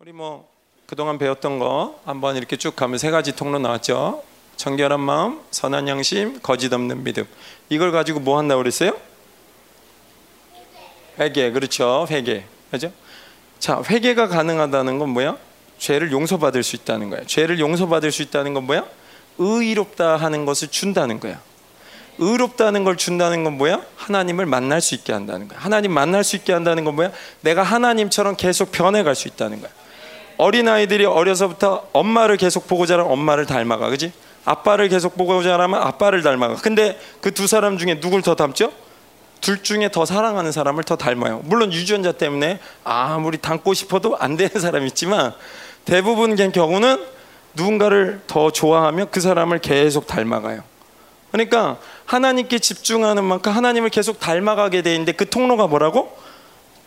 [0.00, 0.48] 우리 뭐
[0.86, 4.22] 그동안 배웠던 거 한번 이렇게 쭉 가면 세 가지 통로 나왔죠.
[4.56, 7.26] 정결한 마음, 선한 양심, 거짓 없는 믿음.
[7.68, 8.96] 이걸 가지고 뭐 한다고 그랬어요?
[11.18, 11.50] 회개.
[11.50, 12.06] 그렇죠.
[12.08, 12.44] 회개.
[12.70, 12.90] 그죠?
[13.58, 15.36] 자, 회개가 가능하다는 건 뭐야?
[15.76, 17.20] 죄를 용서받을 수 있다는 거야.
[17.26, 18.86] 죄를 용서받을 수 있다는 건 뭐야?
[19.36, 21.42] 의롭다 하는 것을 준다는 거야.
[22.16, 23.82] 의롭다는 걸 준다는 건 뭐야?
[23.96, 25.58] 하나님을 만날 수 있게 한다는 거야.
[25.58, 27.12] 하나님 만날 수 있게 한다는 건 뭐야?
[27.42, 29.70] 내가 하나님처럼 계속 변해갈 수 있다는 거야.
[30.40, 34.10] 어린 아이들이 어려서부터 엄마를 계속 보고 자라면 엄마를 닮아가, 그지?
[34.46, 36.54] 아빠를 계속 보고 자라면 아빠를 닮아가.
[36.54, 38.72] 근데 그 두 사람 중에 누굴 더 닮죠?
[39.42, 41.42] 둘 중에 더 사랑하는 사람을 더 닮아요.
[41.44, 45.34] 물론 유전자 때문에 아무리 닮고 싶어도 안 되는 사람이 있지만
[45.84, 47.04] 대부분 경우는
[47.52, 50.62] 누군가를 더 좋아하면 그 사람을 계속 닮아가요.
[51.32, 56.16] 그러니까 하나님께 집중하는 만큼 하나님을 계속 닮아가게 돼 있는데 그 통로가 뭐라고?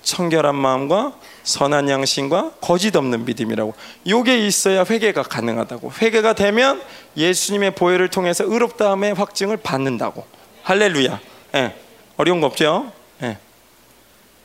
[0.03, 3.73] 청결한 마음과 선한 양심과 거짓 없는 믿음이라고.
[4.07, 5.93] 요게 있어야 회개가 가능하다고.
[6.02, 6.81] 회개가 되면
[7.18, 10.26] 예수님의 보혈을 통해서 의롭다함의 확증을 받는다고.
[10.63, 11.20] 할렐루야.
[11.55, 11.76] 예.
[12.18, 12.91] 어려운 거 없죠?
[13.24, 13.37] 예.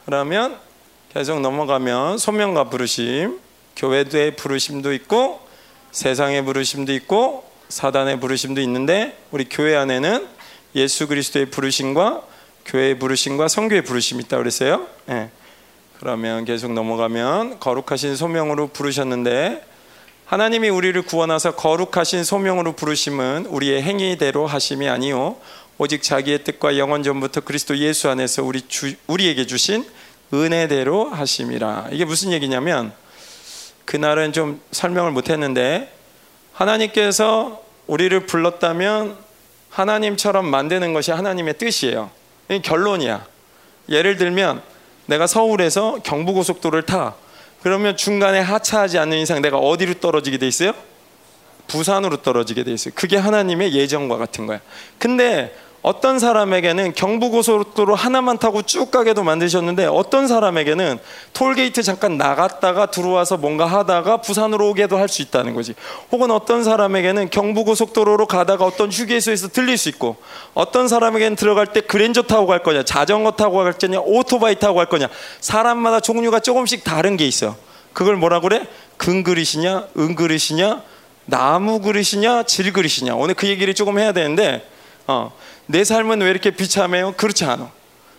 [0.07, 0.59] 그러면
[1.13, 3.39] 계속 넘어가면 소명과 부르심,
[3.77, 5.41] 교회의 부르심도 있고
[5.91, 10.27] 세상의 부르심도 있고 사단의 부르심도 있는데 우리 교회 안에는
[10.75, 12.23] 예수 그리스도의 부르심과
[12.67, 14.87] 교회의 부르심과 성교의 부르심이 있다고 그랬어요.
[15.11, 15.31] 예.
[16.01, 19.65] 그러면 계속 넘어가면 거룩하신 소명으로 부르셨는데
[20.27, 25.37] 하나님이 우리를 구원하사 거룩하신 소명으로 부르심은 우리의 행위대로 하심이 아니요
[25.77, 29.85] 오직 자기의 뜻과 영원 전부터 그리스도 예수 안에서 우리 주, 우리에게 주신
[30.33, 31.89] 은혜대로 하심이라.
[31.93, 32.93] 이게 무슨 얘기냐면
[33.85, 35.93] 그날은 좀 설명을 못 했는데
[36.53, 39.17] 하나님께서 우리를 불렀다면
[39.71, 42.11] 하나님처럼 만드는 것이 하나님의 뜻이에요.
[42.51, 43.27] 이 결론이야.
[43.89, 44.63] 예를 들면
[45.09, 47.15] 내가 서울에서 경부고속도로를 타.
[47.63, 50.73] 그러면 중간에 하차하지 않는 이상 내가 어디로 떨어지게 돼 있어요?
[51.67, 52.93] 부산으로 떨어지게 돼 있어요.
[52.95, 54.61] 그게 하나님의 예정과 같은 거야.
[54.99, 60.99] 근데 어떤 사람에게는 경부고속도로 하나만 타고 쭉 가게도 만드셨는데 어떤 사람에게는
[61.33, 65.75] 톨게이트 잠깐 나갔다가 들어와서 뭔가 하다가 부산으로 오게도 할 수 있다는 거지.
[66.13, 70.17] 혹은 어떤 사람에게는 경부고속도로로 가다가 어떤 휴게소에서 들릴 수 있고
[70.53, 74.87] 어떤 사람에게는 들어갈 때 그랜저 타고 갈 거냐, 자전거 타고 갈 거냐, 오토바이 타고 갈
[74.87, 75.09] 거냐.
[75.41, 77.57] 사람마다 종류가 조금씩 다른 게 있어.
[77.95, 78.67] 그걸 뭐라 그래?
[78.99, 80.83] 금그릇이냐, 은그릇이냐,
[81.25, 83.15] 나무 그릇이냐, 질 그릇이냐.
[83.15, 84.69] 오늘 그 얘기를 조금 해야 되는데
[85.07, 85.33] 어.
[85.69, 87.13] 내 삶은 왜 이렇게 비참해요?
[87.13, 87.71] 그렇지 않아.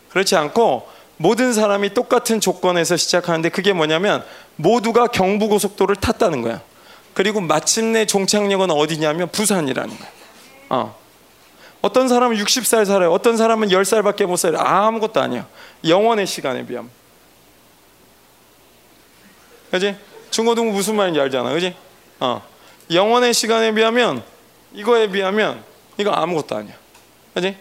[0.10, 0.88] 그렇지 않고
[1.18, 4.24] 모든 사람이 똑같은 조건에서 시작하는데 그게 뭐냐면
[4.56, 6.62] 모두가 경부고속도로를 탔다는 거야.
[7.14, 10.10] 그리고 마침내 종착역은 어디냐면 부산이라는 거야.
[10.70, 10.96] 어.
[11.82, 13.12] 어떤 사람은 60살 살아요.
[13.12, 14.62] 어떤 사람은 10살밖에 못 살아요.
[14.62, 15.48] 아무것도 아니야.
[15.86, 16.92] 영원의 시간에 비하면.
[19.72, 19.96] 그지?
[20.30, 21.52] 중고등부 무슨 말인지 알잖아.
[21.52, 21.76] 그지?
[22.20, 22.44] 어.
[22.92, 24.24] 영원의 시간에 비하면
[24.74, 25.64] 이거에 비하면
[25.98, 26.76] 이거 아무것도 아니야.
[27.34, 27.58] 그지?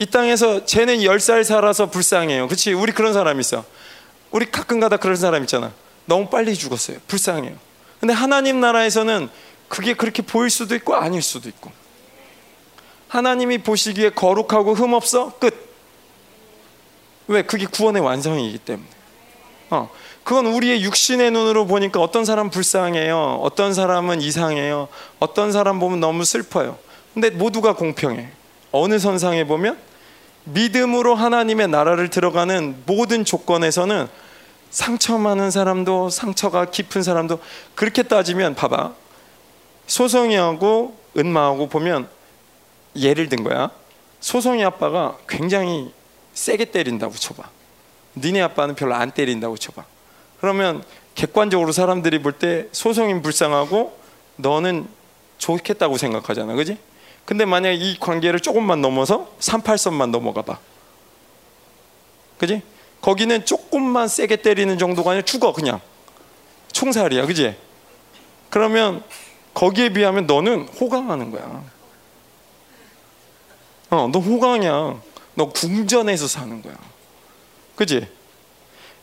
[0.00, 2.48] 이 땅에서 쟤는 10살 살아서 불쌍해요.
[2.48, 2.72] 그치?
[2.72, 3.64] 우리 그런 사람 있어.
[4.30, 5.72] 우리 가끔가다 그런 사람 있잖아.
[6.06, 6.98] 너무 빨리 죽었어요.
[7.08, 7.56] 불쌍해요.
[8.00, 9.28] 근데 하나님 나라에서는
[9.68, 11.70] 그게 그렇게 보일 수도 있고 아닐 수도 있고.
[13.08, 15.32] 하나님이 보시기에 거룩하고 흠없어?
[15.38, 15.68] 끝.
[17.26, 17.42] 왜?
[17.42, 18.88] 그게 구원의 완성이기 때문에.
[19.70, 19.90] 어.
[20.24, 23.40] 그건 우리의 육신의 눈으로 보니까 어떤 사람 불쌍해요.
[23.42, 24.88] 어떤 사람은 이상해요.
[25.18, 26.78] 어떤 사람 보면 너무 슬퍼요.
[27.20, 28.28] 근데 모두가 공평해.
[28.70, 29.76] 어느 선상에 보면
[30.44, 34.06] 믿음으로 하나님의 나라를 들어가는 모든 조건에서는
[34.70, 37.40] 상처 많은 사람도 상처가 깊은 사람도
[37.74, 38.94] 그렇게 따지면 봐봐.
[39.88, 42.08] 소송이하고 은마하고 보면
[42.94, 43.72] 예를 든 거야.
[44.20, 45.92] 소송이 아빠가 굉장히
[46.34, 47.42] 세게 때린다고 쳐봐.
[48.14, 49.84] 니네 아빠는 별로 안 때린다고 쳐봐.
[50.40, 50.84] 그러면
[51.16, 53.98] 객관적으로 사람들이 볼 때 소송인 불쌍하고
[54.36, 54.86] 너는
[55.38, 56.54] 좋겠다고 생각하잖아.
[56.54, 56.78] 그지?
[57.28, 60.58] 근데 만약 이 관계를 조금만 넘어서 38선만 넘어가 봐.
[62.38, 62.62] 그지?
[63.02, 65.78] 거기는 조금만 세게 때리는 정도가 아니라 죽어 그냥.
[66.72, 67.26] 총살이야.
[67.26, 67.54] 그지?
[68.48, 69.04] 그러면
[69.52, 71.64] 거기에 비하면 너는 호강하는 거야.
[73.90, 74.98] 어, 너 호강이야.
[75.34, 76.78] 너 궁전에서 사는 거야.
[77.76, 78.08] 그지?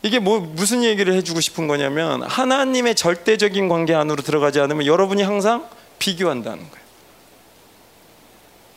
[0.02, 5.70] 이게 뭐 무슨 얘기를 해주고 싶은 거냐면 하나님의 절대적인 관계 안으로 들어가지 않으면 여러분이 항상
[6.00, 6.85] 비교한다는 거예요.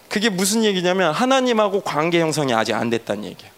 [0.09, 3.53] 그게 무슨 얘기냐면 하나님하고 관계 형성이 아직 안 됐다는 얘기예요.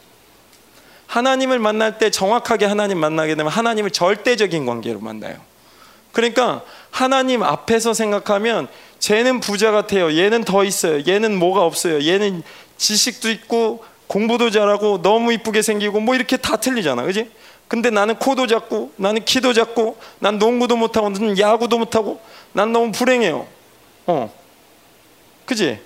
[1.06, 5.36] 하나님을 만날 때 정확하게 하나님 만나게 되면 하나님을 절대적인 관계로 만나요.
[6.12, 8.68] 그러니까 하나님 앞에서 생각하면
[8.98, 10.16] 쟤는 부자 같아요.
[10.16, 11.02] 얘는 더 있어요.
[11.06, 12.04] 얘는 뭐가 없어요.
[12.04, 12.42] 얘는
[12.76, 17.02] 지식도 있고 공부도 잘하고 너무 이쁘게 생기고 뭐 이렇게 다 틀리잖아.
[17.02, 17.30] 그지?
[17.68, 22.20] 근데 나는 코도 작고 나는 키도 작고 난 농구도 못하고 난 야구도 못하고
[22.52, 23.46] 난 너무 불행해요.
[24.06, 24.32] 어.
[25.46, 25.78] 그지?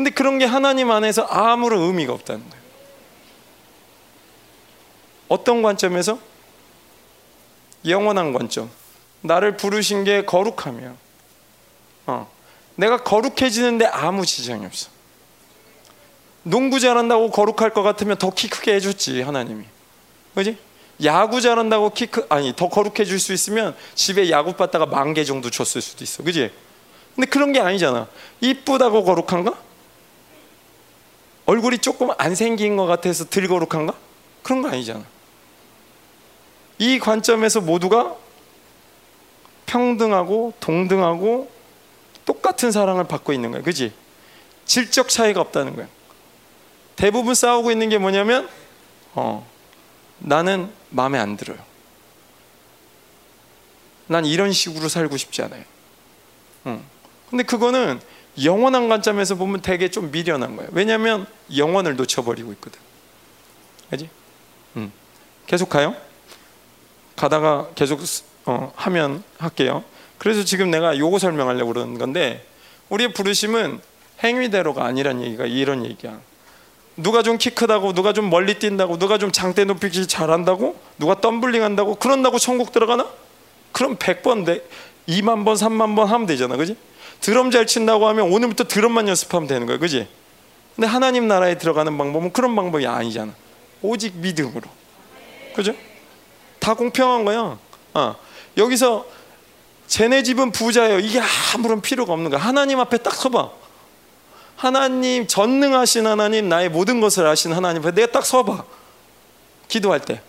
[0.00, 2.64] 근데 그런 게 하나님 안에서 아무런 의미가 없다는 거예요.
[5.28, 6.18] 어떤 관점에서?
[7.86, 8.70] 영원한 관점.
[9.20, 10.94] 나를 부르신 게 거룩하며,
[12.06, 12.30] 어.
[12.76, 14.88] 내가 거룩해지는데 아무 지장이 없어.
[16.44, 19.66] 농구 잘한다고 거룩할 것 같으면 더 키 크게 해줬지 하나님이,
[20.34, 20.56] 그지?
[21.04, 25.24] 야구 잘한다고 키 크, 아니 더 거룩해 줄 수 있으면 집에 야구 받다가 만 개
[25.24, 26.50] 정도 줬을 수도 있어, 그지?
[27.14, 28.08] 근데 그런 게 아니잖아.
[28.40, 29.68] 이쁘다고 거룩한가?
[31.50, 33.92] 얼굴이 조금 안 생긴 것 같아서 들 거룩한가?
[34.44, 35.04] 그런 거 아니잖아.
[36.78, 38.14] 이 관점에서 모두가
[39.66, 41.50] 평등하고 동등하고
[42.24, 43.62] 똑같은 사랑을 받고 있는 거야.
[43.62, 43.92] 그지?
[44.64, 45.88] 질적 차이가 없다는 거야.
[46.94, 48.48] 대부분 싸우고 있는 게 뭐냐면,
[49.14, 49.44] 어,
[50.20, 51.58] 나는 마음에 안 들어요.
[54.06, 55.64] 난 이런 식으로 살고 싶지 않아요.
[56.66, 56.84] 응.
[57.28, 58.00] 근데 그거는
[58.44, 60.70] 영원한 관점에서 보면 되게 좀 미련한 거예요.
[60.72, 61.26] 왜냐하면
[61.56, 62.78] 영원을 놓쳐버리고 있거든.
[63.90, 64.08] 그지?
[64.76, 64.92] 응.
[65.46, 65.94] 계속 가요?
[67.16, 68.00] 가다가 계속
[68.46, 69.84] 어, 하면 할게요.
[70.18, 72.46] 그래서 지금 내가 요거 설명하려고 그러는 건데
[72.88, 73.80] 우리의 부르심은
[74.22, 76.20] 행위대로가 아니란 얘기가 이런 얘기야.
[76.96, 81.62] 누가 좀 키 크다고 누가 좀 멀리 뛴다고 누가 좀 장대 높이기 잘한다고 누가 덤블링
[81.62, 83.08] 한다고 그런다고 천국 들어가나?
[83.72, 84.62] 그럼 100번 돼
[85.08, 86.76] 2만 번 3만 번 하면 되잖아 그지?
[87.20, 89.78] 드럼 잘 친다고 하면 오늘부터 드럼만 연습하면 되는 거야.
[89.78, 90.08] 그지?
[90.74, 93.34] 근데 하나님 나라에 들어가는 방법은 그런 방법이 아니잖아.
[93.82, 94.68] 오직 믿음으로.
[95.54, 95.74] 그죠?
[96.58, 97.58] 다 공평한 거야.
[97.94, 98.16] 어.
[98.56, 99.06] 여기서
[99.86, 101.00] 쟤네 집은 부자예요.
[101.00, 101.20] 이게
[101.54, 102.40] 아무런 필요가 없는 거야.
[102.40, 103.50] 하나님 앞에 딱 서봐.
[104.56, 108.64] 하나님 전능하신 하나님 나의 모든 것을 아신 하나님 앞에 내가 딱 서봐.
[109.68, 110.22] 기도할 때.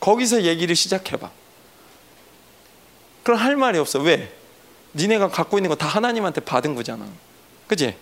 [0.00, 1.30] 거기서 얘기를 시작해봐.
[3.22, 3.98] 그럼 할 말이 없어.
[4.00, 4.32] 왜?
[4.96, 7.06] 니네가 갖고 있는 거 다 하나님한테 받은 거잖아
[7.68, 7.96] 그지?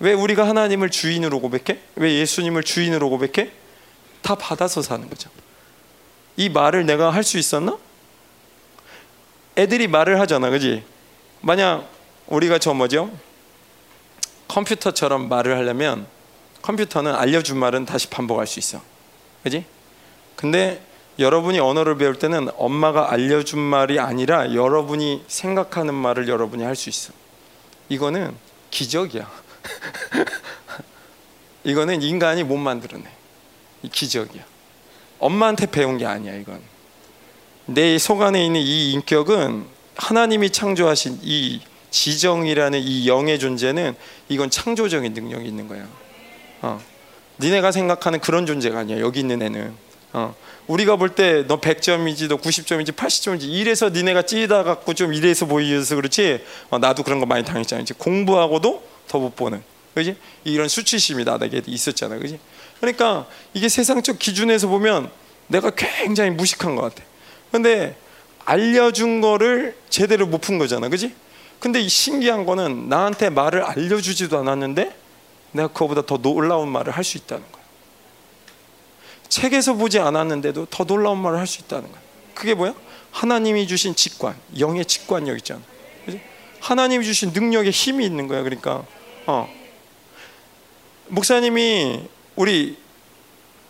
[0.00, 1.78] 왜 우리가 하나님을 주인으로 고백해?
[1.96, 3.50] 왜 예수님을 주인으로 고백해?
[4.22, 5.30] 다 받아서 사는 거죠
[6.36, 7.78] 이 말을 내가 할 수 있었나?
[9.58, 10.82] 애들이 말을 하잖아 그지?
[11.40, 11.88] 만약
[12.26, 13.10] 우리가 저 뭐죠?
[14.48, 16.06] 컴퓨터처럼 말을 하려면
[16.62, 18.80] 컴퓨터는 알려준 말은 다시 반복할 수 있어.
[19.42, 19.64] 그지?
[20.36, 20.80] 근데
[21.22, 27.12] 여러분이 언어를 배울 때는 엄마가 알려준 말이 아니라 여러분이 생각하는 말을 여러분이 할 수 있어.
[27.88, 28.34] 이거는
[28.70, 29.30] 기적이야.
[31.64, 33.04] 이거는 인간이 못 만들어내.
[33.82, 34.42] 이 기적이야.
[35.18, 36.60] 엄마한테 배운 게 아니야, 이건.
[37.66, 39.66] 내 속 안에 있는 이 인격은
[39.96, 41.60] 하나님이 창조하신 이
[41.90, 43.94] 지정이라는 이 영의 존재는
[44.28, 45.86] 이건 창조적인 능력이 있는 거야.
[46.62, 46.80] 어.
[47.38, 49.00] 니네가 생각하는 그런 존재가 아니야.
[49.00, 49.74] 여기 있는 애는.
[50.14, 50.34] 어.
[50.68, 55.96] 우리가 볼 때 너 100점이지, 너 90점이지, 80점이지 이래서 니네가 찌다 갖고 좀 이래서 보이어서
[55.96, 56.40] 그렇지.
[56.70, 57.82] 어, 나도 그런 거 많이 당했잖아.
[57.82, 59.62] 이제 공부하고도 더 못 보는.
[59.94, 60.16] 그지?
[60.44, 62.16] 이런 수치심이 나에게 있었잖아.
[62.18, 62.38] 그지?
[62.80, 65.10] 그러니까 이게 세상적 기준에서 보면
[65.48, 67.02] 내가 굉장히 무식한 것 같아.
[67.50, 67.96] 근데
[68.44, 70.88] 알려준 거를 제대로 못 푼 거잖아.
[70.88, 71.12] 그지?
[71.60, 74.96] 근데 신기한 거는 나한테 말을 알려주지도 않았는데
[75.52, 77.61] 내가 그거보다 더 놀라운 말을 할 수 있다는 거야.
[79.32, 82.00] 책에서 보지 않았는데도 더 놀라운 말을 할 수 있다는 거야.
[82.34, 82.74] 그게 뭐야?
[83.12, 85.60] 하나님이 주신 직관, 영의 직관력 있잖아.
[86.04, 86.20] 그치?
[86.60, 88.42] 하나님이 주신 능력의 힘이 있는 거야.
[88.42, 88.84] 그러니까
[89.26, 89.50] 어.
[91.08, 92.76] 목사님이 우리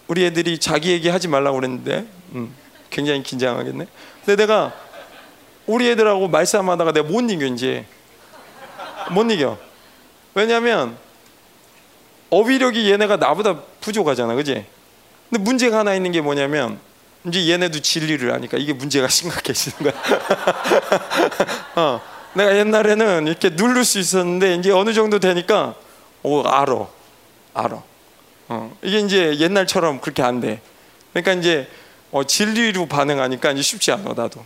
[0.08, 2.52] 우리 애들이 자기 얘기 하지 말라고 그랬는데 음,
[2.90, 3.86] 굉장히 긴장하겠네.
[4.24, 4.72] 근데 내가
[5.66, 7.86] 우리 애들하고 말싸움하다가 내가 못 이겨 이제
[9.12, 9.58] 못 이겨
[10.34, 10.96] 왜냐하면
[12.30, 14.66] 어휘력이 얘네가 나보다 부족하잖아 그지
[15.32, 16.78] 근데 문제가 하나 있는 게 뭐냐면
[17.26, 19.92] 이제 얘네도 진리를 아니까 이게 문제가 심각해지는 거야
[21.74, 22.00] 어,
[22.34, 25.74] 내가 옛날에는 이렇게 누를 수 있었는데 이제 어느 정도 되니까
[26.22, 26.90] 오 알어
[27.54, 27.82] 알어
[28.48, 30.60] 어, 이게 이제 옛날처럼 그렇게 안 돼
[31.14, 31.66] 그러니까 이제
[32.10, 34.44] 어, 진리로 반응하니까 이제 쉽지 않아 나도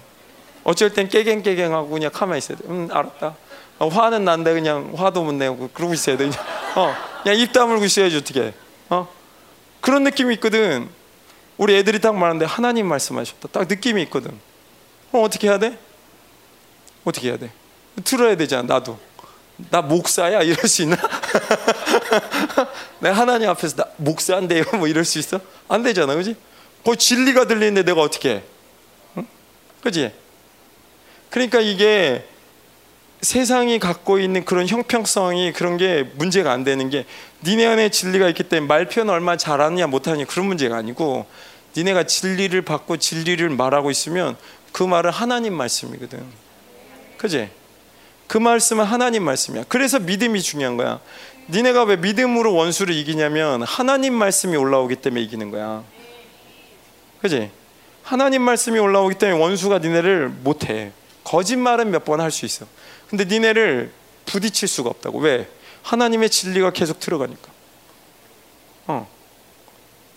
[0.62, 2.64] 어쩔 땐 깨갱깨갱하고 그냥 가만히 있어야 돼.
[2.69, 3.37] 음, 알았다.
[3.78, 6.28] 어, 화는 난데 그냥 화도 못 내고 그러고 있어야 돼.
[6.28, 8.52] 그냥, 어, 그냥 입 다물고 있어야지 어떻게.
[8.90, 9.07] 어?
[9.87, 10.88] 그런 느낌이 있거든.
[11.57, 13.49] 우리 애들이 딱 말하는데 하나님 말씀하셨다.
[13.52, 14.37] 딱 느낌이 있거든.
[15.12, 15.78] 그럼 어떻게 해야 돼?
[17.05, 17.52] 어떻게 해야 돼?
[18.02, 18.64] 들어야 되잖아.
[18.64, 18.99] 나도.
[19.71, 20.97] 나 목사야 이럴 수 있나?
[22.99, 25.40] 내가 하나님 앞에서 나 목사인데요 뭐 이럴 수 있어?
[25.69, 26.35] 안 되잖아, 그지?
[26.85, 28.43] 그 진리가 들리는데 내가 어떻게 해?
[29.19, 29.26] 응?
[29.85, 30.12] 그지?
[31.31, 32.26] 그러니까 이게
[33.23, 37.06] 세상이 갖고 있는 그런 형평성이 그런 게 문제가 안 되는 게
[37.44, 41.26] 니네 안에 진리가 있기 때문에 말 표현 얼마나 잘하느냐 못하느냐 그런 문제가 아니고
[41.76, 44.37] 니네가 진리를 받고 진리를 말하고 있으면
[44.73, 46.25] 그 말은 하나님 말씀이거든.
[47.18, 47.49] 그지?
[48.26, 49.64] 그 말씀은 하나님 말씀이야.
[49.68, 51.00] 그래서 믿음이 중요한 거야.
[51.49, 55.82] 니네가 왜 믿음으로 원수를 이기냐면 하나님 말씀이 올라오기 때문에 이기는 거야.
[57.23, 57.50] 그지?
[58.02, 60.92] 하나님 말씀이 올라오기 때문에 원수가 니네를 못해.
[61.25, 62.66] 거짓말은 몇 번 할 수 있어.
[63.08, 63.92] 근데 니네를
[64.26, 65.18] 부딪힐 수가 없다고.
[65.20, 65.48] 왜?
[65.82, 67.48] 하나님의 진리가 계속 들어가니까.
[68.88, 69.08] 어.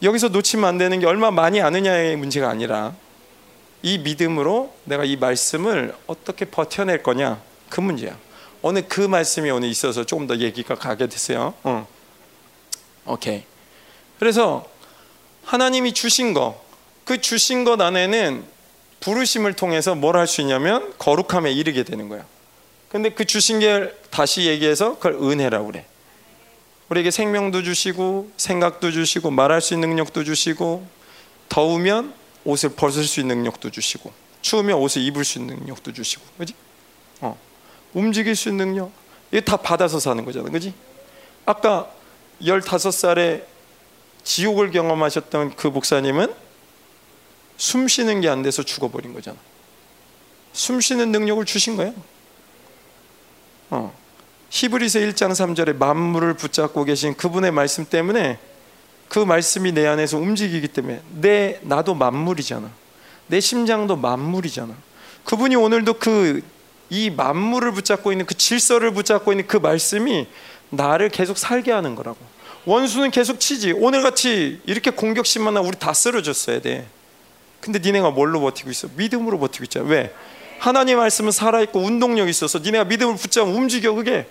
[0.02, 2.96] 여기서 놓치면 안 되는 게 얼마 많이 아느냐의 문제가 아니라
[3.82, 8.18] 이 믿음으로 내가 이 말씀을 어떻게 버텨낼 거냐 그 문제야.
[8.62, 11.54] 오늘 그 말씀이 오늘 있어서 조금 더 얘기가 가게 됐어요.
[11.64, 11.88] 어.
[13.06, 13.44] 오케이.
[14.20, 14.68] 그래서
[15.46, 16.62] 하나님이 주신 거,
[17.06, 18.44] 그 주신 것 안에는
[19.00, 22.26] 부르심을 통해서 뭘 할 수 있냐면 거룩함에 이르게 되는 거야.
[22.90, 25.86] 근데 그 주신 게 다시 얘기해서 그걸 은혜라고 그래.
[26.90, 30.86] 우리에게 생명도 주시고 생각도 주시고 말할 수 있는 능력도 주시고
[31.48, 32.14] 더우면
[32.46, 36.54] 옷을 벗을 수 있는 능력도 주시고 추우면 옷을 입을 수 있는 능력도 주시고 그지?
[37.22, 37.38] 어.
[37.94, 38.92] 움직일 수 있는 능력
[39.32, 40.74] 이게 다 받아서 사는 거잖아 그지?
[41.46, 41.92] 아까
[42.42, 43.44] 15살에
[44.24, 46.34] 지옥을 경험하셨던 그 목사님은
[47.58, 49.38] 숨 쉬는 게 안 돼서 죽어버린 거잖아
[50.54, 51.94] 숨 쉬는 능력을 주신 거야
[53.70, 53.94] 어.
[54.50, 58.40] 히브리서 1장 3절에 만물을 붙잡고 계신 그분의 말씀 때문에
[59.08, 62.70] 그 말씀이 내 안에서 움직이기 때문에 내 나도 만물이잖아.
[63.28, 64.74] 내 심장도 만물이잖아.
[65.26, 66.42] 그분이 오늘도 그
[66.90, 70.28] 이 만물을 붙잡고 있는 그 질서를 붙잡고 있는 그 말씀이
[70.70, 72.18] 나를 계속 살게 하는 거라고.
[72.66, 73.74] 원수는 계속 치지.
[73.78, 76.88] 오늘 같이 이렇게 공격심만 나 우리 다 쓰러졌어야 돼.
[77.62, 78.88] 근데 니네가 뭘로 버티고 있어?
[78.96, 79.86] 믿음으로 버티고 있잖아.
[79.88, 80.14] 왜?
[80.60, 84.28] 하나님 말씀은 살아있고 운동력이 있어서 니네가 믿음을 붙잡으면 움직여 그게.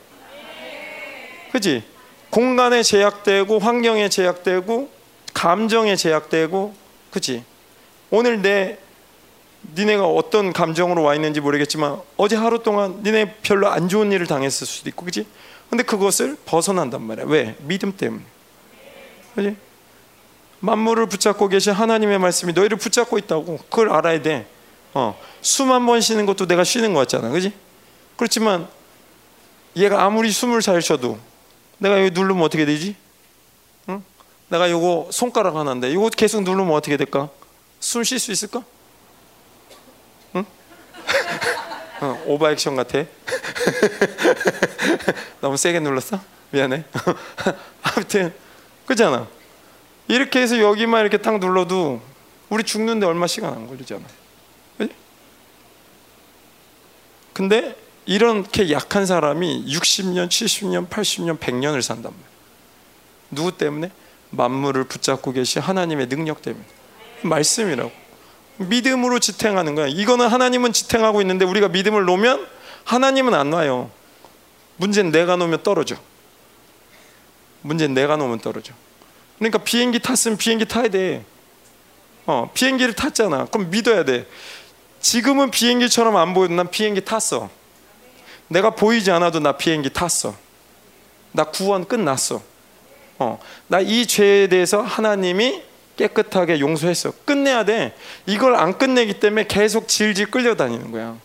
[1.53, 1.83] 그지?
[2.31, 4.91] 공간에 제약되고 환경에 제약되고
[5.33, 6.75] 감정에 제약되고
[7.11, 7.43] 그치
[8.11, 8.79] 오늘 내
[9.75, 14.67] 니네가 어떤 감정으로 와 있는지 모르겠지만 어제 하루 동안 니네 별로 안 좋은 일을 당했을
[14.67, 15.27] 수도 있고 그치
[15.71, 17.27] 근데 그것을 벗어난단 말이야.
[17.27, 17.57] 왜?
[17.61, 18.23] 믿음 때문에.
[19.35, 19.57] 그치
[20.61, 23.59] 만물을 붙잡고 계신 하나님의 말씀이 너희를 붙잡고 있다고.
[23.71, 24.47] 그걸 알아야 돼
[24.99, 27.53] 어, 숨 한 번 쉬는 것도 내가 쉬는 것 같잖아 그지
[28.17, 28.67] 그렇지만
[29.77, 31.19] 얘가 아무리 숨을 잘 쉬어도
[31.79, 32.97] 내가 여기 누르면 어떻게 되지?
[33.89, 34.03] 응?
[34.49, 37.29] 내가 요거 손가락 하나인데 이거 계속 누르면 어떻게 될까?
[37.79, 38.65] 숨 쉴 수 있을까?
[40.35, 40.45] 응?
[42.03, 43.05] 어, 오버액션 같아.
[45.41, 46.19] 너무 세게 눌렀어?
[46.51, 46.83] 미안해.
[47.83, 48.35] 아무튼
[48.87, 49.29] 그잖아.
[50.09, 52.01] 이렇게 해서 여기만 이렇게 딱 눌러도
[52.49, 54.03] 우리 죽는데 얼마 시간 안 걸리잖아.
[54.79, 54.93] 그치?
[57.39, 62.29] 근데 이렇게 약한 사람이 60년, 70년, 80년, 100년을 산단 말이에요.
[63.31, 63.93] 누구 때문에?
[64.31, 66.65] 만물을 붙잡고 계신 하나님의 능력 때문에.
[67.23, 67.93] 말씀이라고.
[68.57, 69.87] 믿음으로 지탱하는 거야.
[69.87, 72.45] 이거는 하나님은 지탱하고 있는데 우리가 믿음을 놓으면
[72.83, 73.89] 하나님은 안 놔요.
[74.79, 75.95] 문제는 내가 놓으면 떨어져.
[77.63, 78.75] 문제는 내가 놓으면 떨어져.
[79.39, 81.25] 그러니까 비행기 탔으면 비행기 타야 돼.
[82.27, 83.45] 어, 비행기를 탔잖아.
[83.45, 84.27] 그럼 믿어야 돼.
[85.13, 87.49] 지금은 비행기처럼 안 보여도 난 비행기 탔어.
[88.49, 90.35] 내가 보이지 않아도 나 비행기 탔어.
[91.33, 92.43] 나 구원 끝났어.
[93.19, 93.39] 어,
[93.69, 95.63] 나 이 죄에 대해서 하나님이
[95.97, 97.13] 깨끗하게 용서했어.
[97.25, 97.97] 끝내야 돼.
[98.27, 101.17] 이걸 안 끝내기 때문에 계속 질질 끌려다니는 거야.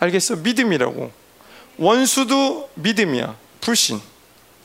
[0.00, 0.36] 알겠어?
[0.36, 1.12] 믿음이라고.
[1.78, 3.36] 원수도 믿음이야.
[3.60, 4.00] 불신.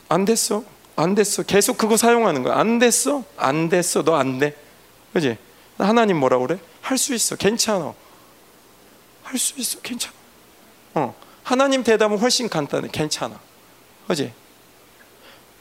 [0.09, 0.63] 안 됐어.
[0.95, 1.43] 안 됐어.
[1.43, 2.57] 계속 그거 사용하는 거야.
[2.57, 3.23] 안 됐어.
[3.37, 4.01] 안 됐어.
[4.03, 4.55] 너 안 돼.
[5.13, 5.37] 그지?
[5.77, 6.57] 하나님 뭐라 그래?
[6.81, 7.35] 할 수 있어.
[7.35, 7.93] 괜찮아.
[9.31, 9.79] 할 수 있어.
[9.79, 10.13] 괜찮아.
[10.95, 11.15] 어.
[11.43, 12.89] 하나님 대답은 훨씬 간단해.
[12.91, 13.39] 괜찮아.
[14.07, 14.33] 그지?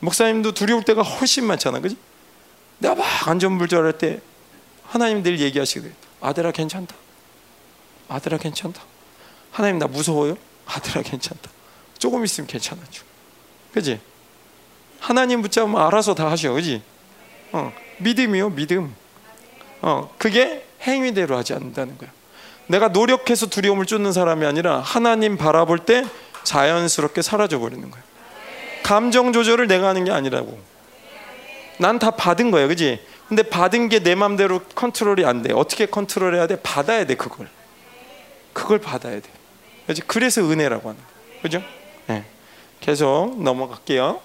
[0.01, 1.79] 목사님도 두려울 때가 훨씬 많잖아.
[1.79, 1.97] 그지?
[2.79, 4.21] 내가 막 안전불절할 때
[4.85, 5.95] 하나님 늘 얘기하시거든.
[6.21, 6.97] 아들아 괜찮다.
[8.09, 8.83] 아들아 괜찮다.
[9.53, 10.37] 하나님 나 무서워요?
[10.67, 11.51] 아들아 괜찮다.
[11.99, 13.05] 조금 있으면 괜찮아져.
[13.73, 14.01] 그지?
[14.99, 16.53] 하나님 붙잡으면 알아서 다 하셔.
[16.53, 16.83] 그지?
[17.53, 18.95] 어, 믿음이요, 믿음.
[19.81, 22.11] 어, 그게 행위대로 하지 않는다는 거야.
[22.71, 26.05] 내가 노력해서 두려움을 쫓는 사람이 아니라 하나님 바라볼 때
[26.45, 28.01] 자연스럽게 사라져 버리는 거야.
[28.85, 30.57] 감정 조절을 내가 하는 게 아니라고.
[31.79, 33.01] 난 다 받은 거야, 그지?
[33.29, 35.53] 근데 받은 게 내 맘대로 컨트롤이 안 돼.
[35.53, 36.61] 어떻게 컨트롤해야 돼?
[36.63, 37.49] 받아야 돼, 그걸.
[38.53, 39.29] 그걸 받아야 돼.
[39.89, 40.03] 그지?
[40.03, 41.43] 그래서 은혜라고 하는 거야.
[41.43, 41.63] 그죠?
[42.07, 42.25] 네.
[42.81, 44.21] 계속 넘어갈게요.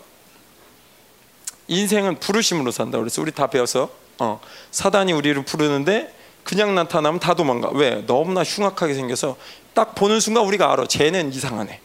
[1.68, 6.14] 인생은 부르심으로 산다 그래서 우리 다 배워서 어, 사단이 우리를 부르는데
[6.46, 7.72] 그냥 나타나면 다 도망가.
[7.74, 8.06] 왜?
[8.06, 9.36] 너무나 흉악하게 생겨서
[9.74, 10.86] 딱 보는 순간 우리가 알아.
[10.86, 11.82] 쟤는 이상하네.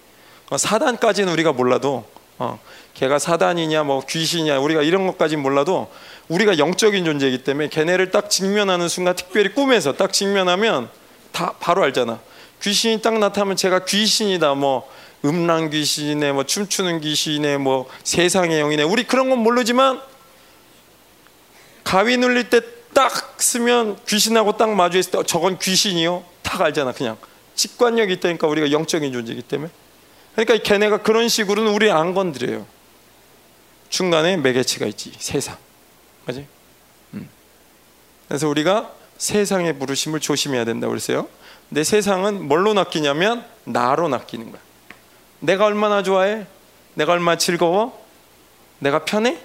[0.50, 2.04] 어, 사단까지는 우리가 몰라도
[2.38, 2.60] 어,
[2.94, 5.90] 걔가 사단이냐 뭐 귀신이냐 우리가 이런 것까지 몰라도
[6.28, 10.90] 우리가 영적인 존재이기 때문에 걔네를 딱 직면하는 순간 특별히 꿈에서 딱 직면하면
[11.32, 12.20] 다 바로 알잖아.
[12.62, 14.86] 귀신이 딱 나타나면 제가 귀신이다 뭐
[15.24, 20.02] 음란 귀신이네 뭐 춤추는 귀신이네 뭐 세상의 영이네 우리 그런 건 모르지만
[21.82, 22.60] 가위 눌릴 때
[22.94, 27.16] 딱 쓰면 귀신하고 딱 마주했을 때 저건 귀신이요 딱 알잖아 그냥
[27.54, 29.70] 직관력이 있다니까 우리가 영적인 존재이기 때문에
[30.34, 32.66] 그러니까 걔네가 그런 식으로는 우리 안 건드려요
[33.88, 35.56] 중간에 매개체가 있지 세상
[36.26, 36.46] 맞지?
[37.14, 37.28] 음.
[38.28, 41.28] 그래서 우리가 세상의 부르심을 조심해야 된다고 그랬어요
[41.68, 44.60] 내 세상은 뭘로 낚이냐면 나로 낚이는 거야
[45.40, 46.46] 내가 얼마나 좋아해?
[46.94, 48.04] 내가 얼마나 즐거워?
[48.78, 49.38] 내가 편해?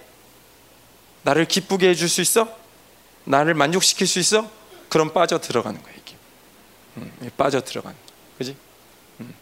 [1.24, 2.64] 나를 기쁘게 해줄 수 있어?
[3.25, 4.50] 나를 만족시킬 수 있어?
[4.89, 6.15] 그럼 빠져 들어가는 거야 이게.
[6.98, 7.98] 음, 빠져 들어가는,
[8.38, 8.55] 그지?
[9.20, 9.34] 음.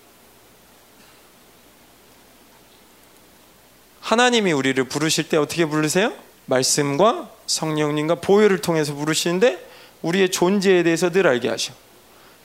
[4.01, 6.13] 하나님이 우리를 부르실 때 어떻게 부르세요?
[6.45, 9.69] 말씀과 성령님과 보혈을 통해서 부르시는데
[10.01, 11.73] 우리의 존재에 대해서 늘 알게 하셔.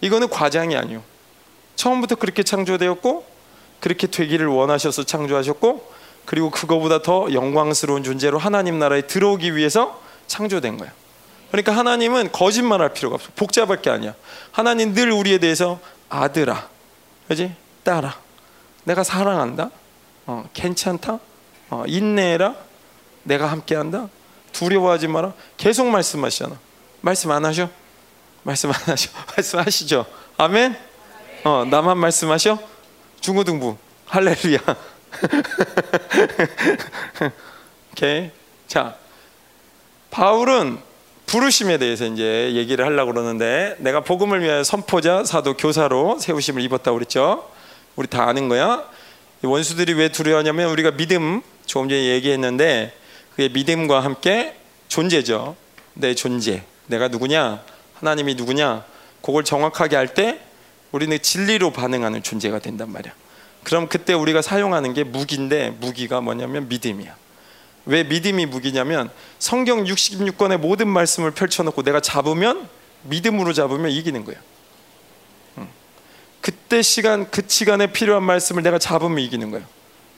[0.00, 1.02] 이거는 과장이 아니요.
[1.76, 3.26] 처음부터 그렇게 창조되었고
[3.80, 5.92] 그렇게 되기를 원하셔서 창조하셨고
[6.25, 10.92] 그리고 그거보다 더 영광스러운 존재로 하나님 나라에 들어오기 위해서 창조된 거야.
[11.50, 13.28] 그러니까 하나님은 거짓말할 필요가 없어.
[13.35, 14.14] 복잡할 게 아니야.
[14.52, 16.69] 하나님 늘 우리에 대해서 아들아,
[17.28, 17.55] 그지?
[17.85, 18.17] 딸아,
[18.85, 19.71] 내가 사랑한다.
[20.26, 21.19] 어, 괜찮다.
[21.71, 22.55] 어, 인내해라.
[23.23, 24.09] 내가 함께한다.
[24.52, 25.33] 두려워하지 마라.
[25.57, 26.59] 계속 말씀하시잖아.
[27.00, 27.69] 말씀 안 하셔?
[28.43, 29.11] 말씀 안 하셔?
[29.37, 30.07] 말씀하시죠.
[30.37, 30.76] 아멘.
[31.45, 32.59] 어, 나만 말씀하셔?
[33.21, 33.76] 중고등부
[34.07, 34.59] 할렐루야.
[37.93, 38.31] 오케이.
[38.67, 38.97] 자,
[40.11, 40.78] 바울은
[41.28, 47.49] 부르심에 대해서 이제 얘기를 하려고 그러는데 내가 복음을 위하여 선포자, 사도, 교사로 세우심을 입었다고 그랬죠.
[47.97, 48.82] 우리 다 아는 거야.
[49.42, 52.94] 원수들이 왜 두려워하냐면 우리가 믿음 조금 전에 얘기했는데
[53.32, 54.56] 그게 믿음과 함께
[54.88, 55.54] 존재죠.
[55.92, 56.62] 내 존재.
[56.87, 57.62] 내가 누구냐?
[58.00, 58.85] 하나님이 누구냐?
[59.20, 60.40] 그걸 정확하게 할 때
[60.92, 63.12] 우리는 진리로 반응하는 존재가 된단 말이야.
[63.64, 67.14] 그럼 그때 우리가 사용하는 게 무기인데 무기가 뭐냐면 믿음이야.
[67.89, 72.69] 왜 믿음이 무기냐면 성경 66권의 모든 말씀을 펼쳐놓고 내가 잡으면
[73.05, 74.39] 믿음으로 잡으면 이기는 거예요.
[76.43, 79.67] 그때 시간 그 시간에 필요한 말씀을 내가 잡으면 이기는 거예요.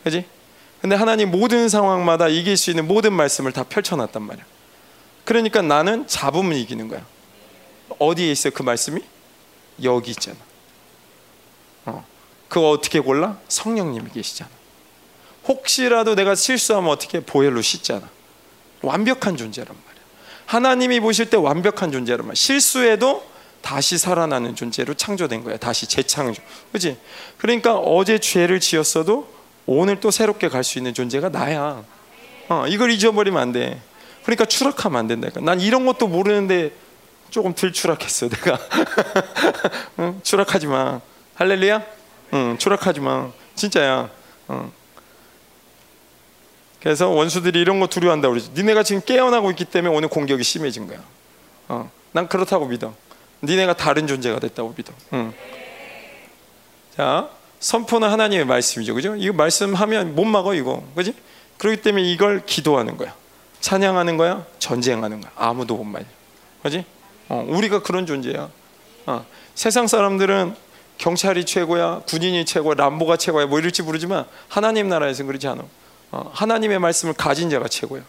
[0.02, 0.24] 그지?
[0.80, 4.44] 근데 하나님 모든 상황마다 이길 수 있는 모든 말씀을 다 펼쳐놨단 말이야.
[5.24, 7.06] 그러니까 나는 잡으면 이기는 거야.
[8.00, 9.00] 어디에 있어 그 말씀이?
[9.84, 10.38] 여기 있잖아.
[11.86, 12.04] 어.
[12.48, 13.38] 그거 어떻게 골라?
[13.48, 14.59] 성령님이 계시잖아.
[15.48, 18.08] 혹시라도 내가 실수하면 어떻게 보혈로 씻잖아.
[18.82, 20.02] 완벽한 존재란 말이야.
[20.46, 22.34] 하나님이 보실 때 완벽한 존재란 말이야.
[22.34, 23.28] 실수해도
[23.62, 25.56] 다시 살아나는 존재로 창조된 거야.
[25.58, 26.42] 다시 재창조.
[26.72, 26.96] 그지?
[27.38, 29.28] 그러니까 어제 죄를 지었어도
[29.66, 31.84] 오늘 또 새롭게 갈 수 있는 존재가 나야.
[32.48, 33.80] 어, 이걸 잊어버리면 안 돼.
[34.24, 35.40] 그러니까 추락하면 안 된다니까.
[35.40, 36.72] 난 이런 것도 모르는데
[37.30, 38.58] 조금 덜 추락했어, 내가.
[40.00, 40.20] 응?
[40.22, 41.00] 추락하지 마.
[41.34, 41.82] 할렐루야?
[42.34, 43.30] 응, 추락하지 마.
[43.54, 44.10] 진짜야.
[44.50, 44.72] 응.
[46.82, 48.50] 그래서 원수들이 이런 거 두려워한다고 그러지.
[48.54, 50.98] 니네가 지금 깨어나고 있기 때문에 오늘 공격이 심해진 거야.
[51.68, 52.94] 어, 난 그렇다고 믿어.
[53.42, 54.92] 니네가 다른 존재가 됐다고 믿어.
[55.12, 55.32] 응.
[56.96, 57.28] 자,
[57.60, 58.94] 선포는 하나님의 말씀이죠.
[58.94, 59.14] 그죠?
[59.16, 60.82] 이거 말씀하면 못 막어, 이거.
[60.96, 61.14] 그지?
[61.58, 63.14] 그렇기 때문에 이걸 기도하는 거야.
[63.60, 64.46] 찬양하는 거야.
[64.58, 65.30] 전쟁하는 거야.
[65.36, 66.06] 아무도 못 말려.
[66.62, 66.84] 그지?
[67.28, 68.48] 어, 우리가 그런 존재야.
[69.06, 70.54] 어, 세상 사람들은
[70.96, 75.62] 경찰이 최고야, 군인이 최고야, 람보가 최고야, 뭐 이럴지 모르지만 하나님 나라에서는 그렇지 않아.
[76.12, 78.02] 어, 하나님의 말씀을 가진 자가 최고야.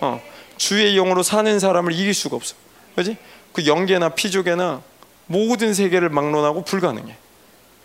[0.00, 0.20] 어,
[0.56, 2.54] 주의 영으로 사는 사람을 이길 수가 없어.
[2.96, 3.16] 그지?
[3.52, 4.82] 그 영계나 피조계나
[5.26, 7.16] 모든 세계를 막론하고 불가능해.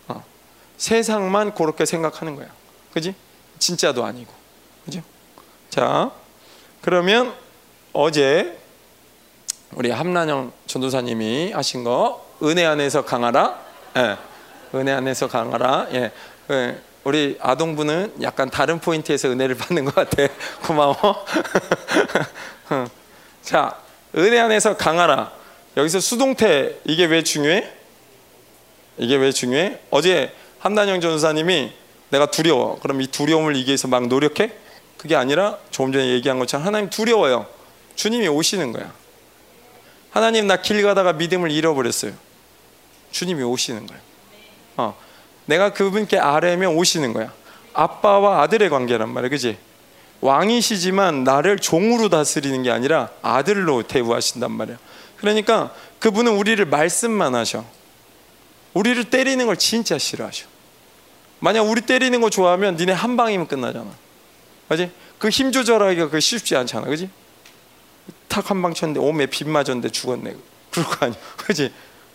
[0.08, 0.24] 어,
[0.78, 2.48] 세상만 그렇게 생각하는 거야.
[2.94, 3.14] 그지?
[3.60, 4.34] 진짜도 아니고.
[4.86, 5.02] 그죠?
[5.70, 6.12] 자,
[6.82, 7.34] 그러면
[7.94, 8.58] 어제
[9.74, 13.60] 우리 함란영 전도사님이 하신 거 은혜 안에서 강하라.
[13.98, 14.18] 예.
[14.76, 15.88] 은혜 안에서 강하라.
[15.92, 16.12] 예.
[16.52, 16.82] 예.
[17.08, 20.28] 우리 아동부는 약간 다른 포인트에서 은혜를 받는 것 같아.
[20.68, 21.26] 고마워.
[23.42, 23.80] 자,
[24.18, 25.32] 은혜 안에서 강하라.
[25.78, 27.72] 여기서 수동태 이게 왜 중요해?
[28.98, 29.80] 이게 왜 중요해?
[29.90, 31.72] 어제 한단영 전사님이
[32.10, 32.78] 내가 두려워.
[32.82, 34.52] 그럼 이 두려움을 이기기 위해서 막 노력해?
[34.98, 37.48] 그게 아니라 조금 전에 얘기한 것처럼 하나님 두려워요.
[37.96, 38.92] 주님이 오시는 거야.
[40.12, 42.12] 하나님 나 길 가다가 믿음을 잃어버렸어요.
[43.12, 44.00] 주님이 오시는 거야.
[44.76, 45.07] 어.
[45.48, 47.34] 내가 그분께 아뢰면 오시는 거야.
[47.74, 49.30] 아빠와 아들의 관계란 말이야.
[49.30, 49.58] 그지?
[50.22, 54.78] 왕이시지만 나를 종으로 다스리는 게 아니라 아들로 대우하신단 말이야.
[55.18, 57.66] 그러니까 그분은 우리를 말씀만 하셔.
[58.74, 60.46] 우리를 때리는 걸 진짜 싫어하셔.
[61.40, 63.90] 만약 우리 때리는 거 좋아하면 니네 한 방이면 끝나잖아.
[64.70, 64.92] 그지?
[65.20, 67.10] 그 힘 조절하기가 그 쉽지 않잖아, 그지?
[68.28, 70.36] 탁 한 방 쳤는데 오메 빗 맞았는데 죽었네.
[70.72, 71.72] 그럴 거 아니야, 그지?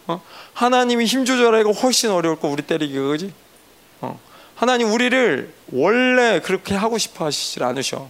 [0.06, 0.22] 어?
[0.54, 3.32] 하나님이 힘 조절하기가 훨씬 어려울 거 우리 때리기가, 그지?
[4.00, 4.20] 어.
[4.54, 8.08] 하나님 우리를 원래 그렇게 하고 싶어 하시질 않으셔.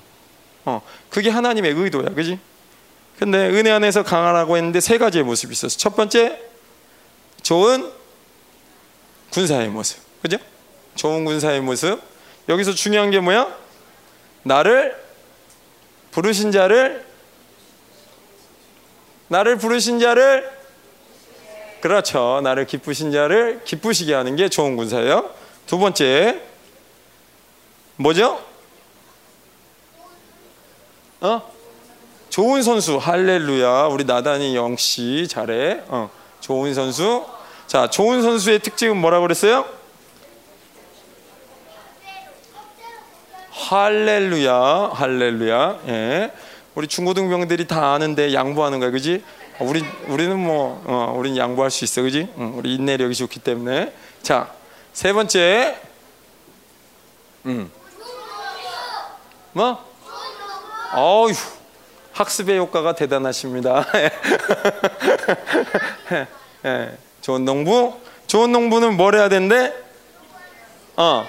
[0.65, 0.83] 어.
[1.11, 2.39] 그게 하나님의 의도야, 그지?
[3.19, 5.77] 근데 은혜 안에서 강하라고 했는데 세 가지의 모습이 있었어.
[5.77, 6.41] 첫 번째,
[7.43, 7.91] 좋은
[9.31, 10.39] 군사의 모습, 그죠?
[10.95, 12.01] 좋은 군사의 모습.
[12.49, 13.55] 여기서 중요한 게 뭐야?
[14.43, 15.01] 나를
[16.11, 17.05] 부르신 자를
[19.29, 20.62] 나를 부르신 자를
[21.83, 22.41] 그렇죠.
[22.45, 25.29] 나를 기쁘신 자를 기쁘시게 하는 게 좋은 군사예요.
[25.67, 26.41] 두 번째
[27.97, 28.41] 뭐죠?
[31.21, 31.53] 어?
[32.31, 33.87] 좋은 선수 할렐루야.
[33.87, 35.83] 우리 나단이 영씨 잘해.
[35.89, 36.09] 어.
[36.41, 37.27] 좋은 선수.
[37.67, 39.67] 자, 좋은 선수의 특징은 뭐라고 그랬어요?
[43.51, 45.81] 할렐루야, 할렐루야.
[45.89, 46.33] 예.
[46.77, 49.25] 우리 중고등병들이 다 아는데 양보하는 거야, 그지?
[49.61, 52.29] 우리 우리는 뭐, 어, 우리는 양보할 수 있어, 그지?
[52.39, 53.93] 응, 우리 인내력이 좋기 때문에.
[54.23, 54.51] 자,
[54.93, 55.79] 세 번째,
[57.47, 57.71] 음,
[59.53, 59.85] 뭐?
[60.95, 61.35] 어휴,
[62.13, 63.87] 학습의 효과가 대단하십니다.
[66.65, 67.95] 예, 좋은 농부,
[68.27, 69.75] 좋은 농부는 뭘 해야 되는데?
[70.97, 71.27] 어.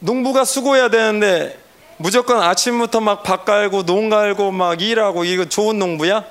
[0.00, 1.58] 농부가 수고해야 되는데
[1.96, 6.24] 무조건 아침부터 막 밭 갈고 농 갈고 막 일하고 이거 좋은 농부야?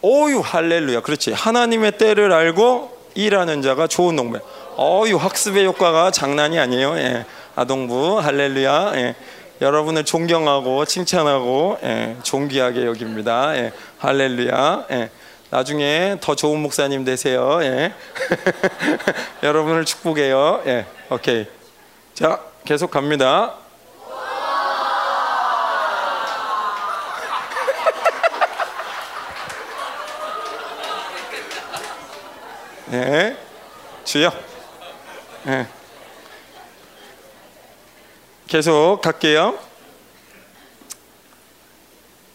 [0.00, 4.40] 오유 할렐루야 그렇지 하나님의 때를 알고 일하는 자가 좋은 농부야
[4.78, 7.26] 어유 학습의 효과가 장난이 아니에요 예.
[7.56, 9.14] 아동부 할렐루야 예.
[9.60, 12.16] 여러분을 존경하고 칭찬하고 예.
[12.22, 13.72] 존귀하게 여깁니다 예.
[13.98, 15.10] 할렐루야 예.
[15.50, 17.92] 나중에 더 좋은 목사님 되세요 예.
[19.42, 20.86] 여러분을 축복해요 예.
[21.10, 21.46] 오케이
[22.18, 23.54] 자, 계속 갑니다.
[32.90, 33.36] 네,
[34.04, 34.32] 주여.
[35.44, 35.66] 네.
[38.46, 39.58] 계속 갈게요.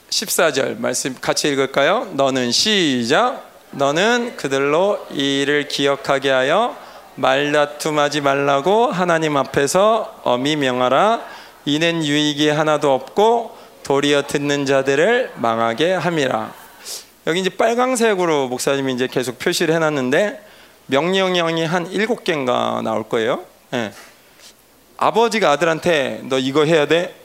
[0.09, 2.05] 14절 말씀 같이 읽을까요?
[2.13, 3.49] 너는 시작.
[3.71, 6.77] 너는 그들로 이를 기억하게 하여
[7.15, 11.21] 말다툼하지 말라고 하나님 앞에서 엄히 명하라
[11.65, 16.62] 이는 유익이 하나도 없고 도리어 듣는 자들을 망하게 함이라
[17.25, 20.45] 여기 이제 빨강색으로 목사님이 이제 계속 표시를 해놨는데
[20.88, 23.45] 명령형이 한 일곱 개인가 나올 거예요.
[23.73, 23.93] 예.
[24.97, 27.15] 아버지가 아들한테 너 이거 해야 돼,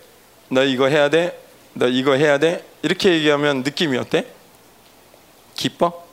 [0.48, 1.38] 너 이거 해야 돼,
[1.74, 4.26] 너 이거 해야 돼 이렇게 얘기하면 느낌이 어때?
[5.54, 6.06] 기뻐?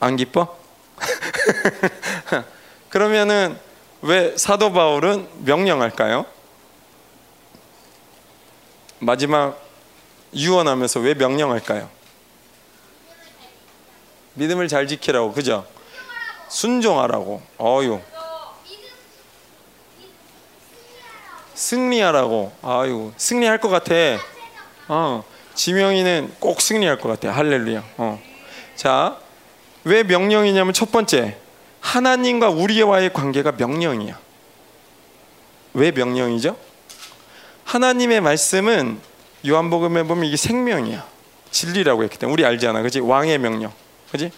[0.00, 0.58] 안 기뻐?
[2.88, 3.56] 그러면은
[4.02, 6.26] 왜 사도 바울은 명령할까요?
[8.98, 9.60] 마지막
[10.34, 11.88] 유언하면서 왜 명령할까요?
[14.34, 15.66] 믿음을 잘 지키라고 그죠?
[16.48, 17.42] 순종하라고.
[17.60, 18.00] 어유.
[21.54, 22.52] 승리하라고.
[22.62, 23.94] 아유 승리할 것 같아.
[24.88, 27.30] 어 지명이는 꼭 승리할 것 같아.
[27.36, 27.82] 할렐루야.
[27.96, 28.20] 어.
[28.76, 29.24] 자
[29.84, 31.36] 왜 명령이냐면 첫 번째
[31.80, 34.18] 하나님과 우리와의 관계가 명령이야.
[35.74, 36.56] 왜 명령이죠?
[37.64, 38.98] 하나님의 말씀은
[39.46, 41.06] 요한복음에 보면 이게 생명이야.
[41.50, 42.32] 진리라고 했기 때문에.
[42.32, 42.80] 우리 알잖아?
[42.82, 43.72] 그지 왕의 명령
[44.14, 44.30] 그지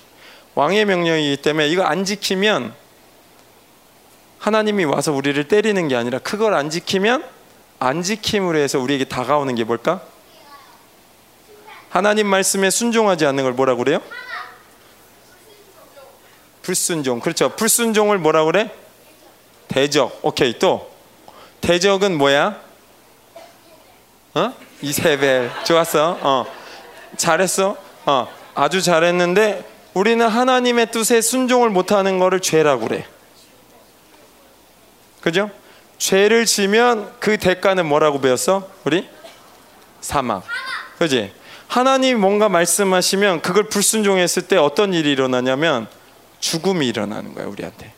[0.55, 2.75] 왕의 명령이기 때문에 이거 안 지키면
[4.39, 7.23] 하나님이 와서 우리를 때리는 게 아니라 그걸 안 지키면
[7.79, 10.01] 안 지킴으로 해서 우리에게 다가오는 게 뭘까?
[11.91, 14.01] 하나님 말씀에 순종하지 않는 걸 뭐라고 그래요?
[16.63, 17.21] 불순종.
[17.21, 17.51] 그렇죠.
[17.51, 18.75] 불순종을 뭐라고 그래?
[19.69, 20.21] 대적.
[20.23, 20.59] 오케이.
[20.59, 20.91] 또
[21.61, 22.59] 대적은 뭐야?
[24.35, 24.53] 어?
[24.81, 25.51] 이세벨.
[25.65, 26.19] 좋았어.
[26.23, 26.47] 어.
[27.19, 27.77] 잘했어.
[28.07, 28.46] 어.
[28.57, 29.65] 아주 잘했는데
[29.95, 33.07] 우리는 하나님의 뜻에 순종을 못하는 것을 죄라고 그래.
[35.21, 35.51] 그죠?
[35.99, 38.69] 죄를 지면 그 대가는 뭐라고 배웠어?
[38.85, 39.09] 우리
[40.01, 40.43] 사망.
[40.99, 41.33] 그지?
[41.69, 45.87] 하나님 뭔가 말씀하시면 그걸 불순종했을 때 어떤 일이 일어나냐면
[46.41, 47.93] 죽음이 일어나는 거야 우리한테.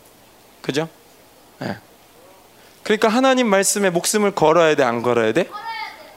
[0.61, 0.89] 그죠?
[1.59, 1.77] 네.
[2.83, 5.49] 그러니까 하나님 말씀에 목숨을 걸어야 돼, 안 걸어야 돼?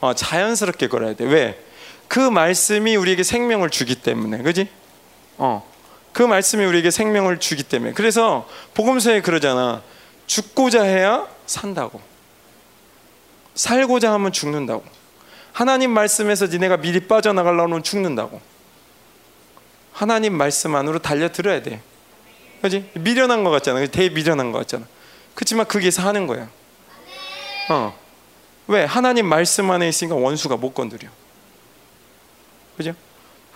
[0.00, 1.24] 어, 자연스럽게 걸어야 돼.
[1.26, 1.62] 왜?
[2.12, 4.68] 그 말씀이 우리에게 생명을 주기 때문에, 그지?
[5.38, 5.66] 어,
[6.12, 7.94] 그 말씀이 우리에게 생명을 주기 때문에.
[7.94, 9.80] 그래서 복음서에 그러잖아.
[10.26, 12.02] 죽고자 해야 산다고.
[13.54, 14.84] 살고자 하면 죽는다고.
[15.54, 18.42] 하나님 말씀에서 니네가 미리 빠져나가려면 죽는다고.
[19.94, 21.80] 하나님 말씀 안으로 달려 들어야 돼.
[22.60, 22.90] 그지?
[22.92, 23.86] 미련한 것 같잖아.
[23.86, 24.84] 대미련한 것 같잖아.
[25.34, 26.50] 그렇지만 거기에서 하는 거야.
[27.70, 27.98] 어.
[28.66, 28.84] 왜?
[28.84, 31.08] 하나님 말씀 안에 있으니까 원수가 못 건드려.
[32.82, 32.94] 그죠?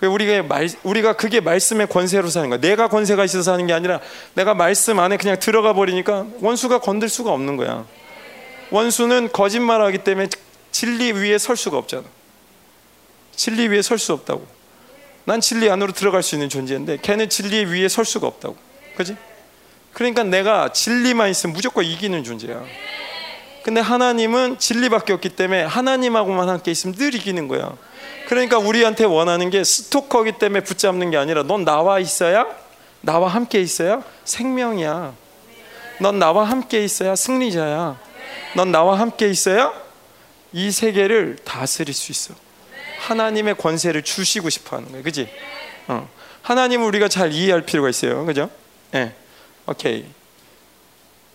[0.07, 2.61] 우리가 말, 우리가 그게 말씀의 권세로 사는 거야.
[2.61, 4.01] 내가 권세가 있어서 하는 게 아니라
[4.35, 7.87] 내가 말씀 안에 그냥 들어가 버리니까 원수가 건들 수가 없는 거야.
[8.71, 10.29] 원수는 거짓말하기 때문에
[10.71, 12.05] 진리 위에 설 수가 없잖아.
[13.35, 14.47] 진리 위에 설 수 없다고.
[15.25, 18.57] 난 진리 안으로 들어갈 수 있는 존재인데 걔는 진리 위에 설 수가 없다고.
[18.97, 19.17] 그지?
[19.93, 22.63] 그러니까 내가 진리만 있으면 무조건 이기는 존재야.
[23.63, 27.77] 근데 하나님은 진리밖에 없기 때문에 하나님하고만 함께 있으면 늘 이기는 거야.
[28.27, 32.47] 그러니까 우리한테 원하는 게 스토커기 때문에 붙잡는 게 아니라 넌 나와 있어야
[33.01, 35.15] 나와 함께 있어야 생명이야.
[36.01, 37.99] 넌 나와 함께 있어야 승리자야.
[38.57, 39.73] 넌 나와 함께 있어야
[40.53, 42.35] 이 세계를 다스릴 수 있어.
[43.01, 45.05] 하나님의 권세를 주시고 싶어 하는 거예요.
[45.05, 45.29] 그지?
[45.89, 46.09] 어.
[46.43, 48.25] 하나님을 우리가 잘 이해할 필요가 있어요.
[48.25, 48.51] 그죠?
[48.95, 48.99] 예.
[48.99, 49.15] 네.
[49.67, 50.05] 오케이.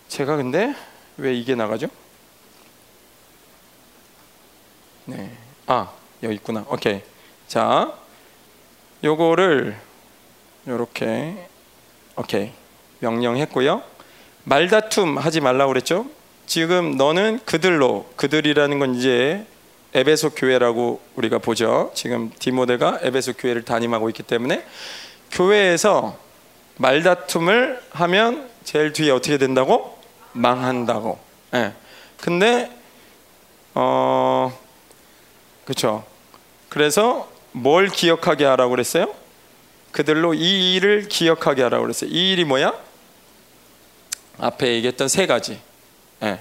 [0.08, 0.74] 제가 근데
[1.16, 1.88] 왜 이게 나가죠?
[5.06, 5.36] 네.
[5.66, 5.90] 아,
[6.22, 6.64] 여기 있구나.
[6.68, 7.02] 오케이.
[7.48, 7.92] 자,
[9.02, 9.76] 요거를
[10.68, 11.48] 요렇게
[12.16, 12.52] 오케이.
[13.00, 13.82] 명령했고요.
[14.44, 16.06] 말다툼 하지 말라고 그랬죠?
[16.46, 19.46] 지금 너는 그들로 그들이라는 건 이제
[19.94, 21.90] 에베소 교회라고 우리가 보죠.
[21.94, 24.64] 지금 디모데가 에베소 교회를 담임하고 있기 때문에
[25.32, 26.16] 교회에서
[26.76, 29.98] 말다툼을 하면 제일 뒤에 어떻게 된다고?
[30.32, 31.18] 망한다고.
[31.54, 31.58] 예.
[31.58, 31.72] 네.
[32.20, 32.70] 근데
[33.74, 34.56] 어
[35.64, 36.04] 그렇죠.
[36.72, 39.14] 그래서 뭘 기억하게 하라고 그랬어요?
[39.90, 42.08] 그들로 이 일을 기억하게 하라고 그랬어요.
[42.08, 42.72] 이 일이 뭐야?
[44.38, 45.60] 앞에 얘기했던 세 가지.
[46.20, 46.40] 네.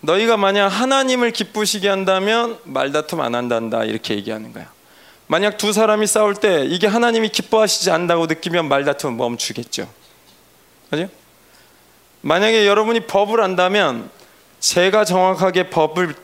[0.00, 4.72] 너희가 만약 하나님을 기쁘시게 한다면 말다툼 안 한단다 이렇게 얘기하는 거야.
[5.26, 9.86] 만약 두 사람이 싸울 때 이게 하나님이 기뻐하시지 않다고 느끼면 말다툼 멈추겠죠.
[10.88, 11.10] 그죠?
[12.22, 14.08] 만약에 여러분이 법을 안다면
[14.60, 16.14] 제가 정확하게 법을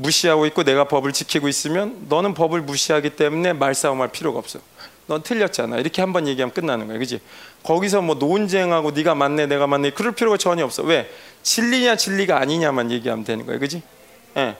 [0.00, 4.58] 무시하고 있고 내가 법을 지키고 있으면 너는 법을 무시하기 때문에 말싸움할 필요가 없어.
[5.06, 5.78] 넌 틀렸잖아.
[5.78, 6.98] 이렇게 한 번 얘기하면 끝나는 거야.
[6.98, 7.20] 그지?
[7.64, 10.82] 거기서 뭐 논쟁하고 네가 맞네 내가 맞네 그럴 필요가 전혀 없어.
[10.82, 11.10] 왜?
[11.42, 13.58] 진리냐 진리가 아니냐만 얘기하면 되는 거야.
[13.58, 13.82] 그지?
[14.36, 14.56] 예.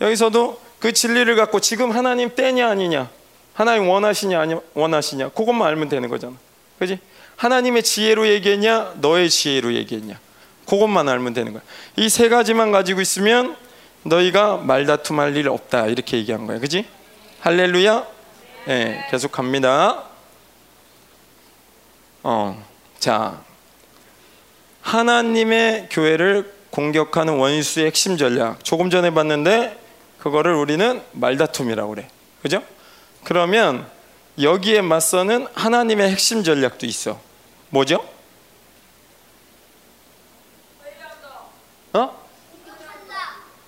[0.00, 3.08] 여기서도 그 진리를 갖고 지금 하나님 때냐 아니냐
[3.54, 6.34] 하나님 원하시냐 아니 원하시냐 그것만 알면 되는 거잖아.
[6.78, 6.98] 그지?
[7.36, 10.18] 하나님의 지혜로 얘기했냐 너의 지혜로 얘기했냐
[10.68, 11.62] 그것만 알면 되는 거야.
[11.96, 13.56] 이 세 가지만 가지고 있으면
[14.04, 16.58] 너희가 말다툼할 일 없다 이렇게 얘기한 거야.
[16.58, 16.86] 그지?
[17.40, 18.06] 할렐루야.
[18.66, 20.04] 네, 계속 갑니다.
[22.22, 22.64] 어,
[22.98, 23.42] 자,
[24.80, 28.64] 하나님의 교회를 공격하는 원수의 핵심 전략.
[28.64, 29.78] 조금 전에 봤는데
[30.18, 32.08] 그거를 우리는 말다툼이라고 그래.
[32.42, 32.62] 그죠?
[33.24, 33.86] 그러면
[34.40, 37.20] 여기에 맞서는 하나님의 핵심 전략도 있어.
[37.70, 38.06] 뭐죠?
[41.92, 42.23] 어?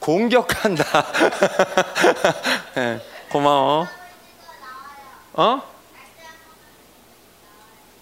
[0.06, 0.84] 공격한다.
[2.76, 3.88] 네, 고마워.
[5.32, 5.62] 어?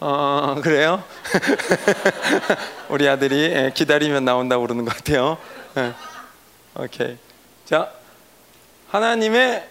[0.00, 1.02] 어 그래요?
[2.90, 5.38] 우리 아들이 예, 기다리면 나온다고 그러는 것 같아요.
[5.74, 5.94] 네.
[6.76, 7.16] 오케이.
[7.64, 7.90] 자,
[8.90, 9.66] 하나님의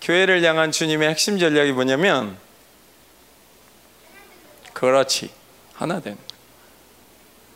[0.00, 2.38] 교회를 향한 주님의 핵심 전략이 뭐냐면,
[4.72, 5.30] 그렇지.
[5.74, 6.16] 하나 되는.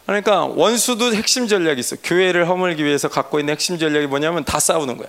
[0.09, 1.97] 그러니까 원수도 핵심 전략이 있어.
[2.03, 5.09] 교회를 허물기 위해서 갖고 있는 핵심 전략이 뭐냐면 다 싸우는 거야.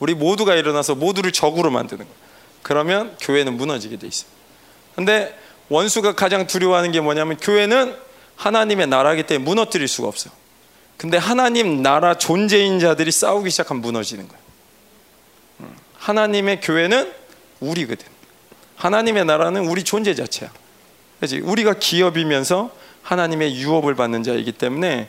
[0.00, 2.14] 우리 모두가 일어나서 모두를 적으로 만드는 거야.
[2.62, 4.26] 그러면 교회는 무너지게 돼 있어.
[4.94, 5.34] 근데
[5.70, 7.96] 원수가 가장 두려워하는 게 뭐냐면 교회는
[8.36, 10.28] 하나님의 나라기 때문에 무너뜨릴 수가 없어.
[10.98, 14.38] 근데 하나님 나라 존재인 자들이 싸우기 시작하면 무너지는 거야.
[15.60, 15.74] 음.
[15.96, 17.10] 하나님의 교회는
[17.60, 18.06] 우리거든.
[18.76, 20.50] 하나님의 나라는 우리 존재 자체야.
[21.18, 21.40] 그렇지?
[21.40, 22.76] 우리가 기업이면서
[23.08, 25.08] 하나님의 유업을 받는 자이기 때문에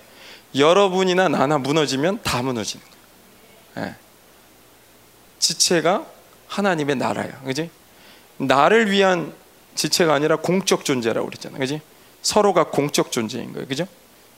[0.56, 2.86] 여러분이나 나나 무너지면 다 무너지는
[3.76, 3.90] 거예요.
[3.90, 3.96] 예.
[5.40, 6.06] 지체가
[6.48, 7.42] 하나님의 나라야.
[7.42, 7.70] 그지?
[8.38, 9.34] 나를 위한
[9.76, 11.58] 지체가 아니라 공적 존재라고 그랬잖아.
[11.58, 11.82] 그지?
[12.22, 13.68] 서로가 공적 존재인 거예요.
[13.68, 13.86] 그죠?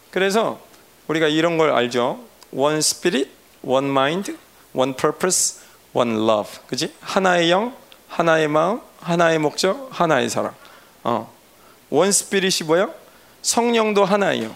[0.10, 0.60] 그래서
[1.08, 2.20] 우리가 이런 걸 알죠.
[2.52, 3.30] One spirit,
[3.62, 4.36] one mind,
[4.74, 5.62] one purpose,
[5.94, 6.50] one love.
[6.66, 6.96] 그지?
[7.00, 7.76] 하나의 영,
[8.08, 10.56] 하나의 마음, 하나의 목적, 하나의 사랑.
[11.04, 11.32] 어.
[11.92, 13.01] One spirit이 뭐야?
[13.42, 14.56] 성령도 하나예요.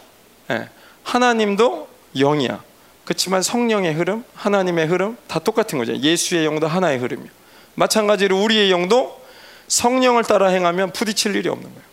[0.52, 0.70] 예.
[1.04, 2.64] 하나님도 영이야.
[3.04, 5.96] 그렇지만 성령의 흐름, 하나님의 흐름 다 똑같은 거죠.
[5.96, 7.30] 예수의 영도 하나의 흐름이요.
[7.76, 9.22] 마찬가지로 우리의 영도
[9.68, 11.86] 성령을 따라 행하면 부딪힐 일이 없는 거예요.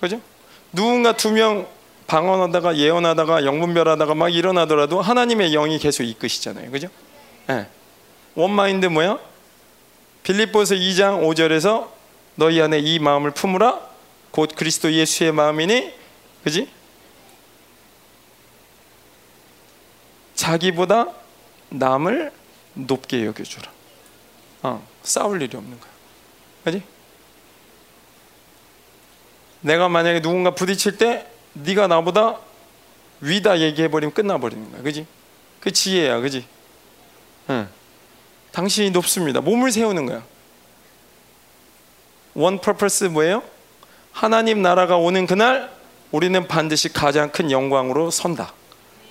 [0.00, 0.20] 그죠?
[0.72, 1.66] 누군가 두 명
[2.06, 6.70] 방언하다가 예언하다가 영분별하다가 막 일어나더라도 하나님의 영이 계속 이끄시잖아요.
[6.72, 6.88] 그죠?
[7.50, 7.66] 예.
[8.34, 9.18] 원마인드 뭐야?
[10.24, 11.86] 빌립보서 2장 5절에서
[12.34, 13.80] 너희 안에 이 마음을 품으라
[14.32, 15.92] 곧 그리스도 예수의 마음이니
[16.44, 16.70] 그지?
[20.34, 21.08] 자기보다
[21.70, 22.32] 남을
[22.74, 23.70] 높게 여겨주라.
[24.62, 25.90] 어, 싸울 일이 없는 거야.
[26.64, 26.82] 그지?
[29.60, 32.38] 내가 만약에 누군가 부딪힐 때 네가 나보다
[33.20, 34.82] 위다 얘기해버리면 끝나버리는 거야.
[34.82, 35.06] 그지?
[35.60, 36.20] 그 지혜야.
[36.20, 36.46] 그지?
[37.50, 37.68] 응.
[38.52, 39.40] 당신이 높습니다.
[39.40, 40.24] 몸을 세우는 거야.
[42.34, 43.42] 원 퍼포스 뭐예요?
[44.12, 45.70] 하나님 나라가 오는 그날
[46.10, 48.52] 우리는 반드시 가장 큰 영광으로 선다.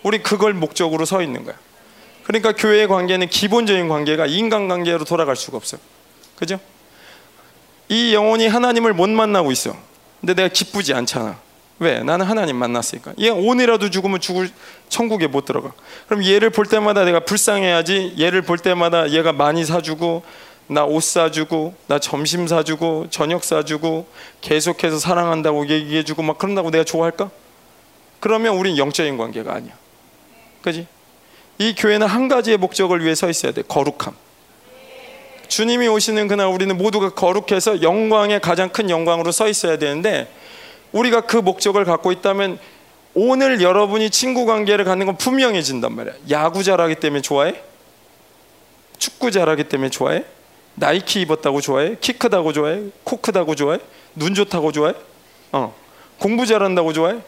[0.03, 1.55] 우리 그걸 목적으로 서 있는 거야.
[2.23, 5.81] 그러니까 교회의 관계는 기본적인 관계가 인간 관계로 돌아갈 수가 없어요.
[6.35, 6.59] 그죠?
[7.89, 9.75] 이 영혼이 하나님을 못 만나고 있어.
[10.21, 11.39] 근데 내가 기쁘지 않잖아.
[11.79, 12.03] 왜?
[12.03, 13.13] 나는 하나님 만났으니까.
[13.19, 14.49] 얘 오늘이라도 죽으면 죽을
[14.89, 15.71] 천국에 못 들어가.
[16.07, 18.15] 그럼 얘를 볼 때마다 내가 불쌍해야지.
[18.19, 20.23] 얘를 볼 때마다 얘가 많이 사주고
[20.71, 24.07] 나 옷 사주고 나 점심 사주고 저녁 사주고
[24.41, 27.31] 계속해서 사랑한다고 얘기해주고 막 그런다고 내가 좋아할까?
[28.19, 29.73] 그러면 우린 영적인 관계가 아니야.
[30.61, 30.85] 그지?
[31.57, 33.63] 이 교회는 한 가지의 목적을 위해 서 있어야 돼.
[33.63, 34.15] 거룩함.
[35.47, 40.31] 주님이 오시는 그날 우리는 모두가 거룩해서 영광의 가장 큰 영광으로 서 있어야 되는데
[40.91, 42.59] 우리가 그 목적을 갖고 있다면
[43.15, 46.13] 오늘 여러분이 친구 관계를 갖는 건 분명해진단 말이야.
[46.29, 47.59] 야구 잘하기 때문에 좋아해?
[48.99, 50.25] 축구 잘하기 때문에 좋아해?
[50.79, 51.97] 나이키 입었다고 좋아해?
[51.99, 52.81] 키 크다고 좋아해?
[53.03, 53.79] 코 크다고 좋아해?
[54.15, 54.93] 눈 좋다고 좋아해?
[55.51, 55.75] 어.
[56.17, 57.19] 공부 잘한다고 좋아해?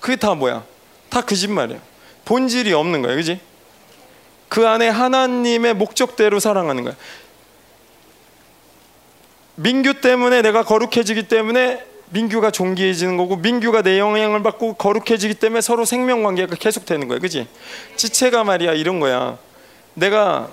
[0.00, 0.64] 그게 다 뭐야?
[1.10, 1.78] 다 거짓말이야.
[2.24, 3.14] 본질이 없는 거야.
[3.16, 3.38] 그지?
[4.48, 6.96] 그 안에 하나님의 목적대로 사랑하는 거야.
[9.56, 15.84] 민규 때문에 내가 거룩해지기 때문에 민규가 존귀해지는 거고 민규가 내 영향을 받고 거룩해지기 때문에 서로
[15.84, 17.18] 생명 관계가 계속되는 거야.
[17.18, 17.46] 그지?
[17.96, 19.38] 지체가 말이야 이런 거야.
[19.94, 20.50] 내가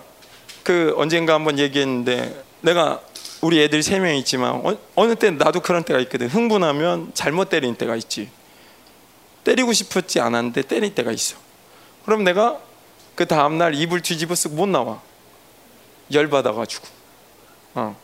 [0.64, 3.02] 그 언젠가 한번 얘기했는데 내가
[3.42, 4.62] 우리 애들 세 명 있지만
[4.96, 6.28] 어, 느때 나도 그런 때가 있거든.
[6.28, 8.30] 흥분하면 잘못 때리는 때가 있지.
[9.44, 11.38] 때리고 싶었지 않았는데 때릴 때가 있어.
[12.06, 12.60] 그럼 내가
[13.16, 15.02] 그 다음 날 이불 뒤집어 쓰고 못 나와.
[16.12, 16.88] 열 받아가지고.
[17.76, 17.96] 어.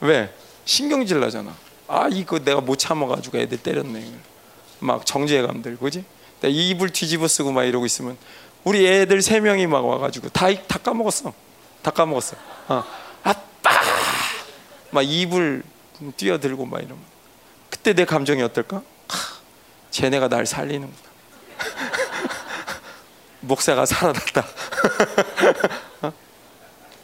[0.00, 0.32] 왜?
[0.64, 1.54] 신경질 나잖아.
[1.86, 4.12] 아 이거 내가 못 참아가지고 애들 때렸네.
[4.80, 6.04] 막 정죄감 들고 그지?
[6.44, 8.16] 이불 뒤집어 쓰고 막 이러고 있으면
[8.64, 11.32] 우리 애들 세 명이 막 와가지고 다 다 까먹었어.
[11.86, 12.36] 다 까먹었어.
[12.66, 12.84] 어.
[13.22, 13.70] 아빠
[14.90, 15.62] 막 이불
[16.16, 16.98] 뛰어들고 막 이러면
[17.70, 18.78] 그때 내 감정이 어떨까?
[18.78, 19.36] 하,
[19.92, 21.08] 쟤네가 날 살리는구나.
[23.38, 24.44] 목사가 살아났다.
[26.02, 26.12] 어?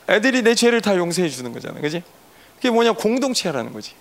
[0.09, 2.03] 애들이 내 죄를 다 용서해 주는 거잖아, 그지?
[2.57, 3.93] 그게 뭐냐 공동체라는 거지.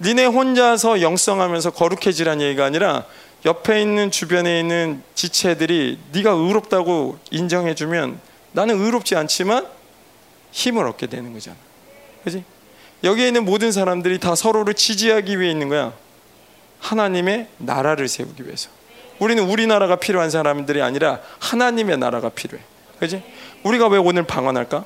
[0.00, 3.04] 니네 혼자서 영성하면서 거룩해지란 얘기가 아니라
[3.44, 8.18] 옆에 있는 주변에 있는 지체들이 네가 의롭다고 인정해주면
[8.52, 9.81] 나는 의롭지 않지만
[10.52, 11.56] 힘을 얻게 되는 거잖아.
[12.24, 12.44] 그지?
[13.02, 15.92] 여기에 있는 모든 사람들이 다 서로를 지지하기 위해 있는 거야.
[16.78, 18.68] 하나님의 나라를 세우기 위해서.
[19.18, 22.62] 우리는 우리나라가 필요한 사람들이 아니라 하나님의 나라가 필요해.
[23.00, 23.22] 그지?
[23.64, 24.84] 우리가 왜 오늘 방언할까?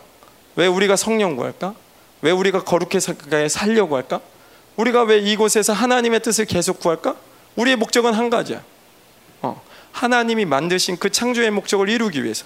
[0.56, 1.74] 왜 우리가 성령 구할까?
[2.22, 3.00] 왜 우리가 거룩해
[3.48, 4.20] 살려고 할까?
[4.76, 7.16] 우리가 왜 이곳에서 하나님의 뜻을 계속 구할까?
[7.56, 8.62] 우리의 목적은 한 가지야.
[9.42, 12.44] 어, 하나님이 만드신 그 창조의 목적을 이루기 위해서.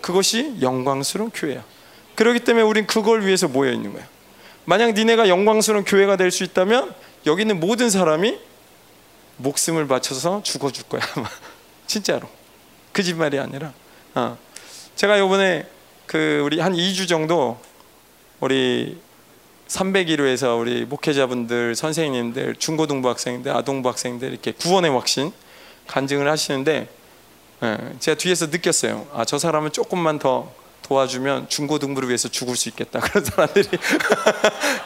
[0.00, 1.64] 그것이 영광스러운 교회야.
[2.18, 4.04] 그렇기 때문에 우린 그걸 위해서 모여 있는 거야.
[4.64, 6.92] 만약 니네가 영광스러운 교회가 될 수 있다면
[7.26, 8.36] 여기 있는 모든 사람이
[9.36, 11.00] 목숨을 바쳐서 죽어줄 거야
[11.86, 12.28] 진짜로.
[12.92, 13.72] 거짓말이 아니라.
[14.16, 14.36] 어.
[14.96, 15.68] 제가 이번에
[16.06, 17.56] 그 우리 한 2주 정도
[18.40, 19.00] 우리
[19.68, 25.30] 301호에서 우리 목회자분들, 선생님들, 중고등부 학생들, 아동부 학생들 이렇게 구원의 확신
[25.86, 26.88] 간증을 하시는데
[27.62, 29.06] 예, 제가 뒤에서 느꼈어요.
[29.14, 30.52] 아, 저 사람은 조금만 더
[30.88, 33.68] 도와주면 중고 등부를 위해서 죽을 수 있겠다 그런 사람들이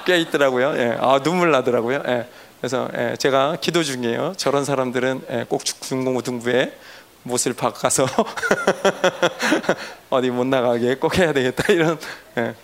[0.04, 0.76] 꽤 있더라고요.
[0.76, 0.98] 예.
[1.00, 2.02] 아 눈물 나더라고요.
[2.08, 2.28] 예.
[2.60, 4.34] 그래서 예, 제가 기도 중이에요.
[4.36, 6.76] 저런 사람들은 예, 꼭 중고 등부에
[7.22, 8.06] 못을 바꿔서
[10.10, 11.98] 어디 못 나가게 꼭 해야 되겠다 이런
[12.36, 12.54] 예.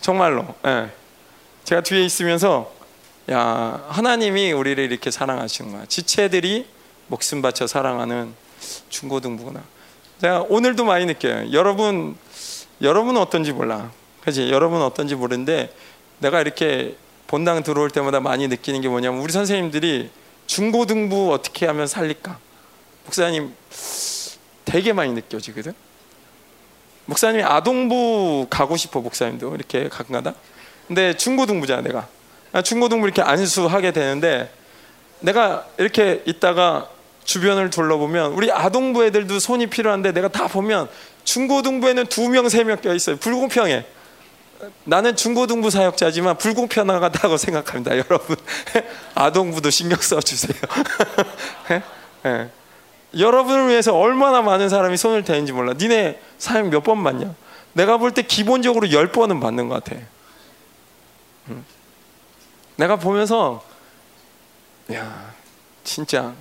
[0.00, 0.90] 정말로 예.
[1.64, 2.72] 제가 뒤에 있으면서
[3.30, 5.86] 야 하나님이 우리를 이렇게 사랑하시는 거야.
[5.86, 6.66] 지체들이
[7.06, 8.34] 목숨 바쳐 사랑하는
[8.90, 9.62] 중고등부구나.
[10.20, 11.52] 제가 오늘도 많이 느껴요.
[11.52, 12.16] 여러분
[12.82, 13.90] 여러분은 어떤지 몰라.
[14.24, 14.50] 그지?
[14.50, 15.72] 여러분은 어떤지 모르는데
[16.18, 16.96] 내가 이렇게
[17.28, 20.10] 본당 들어올 때마다 많이 느끼는 게 뭐냐면 우리 선생님들이
[20.46, 22.38] 중고등부 어떻게 하면 살릴까?
[23.04, 23.54] 목사님
[24.64, 25.72] 되게 많이 느껴지거든.
[27.06, 30.34] 목사님이 아동부 가고 싶어 목사님도 이렇게 가끔가다.
[30.86, 32.08] 근데 중고등부잖아 내가.
[32.62, 34.52] 중고등부 이렇게 안수하게 되는데
[35.20, 36.88] 내가 이렇게 있다가
[37.24, 40.88] 주변을 둘러보면 우리 아동부 애들도 손이 필요한데 내가 다 보면
[41.24, 43.16] 중고등부에는 두 명, 세 명 껴 있어요.
[43.16, 43.84] 불공평해.
[44.84, 48.36] 나는 중고등부 사역자지만 불공평하다고 생각합니다, 여러분.
[49.14, 50.54] 아동부도 신경 써주세요.
[51.68, 51.82] 네?
[53.18, 55.74] 여러분을 위해서 얼마나 많은 사람이 손을 대는지 몰라.
[55.74, 57.34] 니네 사역 몇번 받냐?
[57.74, 60.00] 내가 볼 때 기본적으로 열 번은 받는 것 같아.
[62.76, 63.62] 내가 보면서
[64.92, 65.32] 야
[65.84, 66.32] 진짜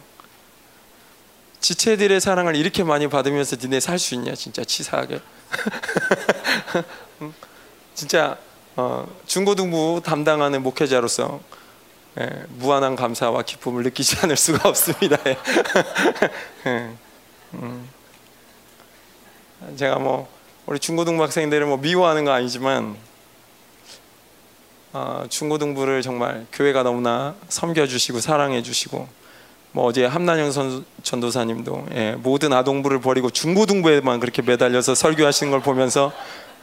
[1.62, 5.20] 지체들의 사랑을 이렇게 많이 받으면서 니네 살 수 있냐 진짜 치사하게
[7.94, 8.38] 진짜
[8.76, 11.40] 어, 중고등부 담당하는 목회자로서
[12.20, 15.18] 예, 무한한 감사와 기쁨을 느끼지 않을 수가 없습니다.
[15.28, 15.38] 예.
[16.66, 16.92] 예.
[17.54, 17.90] 음.
[19.78, 20.28] 제가 뭐
[20.66, 22.98] 우리 중고등부 학생들을 뭐 미워하는 거 아니지만
[24.94, 29.21] 어, 중고등부를 정말 교회가 너무나 섬겨주시고 사랑해주시고
[29.74, 36.12] 뭐 어제 함난영 선, 전도사님도 예, 모든 아동부를 버리고 중고등부에만 그렇게 매달려서 설교하시는 걸 보면서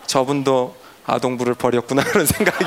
[0.06, 2.64] 저분도 아동부를 버렸구나 그런 생각이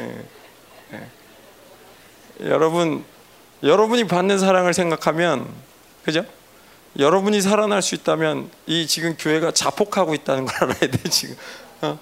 [0.00, 0.16] 예,
[0.94, 2.48] 예.
[2.48, 3.04] 여러분
[3.62, 5.46] 여러분이 받는 사랑을 생각하면
[6.04, 6.24] 그죠?
[6.98, 11.36] 여러분이 살아날 수 있다면 이 지금 교회가 자폭하고 있다는 걸 알아야 돼 지금
[11.82, 11.98] 어?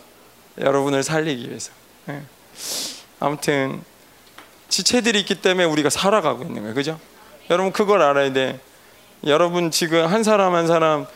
[0.59, 1.73] 여러분을 살리기 위해서
[2.09, 2.23] 예.
[3.21, 3.83] 아무튼
[4.69, 6.99] 지체들이 있기 때문에 우리가 살아가고 있는 거예요 그죠?
[7.51, 8.61] 여러분 그걸 알아야 돼
[9.27, 11.07] 여러분 지금 한 사람 한 사람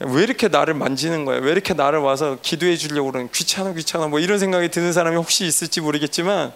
[0.00, 1.38] 왜 이렇게 나를 만지는 거야?
[1.38, 5.46] 왜 이렇게 나를 와서 기도해 주려고 그러는 귀찮아 귀찮아 뭐 이런 생각이 드는 사람이 혹시
[5.46, 6.52] 있을지 모르겠지만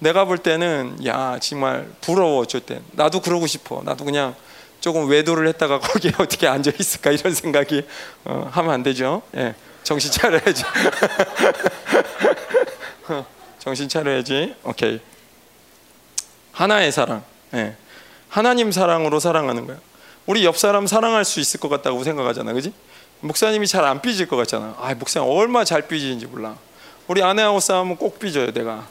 [0.00, 4.34] 내가 볼 때는 야 정말 부러워 어쩔 때 나도 그러고 싶어 나도 그냥
[4.80, 7.84] 조금 외도를 했다가 거기에 어떻게 앉아 있을까 이런 생각이
[8.24, 9.22] 어, 하면 안 되죠.
[9.34, 10.62] 예, 정신 차려야지.
[13.58, 14.56] 정신 차려야지.
[14.62, 15.00] 오케이.
[16.54, 17.22] 하나의 사랑.
[17.54, 17.76] 예.
[18.28, 19.76] 하나님 사랑으로 사랑하는 거야.
[20.26, 22.72] 우리 옆 사람 사랑할 수 있을 것 같다고 생각하잖아, 그지?
[23.20, 24.74] 목사님이 잘 안 삐질 것 같잖아.
[24.80, 26.56] 아, 목사님 얼마 잘 삐지는지 몰라.
[27.06, 28.86] 우리 아내하고 싸우면 꼭 삐져요, 내가.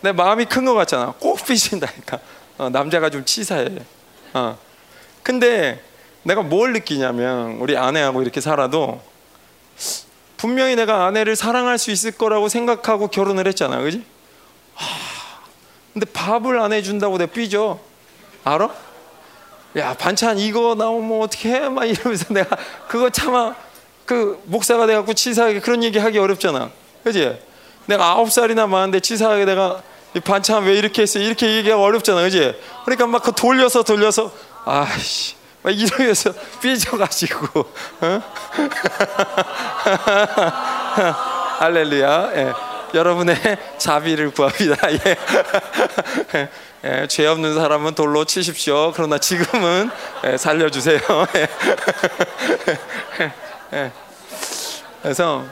[0.00, 1.12] 내 마음이 큰 것 같잖아.
[1.18, 2.18] 꼭 삐진다니까.
[2.58, 3.68] 어, 남자가 좀 치사해.
[4.34, 4.58] 어.
[5.22, 5.82] 근데
[6.22, 9.00] 내가 뭘 느끼냐면 우리 아내하고 이렇게 살아도
[10.36, 14.04] 분명히 내가 아내를 사랑할 수 있을 거라고 생각하고 결혼을 했잖아, 그지?
[14.74, 14.86] 하,
[15.96, 17.78] 근데 밥을 안 해준다고 내가 삐져.
[18.44, 18.68] 알아?
[19.78, 21.70] 야 반찬 이거 나오면 어떻게 해?
[21.70, 22.54] 막 이러면서 내가
[22.86, 23.54] 그거 참아
[24.04, 26.68] 그 목사가 돼갖고 치사하게 그런 얘기 하기 어렵잖아,
[27.02, 27.40] 그지?
[27.86, 29.80] 내가 아홉 살이나 많은데 치사하게 내가
[30.22, 31.18] 반찬 왜 이렇게 했어?
[31.18, 32.54] 이렇게 얘기하기 어렵잖아, 그지?
[32.84, 34.30] 그러니까 막 그 돌려서 돌려서
[34.66, 36.30] 아씨 막 이러면서
[36.60, 37.60] 삐져가지고
[38.02, 38.22] 어?
[41.58, 42.52] 할렐루야 예.
[42.96, 43.36] 여러분의
[43.78, 44.90] 자비를 구합니다
[46.34, 46.48] 예.
[46.84, 47.06] 예.
[47.08, 49.90] 죄 없는 사람은 돌로 치십시오 그러나 지금은
[50.24, 51.00] 예, 살려주세요
[53.20, 53.32] 예.
[53.74, 53.92] 예.
[55.02, 55.44] 그래서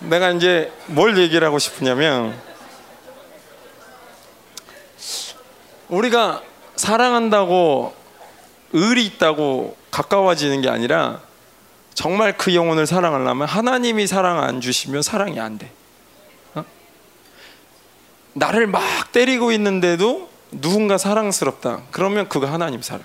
[0.00, 2.38] 내가 이제 뭘 얘기를 하고 싶으냐면
[5.88, 6.42] 우리가
[6.76, 7.94] 사랑한다고
[8.72, 11.20] 의리 있다고 가까워지는 게 아니라
[11.94, 15.70] 정말 그 영혼을 사랑하려면 하나님이 사랑 안 주시면 사랑이 안 돼.
[18.34, 18.38] 어?
[18.38, 21.82] 나를 막 때리고 있는데도 누군가 사랑스럽다.
[21.90, 23.04] 그러면 그거 하나님 사랑.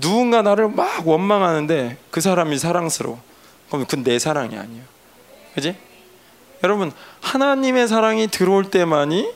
[0.00, 3.20] 누군가 나를 막 원망하는데 그 사람이 사랑스러워.
[3.68, 4.82] 그럼 그건 내 사랑이 아니야.
[5.54, 5.76] 그지?
[6.64, 9.32] 여러분, 하나님의 사랑이 들어올 때만이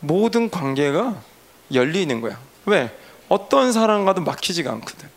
[0.00, 1.20] 모든 관계가
[1.74, 2.40] 열리는 거야.
[2.66, 2.96] 왜?
[3.28, 5.08] 어떤 사랑과도 막히지가 않거든.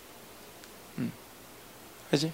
[0.97, 1.11] 음.
[2.09, 2.33] 그지?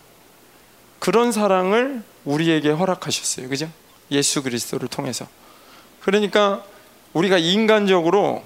[0.99, 3.49] 그런 사랑을 우리에게 허락하셨어요.
[3.49, 3.69] 그죠?
[4.11, 5.27] 예수 그리스도를 통해서.
[6.07, 6.63] 그러니까
[7.11, 8.41] 우리가 인간적으로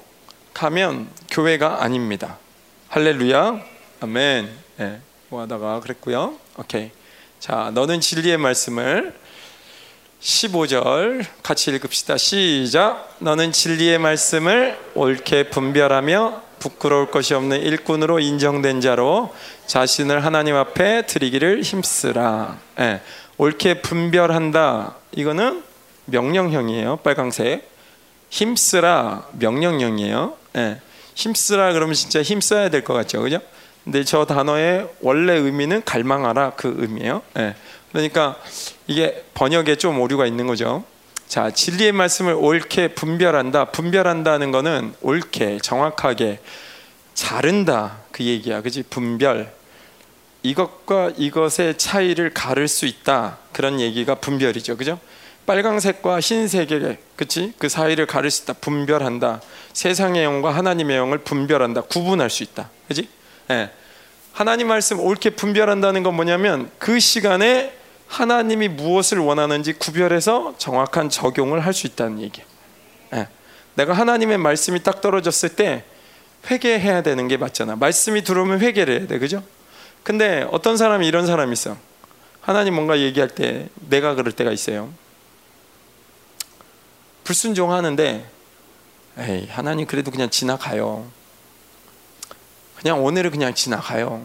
[0.51, 2.39] 가면 교회가 아닙니다.
[2.89, 3.61] 할렐루야.
[3.99, 4.49] 아멘.
[4.79, 4.99] 예.
[5.29, 6.37] 뭐 하다가 그랬고요.
[6.57, 6.89] 오케이.
[7.39, 9.13] 자, 너는 진리의 말씀을
[10.19, 12.17] 15절 같이 읽읍시다.
[12.17, 13.15] 시작.
[13.19, 19.35] 너는 진리의 말씀을 옳게 분별하며 부끄러울 것이 없는 일꾼으로 인정된 자로
[19.67, 22.57] 자신을 하나님 앞에 드리기를 힘쓰라.
[22.79, 23.01] 예,
[23.37, 24.95] 옳게 분별한다.
[25.11, 25.69] 이거는
[26.05, 26.97] 명령형이에요.
[26.97, 27.69] 빨강색.
[28.29, 30.35] 힘쓰라 명령형이에요.
[30.55, 30.79] 예,
[31.15, 33.39] 힘쓰라 그러면 진짜 힘써야 될 것 같죠, 그죠?
[33.83, 37.21] 근데 저 단어의 원래 의미는 갈망하라 그 의미예요.
[37.37, 37.55] 예,
[37.91, 38.37] 그러니까
[38.87, 40.83] 이게 번역에 좀 오류가 있는 거죠.
[41.27, 43.65] 자, 진리의 말씀을 옳게 분별한다.
[43.65, 46.39] 분별한다는 거는 옳게, 정확하게
[47.13, 47.97] 자른다.
[48.11, 48.61] 그 얘기야.
[48.61, 48.83] 그지?
[48.83, 49.51] 분별.
[50.43, 53.37] 이것과 이것의 차이를 가를 수 있다.
[53.53, 54.75] 그런 얘기가 분별이죠.
[54.77, 54.99] 그죠?
[55.45, 57.53] 빨강색과 흰색의 그치?
[57.57, 58.53] 그 사이를 가릴 수 있다.
[58.53, 59.41] 분별한다.
[59.73, 61.81] 세상의 영과 하나님의 영을 분별한다.
[61.81, 62.69] 구분할 수 있다.
[62.87, 63.09] 그지?
[63.49, 63.71] 예.
[64.33, 67.73] 하나님 말씀 옳게 분별한다는 건 뭐냐면 그 시간에
[68.07, 72.47] 하나님이 무엇을 원하는지 구별해서 정확한 적용을 할 수 있다는 얘기예요.
[73.13, 73.27] 예.
[73.75, 75.83] 내가 하나님의 말씀이 딱 떨어졌을 때
[76.49, 77.75] 회개해야 되는 게 맞잖아.
[77.75, 79.19] 말씀이 들어오면 회개를 해야 돼.
[79.19, 79.43] 그죠?
[80.03, 81.77] 근데 어떤 사람이 이런 사람이 있어.
[82.41, 84.91] 하나님 뭔가 얘기할 때 내가 그럴 때가 있어요.
[87.31, 88.29] 불순종하는데
[89.17, 91.09] 에이, 하나님 그래도 그냥 지나가요.
[92.75, 94.21] 그냥 오늘은 그냥 지나가요.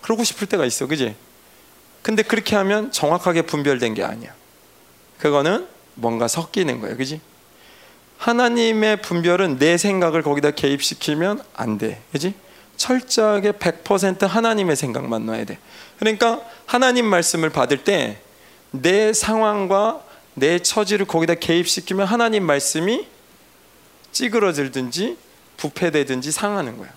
[0.00, 0.86] 그러고 싶을 때가 있어.
[0.86, 1.14] 그지?
[2.02, 4.32] 근데 그렇게 하면 정확하게 분별된 게 아니야.
[5.18, 6.96] 그거는 뭔가 섞이는 거예요.
[6.96, 7.20] 그지?
[8.16, 12.00] 하나님의 분별은 내 생각을 거기다 개입시키면 안 돼.
[12.12, 12.34] 그지?
[12.76, 15.58] 철저하게 100% 하나님의 생각만 넣어야 돼.
[15.98, 18.24] 그러니까 하나님 말씀을 받을 때
[18.74, 20.02] 내 상황과
[20.34, 23.06] 내 처지를 거기다 개입시키면 하나님 말씀이
[24.12, 25.16] 찌그러들든지
[25.56, 26.90] 부패되든지 상하는 거야.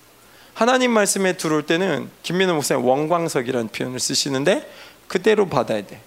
[0.54, 4.70] 하나님 말씀에 들어올 때는 김민호 목사님 원광석이라는 표현을 쓰시는데
[5.08, 6.02] 그대로 받아야 돼.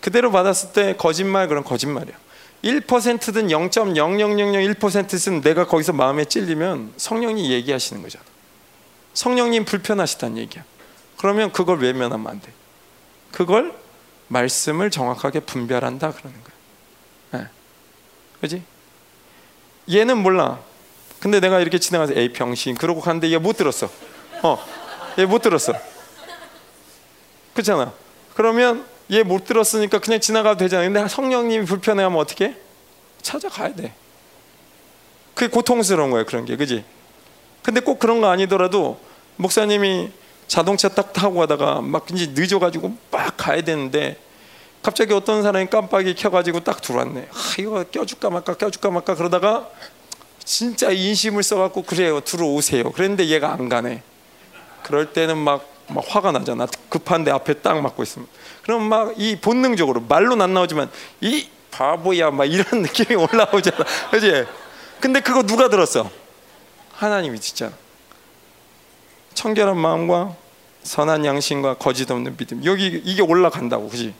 [0.00, 2.16] 그대로 받았을 때 거짓말 그런 거짓말이야.
[2.62, 8.24] 1%든 0.00001%든 내가 거기서 마음에 찔리면 성령이 얘기하시는 거잖아.
[9.14, 10.64] 성령님 불편하시다는 얘기야.
[11.16, 12.52] 그러면 그걸 외면하면 안 돼.
[13.32, 13.74] 그걸
[14.28, 17.42] 말씀을 정확하게 분별한다 그러는 거야.
[17.42, 17.48] 네.
[18.40, 18.62] 그지?
[19.92, 20.58] 얘는 몰라.
[21.20, 23.88] 근데 내가 이렇게 지나가서 에이 병신 그러고 갔는데 얘 못 들었어.
[24.42, 24.58] 어,
[25.18, 25.72] 얘 못 들었어.
[27.54, 27.92] 그렇잖아.
[28.34, 30.82] 그러면 얘 못 들었으니까 그냥 지나가도 되잖아.
[30.84, 32.56] 근데 성령님이 불편해하면 어떻게?
[33.22, 33.94] 찾아가야 돼.
[35.34, 36.26] 그게 고통스러운 거예요.
[36.26, 36.84] 그런 게, 그지?
[37.62, 39.00] 근데 꼭 그런 거 아니더라도
[39.36, 40.10] 목사님이
[40.48, 44.16] 자동차 딱 타고 가다가 막 이제 늦어가지고 막 가야 되는데
[44.82, 47.28] 갑자기 어떤 사람이 깜빡이 켜가지고 딱 들어왔네.
[47.32, 49.68] 아 이거 껴줄까 말까 껴줄까 말까 그러다가
[50.44, 52.92] 진짜 인심을 써갖고 그래요 들어오세요.
[52.92, 54.02] 그랬는데 얘가 안 가네.
[54.84, 56.68] 그럴 때는 막, 막 화가 나잖아.
[56.88, 58.28] 급한데 앞에 딱 막고 있으면.
[58.62, 60.88] 그럼 막 이 본능적으로 말로는 안 나오지만
[61.20, 63.76] 이 바보야 막 이런 느낌이 올라오잖아.
[64.12, 64.44] 그지?
[65.00, 66.08] 근데 그거 누가 들었어?
[66.92, 67.72] 하나님이 진짜.
[69.36, 70.34] 청결한 마음과
[70.82, 72.64] 선한 양심과 거짓 없는 믿음.
[72.64, 74.14] 여기 이게 올라간다고 그지?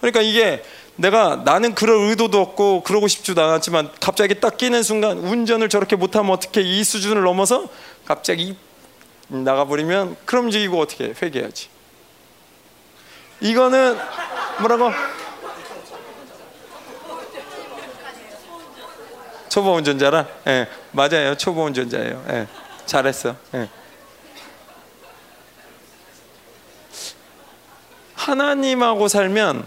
[0.00, 0.64] 그러니까 이게
[0.96, 6.32] 내가 나는 그럴 의도도 없고 그러고 싶지도 않았지만 갑자기 딱 끼는 순간 운전을 저렇게 못하면
[6.32, 7.68] 어떻게 이 수준을 넘어서
[8.04, 8.56] 갑자기
[9.28, 11.14] 나가버리면 그럼 이제 이거 어떻게 해?
[11.20, 11.68] 회개해야지?
[13.40, 13.98] 이거는
[14.60, 14.90] 뭐라고?
[19.48, 20.26] 초보 운전자라?
[20.46, 21.36] 예 네, 맞아요.
[21.36, 22.24] 초보 운전자예요.
[22.28, 22.46] 예 네,
[22.86, 23.36] 잘했어.
[23.54, 23.68] 예.
[28.24, 29.66] 하나님하고 살면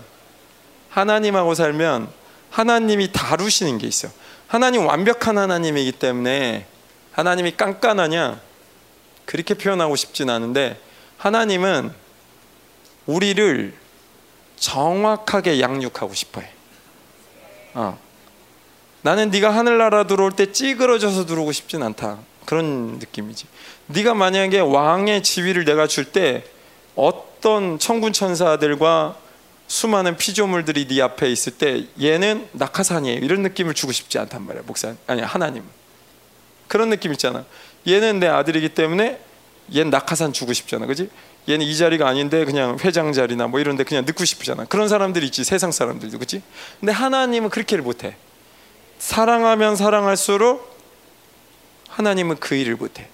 [0.90, 2.10] 하나님하고 살면
[2.50, 4.10] 하나님이 다루시는 게 있어.
[4.48, 6.66] 하나님 완벽한 하나님이기 때문에
[7.12, 8.40] 하나님이 깐깐하냐
[9.26, 10.80] 그렇게 표현하고 싶진 않은데
[11.18, 11.94] 하나님은
[13.06, 13.74] 우리를
[14.56, 16.50] 정확하게 양육하고 싶어해.
[17.76, 18.00] 어.
[19.04, 22.18] 나는 네가 하늘나라 들어올 때 찌그러져서 들어오고 싶진 않다.
[22.46, 23.46] 그런 느낌이지.
[23.88, 26.44] 네가 만약에 왕의 지위를 내가 줄 때
[26.98, 29.16] 어떤 천군 천사들과
[29.68, 33.20] 수많은 피조물들이 네 앞에 있을 때 얘는 낙하산이에요.
[33.20, 34.64] 이런 느낌을 주고 싶지 않단 말이야.
[34.66, 35.64] 목사 아니 하나님.
[36.68, 37.46] 그런 느낌 있잖아.
[37.88, 39.20] 얘는 내 아들이기 때문에
[39.74, 40.86] 얘는 낙하산 주고 싶잖아.
[40.86, 41.10] 그지?
[41.48, 44.66] 얘는 이 자리가 아닌데 그냥 회장 자리나 뭐 이런데 그냥 넣고 싶잖아.
[44.66, 45.44] 그런 사람들이 있지.
[45.44, 46.18] 세상 사람들도.
[46.18, 46.42] 그지?
[46.80, 48.16] 근데 하나님은 그렇게를 못 해.
[48.98, 50.76] 사랑하면 사랑할수록
[51.90, 53.08] 하나님은 그 일을 못 해.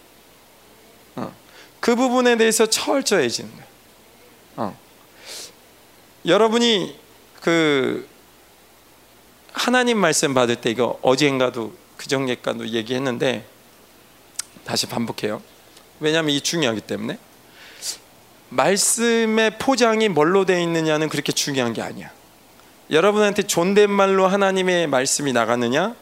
[1.15, 1.33] 어.
[1.79, 3.62] 그 부분에 대해서 철저해지는.
[6.23, 6.27] 어.
[6.27, 6.97] 여러분이
[7.41, 8.07] 그
[9.51, 13.45] 하나님 말씀 받을 때 이거 어젠가도 그전에가도 얘기했는데
[14.65, 15.41] 다시 반복해요.
[15.99, 17.17] 왜냐하면 이 중요하기 때문에
[18.49, 22.11] 말씀의 포장이 뭘로 되어 있느냐는 그렇게 중요한 게 아니야.
[22.89, 25.95] 여러분한테 존댓말로 하나님의 말씀이 나갔느냐,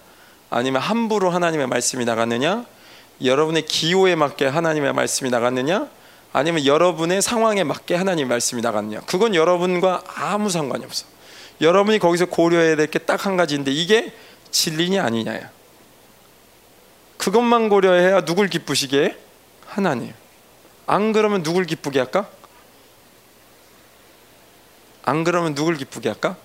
[0.49, 2.65] 아니면 함부로 하나님의 말씀이 나갔느냐,
[3.23, 5.87] 여러분의 기호에 맞게 하나님의 말씀이 나갔느냐,
[6.33, 11.05] 아니면 여러분의 상황에 맞게 하나님 말씀이 나갔냐 그건 여러분과 아무 상관이 없어
[11.59, 14.13] 여러분이 거기서 고려해야 될 게 딱 한 가지인데 이게
[14.51, 15.51] 진리냐 아니냐야
[17.17, 19.17] 그것만 고려해야 누굴 기쁘시게 해?
[19.67, 20.13] 하나님
[20.87, 22.27] 안 그러면 누굴 기쁘게 할까?
[25.03, 26.35] 안 그러면 누굴 기쁘게 할까?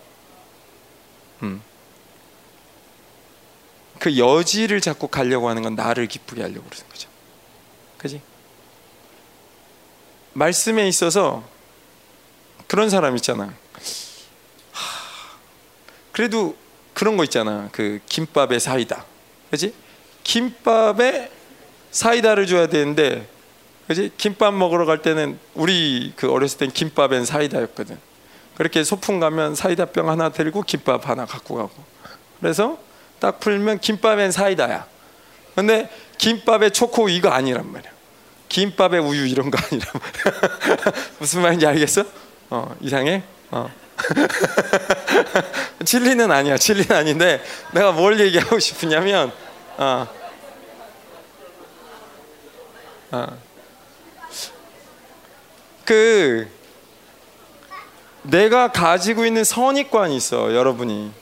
[1.42, 1.62] 음.
[3.98, 7.08] 그 여지를 자꾸 가려고 하는 건 나를 기쁘게 하려고 그러는 거죠.
[7.98, 8.20] 그지?
[10.36, 11.42] 말씀에 있어서
[12.66, 13.54] 그런 사람 있잖아.
[16.12, 16.56] 그래도
[16.92, 17.68] 그런 거 있잖아.
[17.72, 19.04] 그 김밥에 사이다.
[19.50, 19.74] 그지?
[20.24, 21.30] 김밥에
[21.90, 23.28] 사이다를 줘야 되는데
[23.86, 24.12] 그지?
[24.18, 27.98] 김밥 먹으러 갈 때는 우리 그 어렸을 땐 김밥엔 사이다였거든.
[28.56, 31.72] 그렇게 소풍 가면 사이다병 하나 들고 김밥 하나 갖고 가고.
[32.40, 32.78] 그래서
[33.20, 34.86] 딱 풀면 김밥엔 사이다야.
[35.54, 37.95] 근데 김밥에 초코 이거 아니란 말이야.
[38.48, 39.92] 김밥에 우유 이런 거 말이야.
[41.18, 42.04] 무슨 말인지 알겠어?
[42.50, 43.22] 어, 이상해?
[43.50, 43.70] 어.
[45.84, 46.56] 진리는 아니야.
[46.56, 47.42] 진리는 아닌데
[47.72, 49.32] 내가 뭘 얘기하고 싶으냐면
[49.78, 50.06] 어.
[53.12, 53.38] 어.
[55.84, 56.48] 그
[58.22, 61.12] 내가 가지고 있는 선입관이 있어 여러분이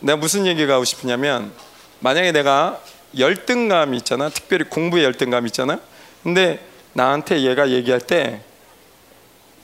[0.00, 1.52] 내가 무슨 얘기가 하고 싶으냐면
[2.00, 2.80] 만약에 내가
[3.18, 5.78] 열등감 있잖아 특별히 공부에 열등감 있잖아
[6.22, 6.60] 근데
[6.92, 8.40] 나한테 얘가 얘기할 때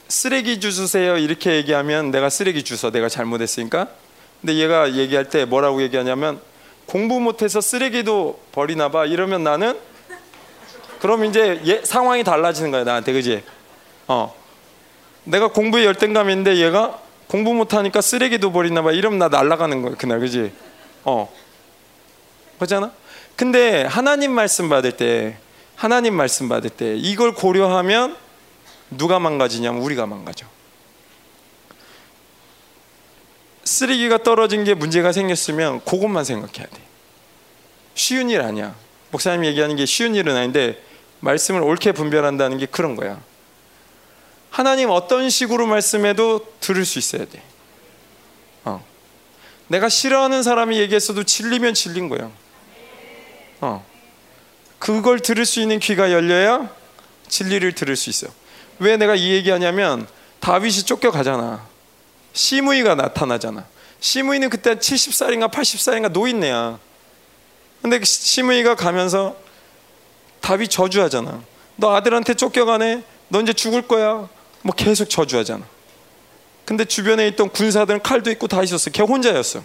[0.07, 1.17] 쓰레기 주세요.
[1.17, 3.87] 이렇게 얘기하면 내가 쓰레기 주서 내가 잘못했으니까.
[4.41, 6.39] 근데 얘가 얘기할 때 뭐라고 얘기하냐면
[6.85, 9.05] 공부 못해서 쓰레기도 버리나 봐.
[9.05, 9.77] 이러면 나는
[10.99, 13.13] 그럼 이제 얘, 상황이 달라지는 거야 나한테.
[13.13, 13.43] 그지?
[14.07, 14.33] 어.
[15.25, 18.91] 내가 공부에 열등감이 있는데 얘가 공부 못하니까 쓰레기도 버리나 봐.
[18.93, 20.19] 이러면 나 날아가는 거야 그날.
[20.19, 20.53] 그지?
[21.03, 21.31] 어.
[22.57, 22.91] 그렇잖아?
[23.35, 25.37] 근데 하나님 말씀 받을 때
[25.77, 28.17] 하나님 말씀 받을 때 이걸 고려하면
[28.91, 30.45] 누가 망가지냐면 우리가 망가져
[33.63, 36.81] 쓰레기가 떨어진 게 문제가 생겼으면 그것만 생각해야 돼
[37.95, 38.75] 쉬운 일 아니야
[39.11, 40.81] 목사님 얘기하는 게 쉬운 일은 아닌데
[41.21, 43.21] 말씀을 옳게 분별한다는 게 그런 거야
[44.57, 47.43] 하나님 어떤 식으로 말씀해도 들을 수 있어야 돼.
[48.65, 48.83] 어.
[49.67, 52.31] 내가 싫어하는 사람이 얘기했어도 진리면 진린 거야.
[53.61, 53.85] 어.
[54.79, 56.69] 그걸 들을 수 있는 귀가 열려야
[57.27, 58.27] 진리를 들을 수 있어.
[58.79, 60.07] 왜 내가 이 얘기하냐면
[60.39, 61.65] 다윗이 쫓겨가잖아.
[62.33, 63.65] 시므이가 나타나잖아.
[63.99, 66.79] 시므이는 그때 70살인가 80살인가 노인네야.
[67.81, 69.35] 근데 시므이가 가면서
[70.41, 71.41] 다윗 저주하잖아.
[71.75, 73.03] 너 아들한테 쫓겨가네.
[73.29, 74.29] 너 이제 죽을 거야.
[74.61, 75.65] 뭐 계속 저주하잖아.
[76.65, 78.89] 근데 주변에 있던 군사들은 칼도 있고 다 있었어.
[78.91, 79.63] 걔 혼자였어.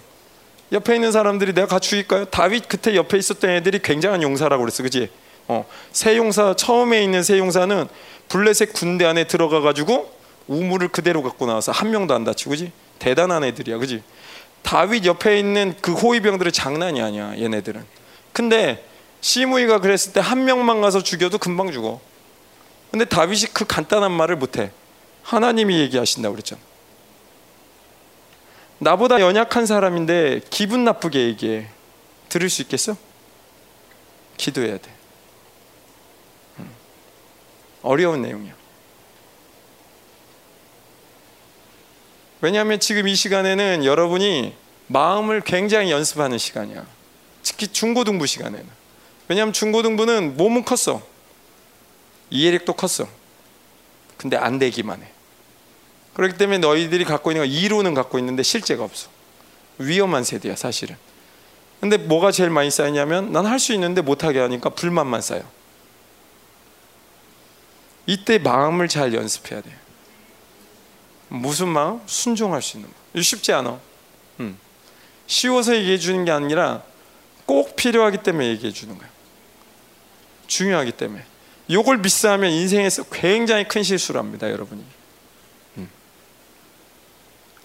[0.72, 2.24] 옆에 있는 사람들이 내가 같이 죽일까요?
[2.26, 5.10] 다윗 그때 옆에 있었던 애들이 굉장한 용사라고 그랬어, 그지?
[5.48, 7.88] 어, 새 용사 처음에 있는 새 용사는
[8.28, 10.10] 블레셋 군대 안에 들어가 가지고
[10.48, 12.72] 우물을 그대로 갖고 나와서 한 명도 안 다치고, 그지?
[12.98, 14.02] 대단한 애들이야, 그지?
[14.62, 17.84] 다윗 옆에 있는 그 호위병들은 장난이 아니야, 얘네들은.
[18.32, 18.84] 근데
[19.20, 22.00] 시므이가 그랬을 때 한 명만 가서 죽여도 금방 죽어.
[22.90, 24.70] 근데 다윗이 그 간단한 말을 못해.
[25.22, 26.60] 하나님이 얘기하신다고 그랬잖아.
[28.83, 31.68] 나보다 연약한 사람인데 기분 나쁘게 얘기해.
[32.28, 32.97] 들을 수 있겠어?
[34.37, 34.91] 기도해야 돼.
[37.83, 38.55] 어려운 내용이야.
[42.41, 44.57] 왜냐하면 지금 이 시간에는 여러분이
[44.89, 46.85] 마음을 굉장히 연습하는 시간이야.
[47.45, 48.66] 특히 중고등부 시간에는.
[49.28, 51.03] 왜냐하면 중고등부는 몸은 컸어.
[52.30, 53.09] 이해력도 컸어.
[54.16, 55.11] 근데 안 되기만 해.
[56.14, 59.08] 그렇기 때문에 너희들이 갖고 있는 건 이론은 갖고 있는데 실제가 없어.
[59.78, 60.96] 위험한 세대야 사실은.
[61.80, 65.42] 근데 뭐가 제일 많이 쌓이냐면 난 할 수 있는데 못하게 하니까 불만만 쌓여.
[68.06, 69.70] 이때 마음을 잘 연습해야 돼.
[71.28, 72.00] 무슨 마음?
[72.06, 73.22] 순종할 수 있는 마음.
[73.22, 73.80] 쉽지 않아.
[74.40, 74.58] 음.
[75.26, 76.82] 쉬워서 얘기해 주는 게 아니라
[77.46, 79.08] 꼭 필요하기 때문에 얘기해 주는 거야.
[80.46, 81.24] 중요하기 때문에.
[81.70, 84.84] 요걸 미스하면 인생에서 굉장히 큰 실수를 합니다, 여러분이.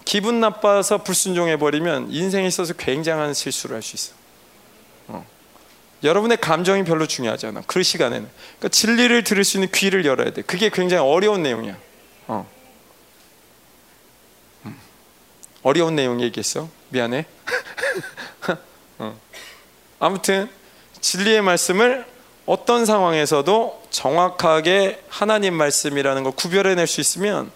[0.08, 4.14] 기분 나빠서 불순종해 버리면 인생에 있어서 굉장한 실수를 할 수 있어.
[5.08, 5.26] 어.
[6.02, 7.62] 여러분의 감정이 별로 중요하지 않아.
[7.66, 8.26] 그 시간에는.
[8.56, 10.40] 그러니까 진리를 들을 수 있는 귀를 열어야 돼.
[10.40, 11.76] 그게 굉장히 어려운 내용이야.
[12.28, 12.48] 어.
[14.64, 14.78] 음.
[15.62, 16.70] 어려운 내용 얘기했어.
[16.88, 17.26] 미안해.
[19.00, 19.20] 어.
[19.98, 20.48] 아무튼
[21.02, 22.06] 진리의 말씀을
[22.46, 27.50] 어떤 상황에서도 정확하게 하나님 말씀이라는 걸 구별해낼 수 있으면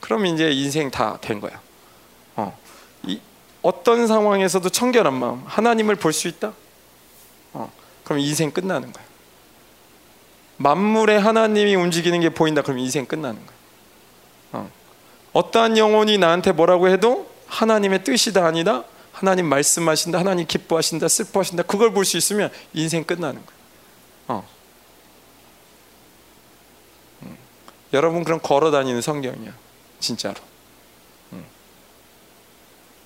[0.00, 1.63] 그럼 이제 인생 다 된 거야.
[3.64, 3.68] 어.
[3.68, 6.52] 이, 어떤 상황에서도 청결한 마음, 하나님을 볼 수 있다.
[7.54, 7.72] 어.
[8.04, 9.04] 그럼 인생 끝나는 거야.
[10.56, 12.62] 만물에 하나님이 움직이는 게 보인다.
[12.62, 13.56] 그럼 인생 끝나는 거야.
[14.52, 14.70] 어.
[15.32, 18.84] 어떠한 영혼이 나한테 뭐라고 해도 하나님의 뜻이다 아니다.
[19.12, 20.18] 하나님 말씀하신다.
[20.18, 21.08] 하나님 기뻐하신다.
[21.08, 21.62] 슬퍼하신다.
[21.64, 23.56] 그걸 볼 수 있으면 인생 끝나는 거야.
[24.28, 24.48] 어.
[27.22, 27.36] 음.
[27.92, 29.52] 여러분 그럼 걸어 다니는 성경이야.
[30.00, 30.36] 진짜로.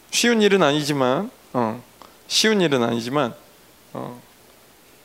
[0.09, 0.11] 음.
[0.11, 1.83] 쉬운 일은 아니지만 어.
[2.27, 3.35] 쉬운 일은 아니지만
[3.93, 4.21] 어.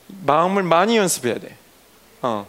[0.08, 1.56] 마음을 많이 연습해야 돼.
[2.22, 2.46] 어.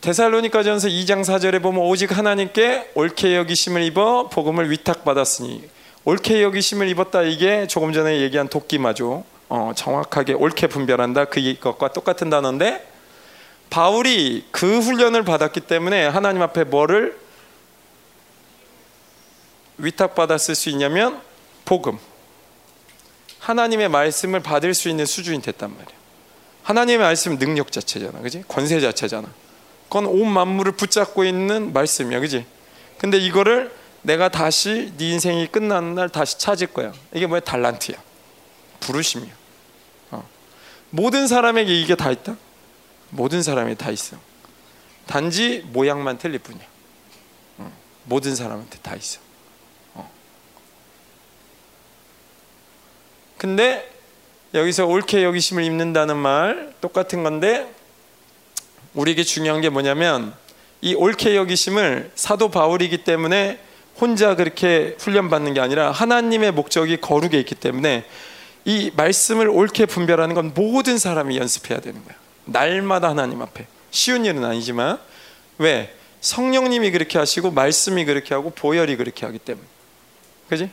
[0.00, 5.68] 데살로니가전서 2장 4절에 보면 오직 하나님께 옳게 여기심을 입어 복음을 위탁받았으니
[6.04, 9.24] 옳게 여기심을 입었다 이게 조금 전에 얘기한 도끼마죠.
[9.48, 12.86] 어, 정확하게 옳게 분별한다 그것과 똑같은 단어인데
[13.70, 17.18] 바울이 그 훈련을 받았기 때문에 하나님 앞에 뭐를
[19.78, 21.20] 위탁받았을 수 있냐면
[21.64, 21.98] 복음
[23.38, 25.96] 하나님의 말씀을 받을 수 있는 수준이 됐단 말이야.
[26.64, 28.44] 하나님의 말씀은 능력 자체잖아, 그지?
[28.48, 29.32] 권세 자체잖아.
[29.84, 32.44] 그건 온 만물을 붙잡고 있는 말씀이야, 그지?
[32.98, 33.72] 근데 이거를
[34.02, 36.92] 내가 다시 네 인생이 끝나는 날 다시 찾을 거야.
[37.14, 37.40] 이게 뭐야?
[37.40, 37.96] 달란트야.
[38.80, 39.32] 부르심이야.
[40.12, 40.28] 어.
[40.90, 42.36] 모든 사람에게 이게 다 있다?
[43.10, 44.16] 모든 사람이 다 있어.
[45.06, 46.64] 단지 모양만 틀릴 뿐이야.
[47.58, 47.72] 어.
[48.04, 49.20] 모든 사람한테 다 있어.
[49.20, 49.25] 어.
[53.38, 53.88] 근데
[54.54, 57.70] 여기서 옳게 여기심을 입는다는 말 똑같은 건데
[58.94, 60.34] 우리에게 중요한 게 뭐냐면
[60.80, 63.58] 이 옳게 여기심을 사도 바울이기 때문에
[64.00, 68.04] 혼자 그렇게 훈련받는 게 아니라 하나님의 목적이 거룩에 있기 때문에
[68.64, 72.16] 이 말씀을 옳게 분별하는 건 모든 사람이 연습해야 되는 거야.
[72.44, 73.66] 날마다 하나님 앞에.
[73.90, 74.98] 쉬운 일은 아니지만
[75.58, 75.94] 왜?
[76.20, 79.66] 성령님이 그렇게 하시고 말씀이 그렇게 하고 보혈이 그렇게 하기 때문에.
[80.48, 80.70] 그지?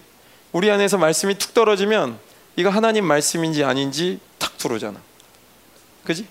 [0.52, 2.18] 우리 안에서 말씀이 툭 떨어지면
[2.56, 5.02] 이거 하나님 말씀인지 아닌지 탁 들어오잖아.
[6.04, 6.28] 그지?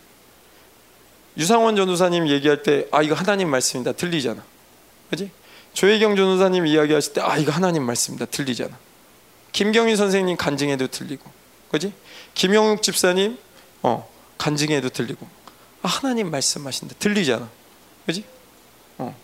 [1.37, 4.43] 유상원 전도사님 얘기할 때 아 이거 하나님 말씀이다 들리잖아.
[5.11, 5.31] 그지?
[5.73, 8.77] 조혜경 전도사님 이야기하실 때 아 이거 하나님 말씀이다 들리잖아.
[9.53, 11.31] 김경희 선생님 간증해도 들리고.
[11.71, 11.93] 그지?
[12.35, 13.39] 김영욱 집사님
[13.83, 14.09] 어
[14.39, 15.27] 간증해도 들리고.
[15.83, 17.49] 아, 하나님 말씀하신다 들리잖아.
[18.07, 18.25] 그지?
[18.99, 19.17] 어.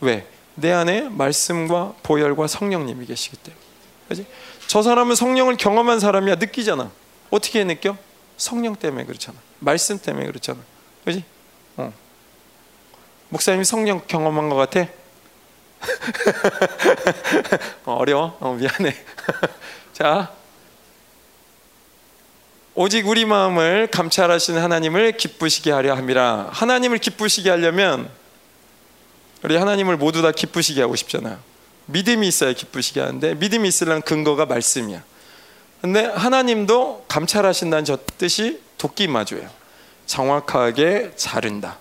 [0.00, 0.26] 왜?
[0.54, 3.62] 내 안에 말씀과 보혈과 성령님이 계시기 때문에.
[4.08, 4.26] 그지?
[4.72, 6.90] 저 사람은 성령을 경험한 사람이야 느끼잖아.
[7.28, 7.94] 어떻게 느껴?
[8.38, 9.36] 성령 때문에 그렇잖아.
[9.58, 10.60] 말씀 때문에 그렇잖아.
[11.04, 11.24] 그지?
[11.76, 11.92] 어.
[13.28, 14.86] 목사님이 성령 경험한 것 같아?
[17.84, 18.38] 어, 어려워?
[18.40, 18.96] 어, 미안해.
[19.92, 20.32] 자,
[22.74, 26.48] 오직 우리 마음을 감찰하시는 하나님을 기쁘시게 하려 함이라.
[26.50, 28.08] 하나님을 기쁘시게 하려면
[29.42, 31.51] 우리 하나님을 모두 다 기쁘시게 하고 싶잖아요.
[31.86, 35.02] 믿음이 있어야 기쁘시게 하는데 믿음이 있으려는 근거가 말씀이야.
[35.80, 39.48] 근데 하나님도 감찰하신다는 저 뜻이 도끼 마주예요.
[40.06, 41.78] 정확하게 자른다.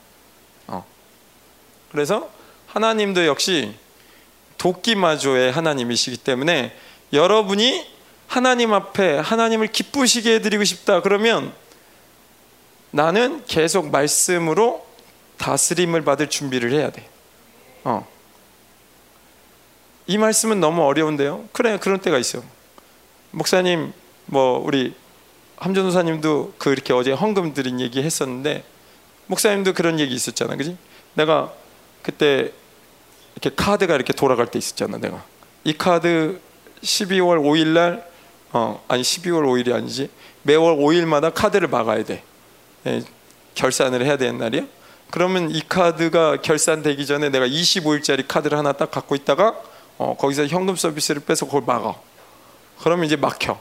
[0.68, 0.86] 어.
[1.92, 2.30] 그래서
[2.68, 3.76] 하나님도 역시
[4.58, 6.76] 도끼 마주의 하나님이시기 때문에
[7.14, 7.86] 여러분이
[8.28, 11.54] 하나님 앞에 하나님을 기쁘시게 해드리고 싶다 그러면
[12.92, 14.86] 나는 계속 말씀으로
[15.38, 17.08] 다스림을 받을 준비를 해야 돼.
[17.84, 18.08] 어.
[20.08, 21.46] 이 말씀은 너무 어려운데요.
[21.52, 22.44] 그래 그런 때가 있어요.
[23.32, 23.94] 목사님
[24.26, 24.94] 뭐 우리
[25.58, 28.64] 함전도사님도 그 이렇게 어제 헌금 드린 얘기 했었는데
[29.28, 30.76] 목사님도 그런 얘기 있었잖아, 그지?
[31.14, 31.54] 내가
[32.02, 32.52] 그때
[33.36, 35.24] 이렇게 카드가 이렇게 돌아갈 때 있었잖아, 내가
[35.64, 36.42] 이 카드
[36.82, 38.10] 12월 5일 날
[38.54, 40.10] 어, 아니 12월 5일이 아니지
[40.44, 42.24] 매월 5일마다 카드를 막아야 돼.
[42.88, 43.04] 예,
[43.54, 44.64] 결산을 해야 되는 날이야.
[45.12, 49.56] 그러면 이 카드가 결산되기 전에 내가 25일짜리 카드를 하나 딱 갖고 있다가
[50.02, 51.94] 어, 거기서 현금 서비스를 빼서 그걸 막아.
[52.80, 53.60] 그러면 이제 막혀.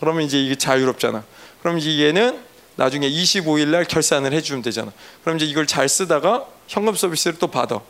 [0.00, 1.22] 그러면 이제 이게 자유롭잖아.
[1.62, 2.40] 그럼 이제 얘는
[2.74, 4.90] 나중에 25일 날 결산을 해주면 되잖아.
[5.22, 7.80] 그럼 이제 이걸 잘 쓰다가 현금 서비스를 또 받아.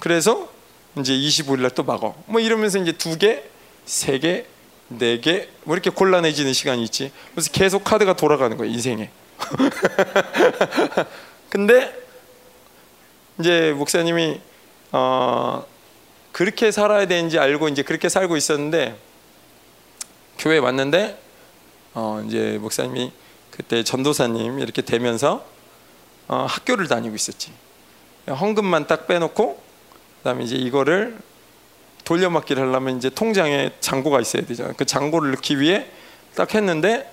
[0.00, 0.50] 그래서
[0.98, 2.14] 이제 25일 날 또 막어.
[2.26, 3.42] 뭐 이러면서 이제 두 개,
[3.86, 4.44] 세 개,
[4.88, 7.10] 네 개, 뭐 이렇게 곤란해지는 시간이 있지.
[7.32, 9.08] 그래서 계속 카드가 돌아가는 거야 인생에.
[11.48, 11.96] 근데
[13.40, 14.42] 이제 목사님이
[14.92, 15.64] 어,
[16.36, 18.94] 그렇게 살아야 되는지 알고 이제 그렇게 살고 있었는데
[20.38, 21.18] 교회 왔는데
[21.94, 23.10] 어, 이제 목사님이
[23.50, 25.46] 그때 전도사님 이렇게 되면서
[26.28, 27.52] 어, 학교를 다니고 있었지.
[28.28, 29.62] 헌금만 딱 빼놓고
[30.18, 31.16] 그다음에 이제 이거를
[32.04, 34.74] 돌려막기를 하려면 이제 통장에 잔고가 있어야 되잖아.
[34.76, 35.86] 그 잔고를 넣기 위해
[36.34, 37.10] 딱 했는데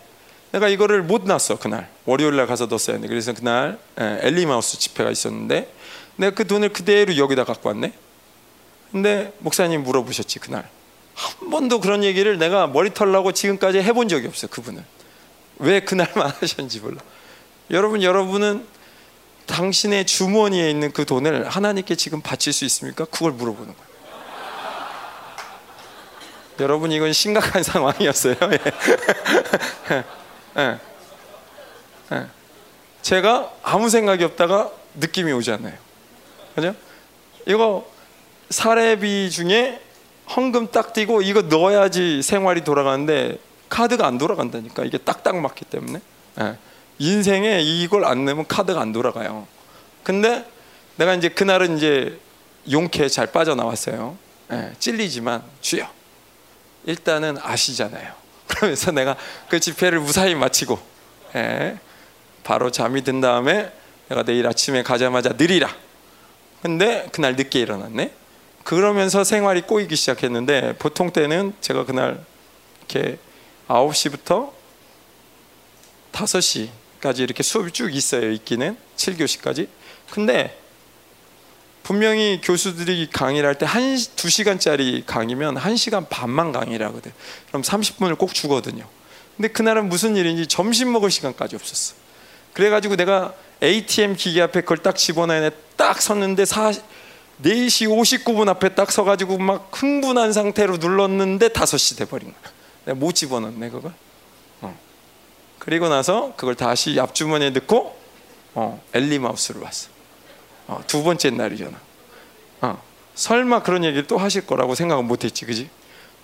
[0.51, 3.07] 내가 이거를 못 놨어 그날 월요일 날 가서 넣었어야 돼.
[3.07, 5.73] 그래서 그날 엘리마우스 집회가 있었는데
[6.17, 8.02] 내가 그 돈을 그대로 여기다 갖고 왔네.
[8.93, 10.69] 근데 목사님 물어보셨지 그날
[11.15, 14.85] 한 번도 그런 얘기를 내가 머리 털라고 지금까지 해본 적이 없어요 그분은
[15.57, 16.97] 왜 그날만 하셨는지 몰라.
[17.71, 18.65] 여러분 여러분은
[19.47, 23.05] 당신의 주머니에 있는 그 돈을 하나님께 지금 바칠 수 있습니까?
[23.05, 23.93] 그걸 물어보는 거예요.
[26.59, 28.35] 여러분 이건 심각한 상황이었어요.
[29.91, 30.03] 예.
[30.59, 30.79] 예.
[32.11, 32.27] 예.
[33.01, 35.73] 제가 아무 생각이 없다가 느낌이 오지 않아요.
[36.53, 36.75] 그죠?
[37.47, 37.91] 이거
[38.53, 39.81] 사례비 중에
[40.35, 45.99] 헌금 딱 띄고 이거 넣어야지 생활이 돌아가는데 카드가 안 돌아간다니까 이게 딱딱 맞기 때문에
[46.39, 46.57] 예.
[46.99, 49.47] 인생에 이걸 안 내면 카드가 안 돌아가요.
[50.03, 50.45] 근데
[50.95, 52.19] 내가 이제 그날은 이제
[52.71, 54.15] 용케 잘 빠져나왔어요.
[54.51, 54.73] 예.
[54.77, 55.89] 찔리지만 주여
[56.85, 58.13] 일단은 아시잖아요.
[58.47, 59.17] 그러면서 내가
[59.49, 60.79] 그 집회를 무사히 마치고
[61.35, 61.79] 예.
[62.43, 63.71] 바로 잠이 든 다음에
[64.09, 65.75] 내가 내일 아침에 가자마자 느리라.
[66.61, 68.22] 근데 그날 늦게 일어났네.
[68.63, 72.23] 그러면서 생활이 꼬이기 시작했는데 보통 때는 제가 그날
[72.79, 73.17] 이렇게
[73.67, 74.51] 9시부터
[76.11, 78.31] 5시까지 이렇게 수업이 쭉 있어요.
[78.31, 79.67] 있기는 7교시까지.
[80.11, 80.57] 근데
[81.83, 87.11] 분명히 교수들이 강의를 할 때 한, 두 시간짜리 강의면 한 시간 반만 강의를 하거든.
[87.49, 88.87] 그럼 30분을 꼭 주거든요.
[89.35, 91.95] 근데 그날은 무슨 일인지 점심 먹을 시간까지 없었어.
[92.53, 96.71] 그래 가지고 내가 ATM 기계 앞에 그걸 딱 집어넣어 딱 섰는데 4,
[97.41, 102.53] 4시 59분 앞에 딱 서가지고 막 흥분한 상태로 눌렀는데 5시 돼버린 거야.
[102.85, 103.93] 내가 못 집어넣네 그걸.
[104.61, 104.77] 어.
[105.59, 107.97] 그리고 나서 그걸 다시 앞주머니에 넣고
[108.55, 109.89] 어, 엘리 마우스를 왔어.
[110.67, 111.79] 어, 두 번째 날이잖아.
[112.61, 112.81] 어,
[113.15, 115.69] 설마 그런 얘기를 또 하실 거라고 생각은 못했지, 그지?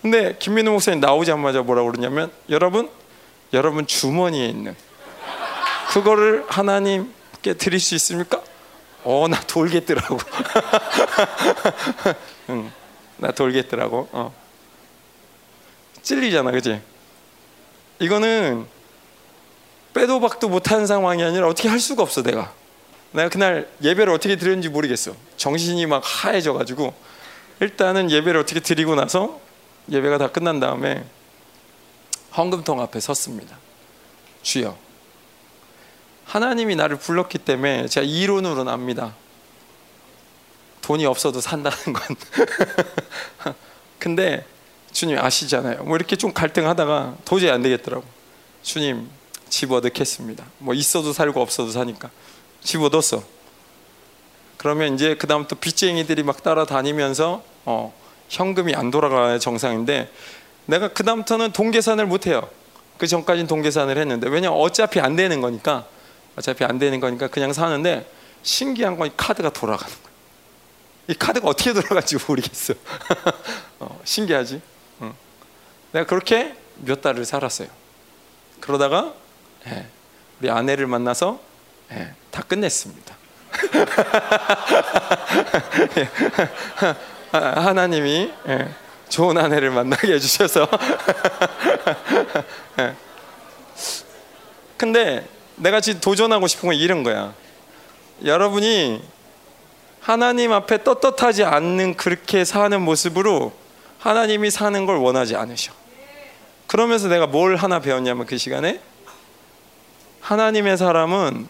[0.01, 2.89] 근데 김민우 목사님 나오자마자 뭐라고 그러냐면 여러분,
[3.51, 4.75] 여러분 주머니에 있는
[5.89, 8.41] 그거를 하나님께 드릴 수 있습니까?
[9.03, 10.17] 어, 나 돌겠더라고.
[12.49, 12.71] 응,
[13.17, 14.09] 나 돌겠더라고.
[14.11, 14.33] 어.
[16.01, 16.81] 찔리잖아, 그지?
[17.99, 18.65] 이거는
[19.93, 22.53] 빼도 박도 못하는 상황이 아니라 어떻게 할 수가 없어, 내가.
[23.11, 25.13] 내가 그날 예배를 어떻게 드렸는지 모르겠어.
[25.37, 26.93] 정신이 막 하얘져가지고
[27.59, 29.39] 일단은 예배를 어떻게 드리고 나서
[29.89, 31.03] 예배가 다 끝난 다음에
[32.37, 33.57] 헌금통 앞에 섰습니다.
[34.43, 34.77] 주여,
[36.29, 39.15] 하나님이 나를 불렀기 때문에 제가 이론으로는 압니다.
[40.83, 42.15] 돈이 없어도 산다는 건.
[43.97, 44.45] 근데
[44.91, 45.83] 주님 아시잖아요.
[45.85, 48.05] 뭐 이렇게 좀 갈등하다가 도저히 안 되겠더라고.
[48.61, 49.09] 주님
[49.49, 50.45] 집어넣겠습니다.
[50.59, 52.11] 뭐 있어도 살고 없어도 사니까.
[52.61, 53.23] 집어넣었어.
[54.57, 57.91] 그러면 이제 그 다음 또 빚쟁이들이 막 따라다니면서 어,
[58.29, 60.11] 현금이 안 돌아가야 정상인데
[60.67, 62.47] 내가 그 다음부터는 돈 계산을 못 해요.
[62.99, 65.87] 그 전까지는 돈 계산을 했는데 왜냐 어차피 안 되는 거니까
[66.39, 68.09] 어차피 안 되는 거니까 그냥 사는데
[68.43, 70.09] 신기한 건 이 카드가 돌아가는 거야.
[71.09, 72.75] 이 카드가 어떻게 돌아갈지 모르겠어.
[73.79, 74.61] 어, 신기하지?
[74.99, 75.13] 어.
[75.91, 77.67] 내가 그렇게 몇 달을 살았어요.
[78.61, 79.13] 그러다가
[79.67, 79.87] 예,
[80.39, 81.41] 우리 아내를 만나서
[81.91, 83.17] 예, 다 끝냈습니다.
[87.33, 88.73] 하나님이 예,
[89.09, 90.69] 좋은 아내를 만나게 해주셔서
[92.79, 92.95] 예.
[94.77, 95.27] 근데
[95.59, 97.33] 내가 지금 도전하고 싶은 건 이런 거야.
[98.23, 99.01] 여러분이
[100.01, 103.53] 하나님 앞에 떳떳하지 않는 그렇게 사는 모습으로
[103.99, 105.73] 하나님이 사는 걸 원하지 않으셔.
[106.67, 108.79] 그러면서 내가 뭘 하나 배웠냐면 그 시간에
[110.21, 111.47] 하나님의 사람은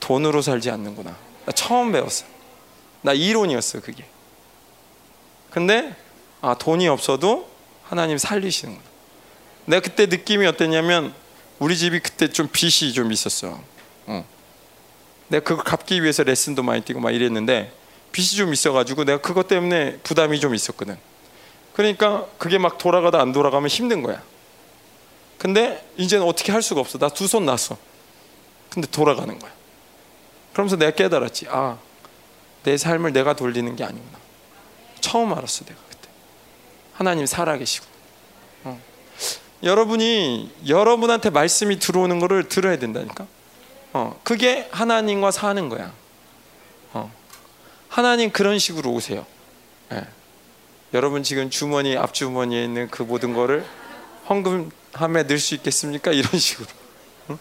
[0.00, 1.16] 돈으로 살지 않는구나.
[1.46, 2.24] 나 처음 배웠어.
[3.02, 4.04] 나 이론이었어 그게.
[5.50, 5.94] 근데
[6.40, 7.48] 아 돈이 없어도
[7.84, 8.84] 하나님 살리시는구나.
[9.66, 11.14] 내가 그때 느낌이 어땠냐면
[11.58, 13.60] 우리 집이 그때 좀 빚이 좀 있었어.
[14.06, 14.24] 어.
[15.28, 17.72] 내가 그거 갚기 위해서 레슨도 많이 뛰고 막 이랬는데
[18.12, 20.96] 빚이 좀 있어가지고 내가 그것 때문에 부담이 좀 있었거든.
[21.74, 24.22] 그러니까 그게 막 돌아가다 안 돌아가면 힘든 거야.
[25.38, 26.98] 근데 이제는 어떻게 할 수가 없어.
[26.98, 27.76] 나 두 손 났어.
[28.70, 29.52] 근데 돌아가는 거야.
[30.52, 31.46] 그러면서 내가 깨달았지.
[31.48, 31.78] 아,
[32.62, 34.18] 내 삶을 내가 돌리는 게 아니구나.
[35.00, 36.08] 처음 알았어, 내가 그때.
[36.94, 37.86] 하나님 살아계시고.
[39.64, 39.66] 어.
[39.66, 43.26] 여러분이 여러분한테 말씀이 들어오는 거를 들어야 된다니까.
[43.92, 45.92] 어, 그게 하나님과 사는 거야.
[46.92, 47.12] 어.
[47.88, 49.26] 하나님 그런 식으로 오세요.
[49.92, 50.06] 예.
[50.92, 53.64] 여러분 지금 주머니 앞주머니에 있는 그 모든 거를
[54.28, 56.12] 헌금함에 넣을 수 있겠습니까?
[56.12, 56.66] 이런 식으로.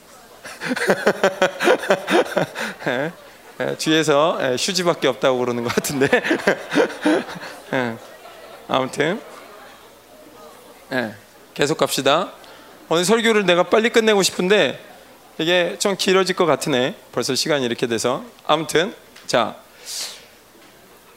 [2.88, 3.12] 예,
[3.60, 6.08] 예, 뒤에서 예, 휴지밖에 없다고 그러는 것 같은데
[7.74, 7.98] 예,
[8.68, 9.22] 아무튼
[10.92, 11.16] 예,
[11.54, 12.32] 계속 갑시다.
[12.89, 14.84] 오늘 설교를 내가 빨리 끝내고 싶은데
[15.38, 16.95] 이게 좀 길어질 것 같으네.
[17.12, 18.24] 벌써 시간이 이렇게 돼서.
[18.45, 18.93] 아무튼
[19.28, 19.56] 자.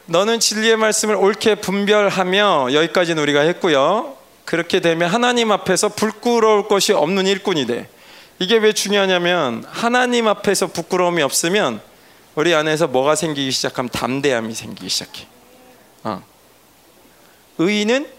[0.09, 4.16] 너는 진리의 말씀을 옳게 분별하며 여기까지는 우리가 했고요.
[4.45, 7.89] 그렇게 되면 하나님 앞에서 부끄러울 것이 없는 일꾼이 돼
[8.39, 11.80] 이게 왜 중요하냐면 하나님 앞에서 부끄러움이 없으면
[12.37, 15.26] 우리 안에서 뭐가 생기기 시작하면 담대함이 생기기 시작해.
[16.05, 16.22] 어.
[17.59, 18.16] 의인은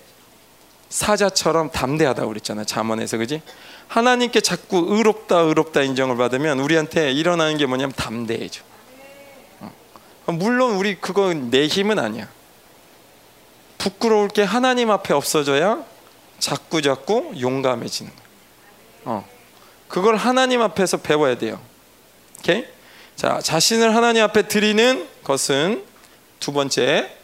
[0.90, 2.64] 사자처럼 담대하다고 그랬잖아.
[2.64, 3.42] 잠언에서 그지?
[3.88, 8.62] 하나님께 자꾸 의롭다 의롭다 인정을 받으면 우리한테 일어나는 게 뭐냐면 담대해져.
[9.60, 9.72] 어.
[10.28, 12.28] 물론 우리 그건 내 힘은 아니야.
[13.78, 15.84] 부끄러울 게 하나님 앞에 없어져야
[16.40, 18.26] 자꾸 자꾸 용감해지는 거야.
[19.06, 19.28] 어.
[19.88, 21.60] 그걸 하나님 앞에서 배워야 돼요.
[22.40, 22.66] 오케이?
[23.16, 25.84] 자, 자신을 하나님 앞에 드리는 것은
[26.40, 27.16] 두 번째.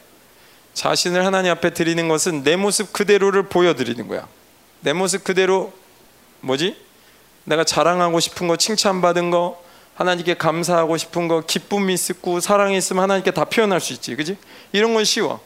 [0.74, 4.28] 자신을 하나님 앞에 드리는 것은 내 모습 그대로를 보여드리는 거야.
[4.82, 5.74] 내 모습 그대로
[6.42, 6.76] 뭐지?
[7.46, 9.62] 내가 자랑하고 싶은 거, 칭찬받은 거,
[9.96, 14.38] 하나님께 감사하고 싶은 거, 기쁨이 있고 사랑이 있으면 하나님께 다 표현할 수 있지, 그지?
[14.72, 15.40] 이런 건 쉬워.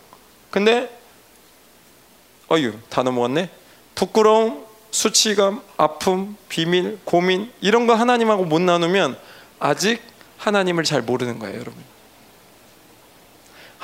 [0.49, 0.89] 근데
[2.51, 3.49] 어유 다 넘어갔네.
[3.95, 9.17] 부끄러움, 수치감, 아픔, 비밀, 고민 이런 거 하나님하고 못 나누면
[9.59, 10.01] 아직
[10.37, 11.83] 하나님을 잘 모르는 거예요, 여러분.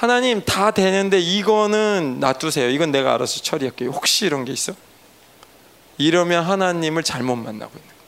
[0.03, 2.69] 하나님 다 되는데 이거는 놔두세요.
[2.71, 3.91] 이건 내가 알아서 처리할게요.
[3.91, 4.73] 혹시 이런 게 있어?
[5.97, 8.03] 이러면 하나님을 잘못 만나고 있는 거예요.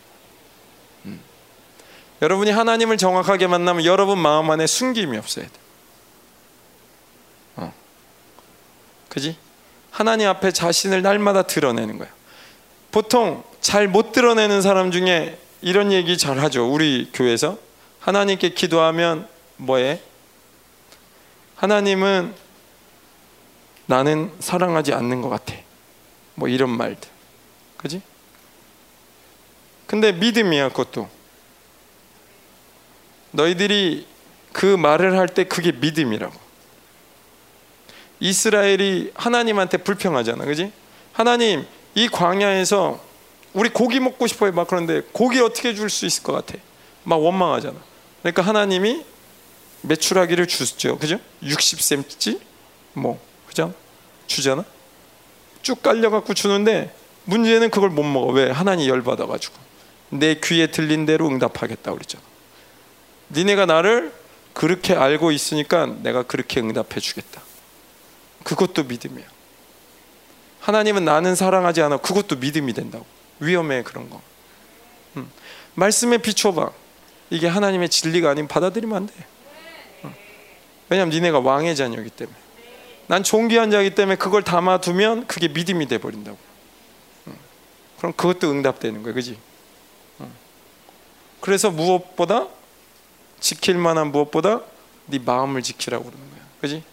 [1.06, 1.22] 음.
[2.22, 5.52] 여러분이 하나님을 정확하게 만나면 여러분 마음 안에 숨김이 없어야 돼.
[7.56, 7.74] 어.
[9.08, 9.38] 그지?
[9.90, 12.10] 하나님 앞에 자신을 날마다 드러내는 거야.
[12.92, 16.70] 보통 잘 못 드러내는 사람 중에 이런 얘기 잘 하죠.
[16.70, 17.58] 우리 교회에서
[18.02, 20.02] 하나님께 기도하면 뭐해?
[21.56, 22.34] 하나님은
[23.86, 25.54] 나는 사랑하지 않는 것 같아.
[26.36, 27.10] 뭐 이런 말들.
[27.78, 28.02] 그지?
[29.88, 31.08] 근데 믿음이야, 그것도.
[33.32, 34.08] 너희들이
[34.54, 36.34] 그 말을 할 때 그게 믿음이라고.
[38.20, 40.46] 이스라엘이 하나님한테 불평하잖아.
[40.46, 40.72] 그지?
[41.14, 43.00] 하나님, 이 광야에서
[43.54, 44.52] 우리 고기 먹고 싶어요.
[44.52, 46.58] 막 그런데 고기 어떻게 줄 수 있을 것 같아.
[47.04, 47.76] 막 원망하잖아.
[48.22, 49.06] 그러니까 하나님이
[49.88, 50.98] 매출하기를 주죠.
[50.98, 51.20] 그죠?
[51.44, 52.40] 60cm
[52.94, 53.74] 뭐 그죠?
[54.28, 54.64] 주잖아.
[55.62, 56.94] 쭉 깔려 갖고 주는데
[57.26, 58.32] 문제는 그걸 못 먹어.
[58.32, 58.52] 왜?
[58.52, 59.56] 하나님 열 받아 가지고.
[60.10, 62.24] 내 귀에 들린 대로 응답하겠다 그랬잖아.
[63.32, 64.14] 니네가 나를
[64.54, 67.42] 그렇게 알고 있으니까 내가 그렇게 응답해 주겠다.
[68.44, 69.26] 그것도 믿음이야.
[70.62, 71.98] 하나님은 나는 사랑하지 않아.
[71.98, 73.06] 그것도 믿음이 된다고.
[73.40, 74.22] 위험해 그런 거.
[75.18, 75.30] 음.
[75.74, 76.72] 말씀에 비춰봐.
[77.32, 79.14] 이게 하나님의 진리가 아니면 받아들이면 안 돼.
[80.90, 82.38] 왜냐하면 니네가 왕의 자녀이기 때문에.
[83.08, 86.38] 난 존귀한 자이기 때문에 그걸 담아두면 그게 믿음이 돼버린다고.
[87.98, 89.38] 그럼 그것도 응답되는 거야 그지?
[91.40, 92.48] 그래서 무엇보다
[93.40, 94.62] 지킬 만한 무엇보다
[95.06, 96.42] 네 마음을 지키라고 그러는 거야.
[96.62, 96.84] 그지?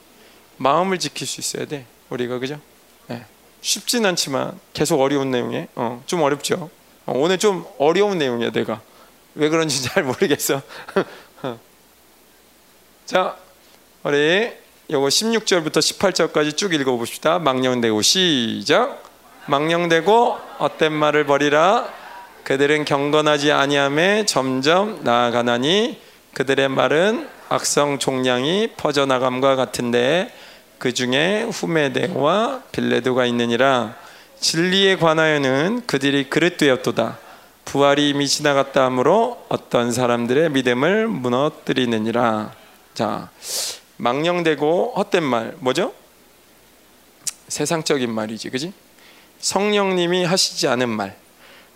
[0.58, 2.38] 마음을 지킬 수 있어야 돼 우리가.
[2.38, 2.60] 그죠?
[3.08, 3.24] 네.
[3.62, 5.68] 쉽진 않지만 계속 어려운 내용에.
[5.74, 6.70] 어, 좀 어렵죠?
[7.06, 8.82] 어, 오늘 좀 어려운 내용이야 내가.
[9.34, 10.60] 왜 그런지 잘 모르겠어.
[13.06, 13.38] 자
[14.04, 14.50] 우리
[14.90, 17.38] 요거 16절부터 18절까지 쭉 읽어봅시다.
[17.38, 19.00] 망령되고 시작.
[19.46, 21.88] 망령되고 헛된 말을 버리라.
[22.42, 26.00] 그들은 경건하지 아니함에 점점 나아가나니
[26.34, 30.34] 그들의 말은 악성 종량이 퍼져나감과 같은데
[30.78, 33.94] 그 중에 후메데와 빌레도가 있느니라.
[34.40, 37.18] 진리에 관하여는 그들이 그릇되었도다.
[37.66, 42.50] 부활이 이미 지나갔다 하므로 어떤 사람들의 믿음을 무너뜨리느니라.
[42.94, 43.30] 자,
[44.02, 45.94] 망령되고 헛된 말 뭐죠?
[47.46, 48.72] 세상적인 말이지, 그지?
[49.38, 51.16] 성령님이 하시지 않은 말,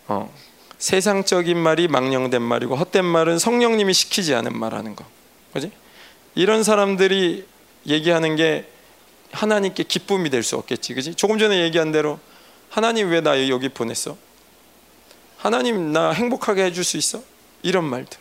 [0.08, 0.32] 어,
[0.78, 5.04] 세상적인 말이 망령된 말이고 헛된 말은 성령님이 시키지 않은 말하는 거,
[5.52, 5.70] 그지?
[6.34, 7.46] 이런 사람들이
[7.86, 8.68] 얘기하는 게
[9.30, 11.14] 하나님께 기쁨이 될 수 없겠지, 그지?
[11.14, 12.18] 조금 전에 얘기한 대로
[12.70, 14.16] 하나님 왜 나 여기 보냈어?
[15.38, 17.22] 하나님 나 행복하게 해줄 수 있어?
[17.62, 18.18] 이런 말들.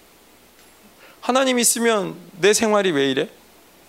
[1.21, 3.29] 하나님 있으면 내 생활이 왜 이래?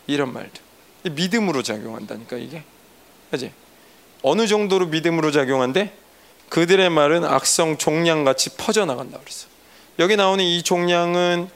[0.06, 0.62] 이런 말들.
[1.10, 2.62] 믿음으로 작용한다니까 이게.
[3.30, 3.52] 그지?
[4.22, 5.92] 어느 정도로 믿음으로 작용한데
[6.48, 9.48] 그들의 말은 악성 종양같이 퍼져나간다 그랬어.
[9.98, 11.48] 여기 나오는 이 종양은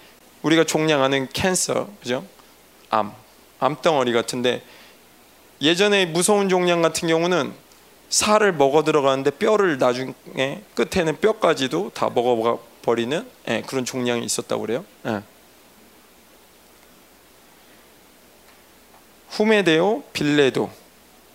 [0.43, 2.25] 우리가 종양하는 캔서, 그죠?
[2.89, 3.13] 암,
[3.61, 4.63] 암덩어리 같은데
[5.61, 7.53] 예전에 무서운 종양 같은 경우는
[8.09, 14.85] 살을 먹어 들어가는데 뼈를 나중에 끝에는 뼈까지도 다 먹어 버리는 예, 그런 종양이 있었다고 그래요.
[15.07, 15.23] 예.
[19.31, 20.71] 후메데오 빌레도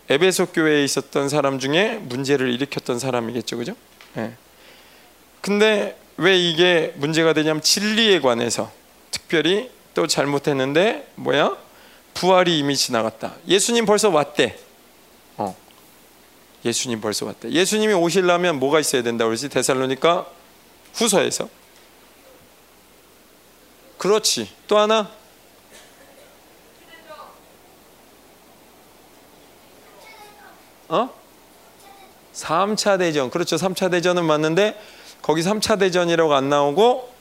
[0.09, 3.75] 에베소 교회에 있었던 사람 중에 문제를 일으켰던 사람이겠죠, 그죠?
[4.17, 4.33] 예.
[5.41, 8.71] 근데 왜 이게 문제가 되냐면 진리에 관해서
[9.11, 11.57] 특별히 또 잘못했는데 뭐야?
[12.13, 13.35] 부활이 이미 지나갔다.
[13.47, 14.57] 예수님 벌써 왔대.
[15.37, 15.55] 어.
[16.63, 17.49] 예수님 벌써 왔대.
[17.49, 19.49] 예수님이 오시려면 뭐가 있어야 된다 그러지?
[19.49, 20.27] 데살로니까
[20.93, 21.49] 후서에서.
[23.97, 24.49] 그렇지.
[24.67, 25.11] 또 하나
[32.33, 33.29] 3차 대전.
[33.29, 33.55] 그렇죠.
[33.55, 34.79] 3차 대전은 맞는데
[35.21, 37.13] 거기 3차 대전이라고 안 나오고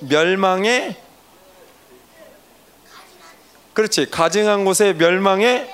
[0.00, 0.96] 멸망의
[3.74, 4.10] 그렇지.
[4.10, 5.68] 가증한 곳에 멸망의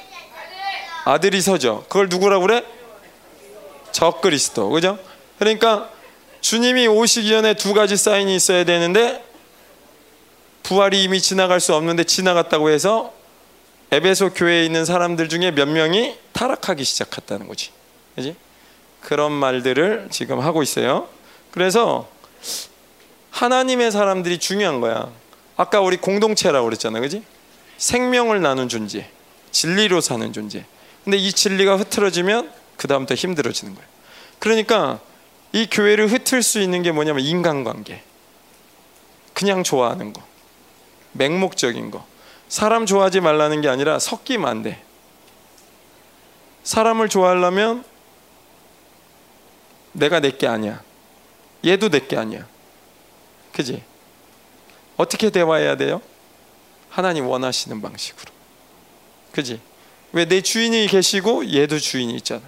[1.05, 1.85] 아들이 서죠.
[1.89, 2.65] 그걸 누구라고 그래?
[3.93, 4.69] 적그리스도.
[4.71, 4.99] 그죠?
[5.39, 5.91] 그러니까
[6.41, 9.25] 주님이 오시기 전에 두 가지 사인이 있어야 되는데
[10.63, 13.13] 부활이 이미 지나갈 수 없는데 지나갔다고 해서
[13.91, 17.71] 에베소 교회에 있는 사람들 중에 몇 명이 타락하기 시작했다는 거지.
[18.15, 18.37] 그지?
[19.01, 21.09] 그런 말들을 지금 하고 있어요.
[21.51, 22.09] 그래서
[23.31, 25.11] 하나님의 사람들이 중요한 거야.
[25.57, 27.01] 아까 우리 공동체라고 그랬잖아.
[27.01, 27.23] 그지?
[27.79, 29.09] 생명을 나눈 존재.
[29.51, 30.65] 진리로 사는 존재.
[31.05, 33.89] 근데 이 진리가 흐트러지면 그 다음부터 힘들어지는 거예요.
[34.39, 35.01] 그러니까
[35.53, 38.03] 이 교회를 흩을 수 있는 게 뭐냐면 인간관계.
[39.33, 40.23] 그냥 좋아하는 거.
[41.13, 42.07] 맹목적인 거.
[42.49, 44.83] 사람 좋아하지 말라는 게 아니라 섞이면 안 돼.
[46.65, 47.85] 사람을 좋아하려면
[49.93, 50.83] 내가 내 게 아니야.
[51.65, 52.47] 얘도 내 게 아니야.
[53.53, 53.83] 그지?
[54.97, 56.01] 어떻게 대화해야 돼요?
[56.91, 58.33] 하나님 원하시는 방식으로.
[59.33, 59.61] 그지?
[60.13, 62.41] 왜 내 주인이 계시고 얘도 주인이 있잖아.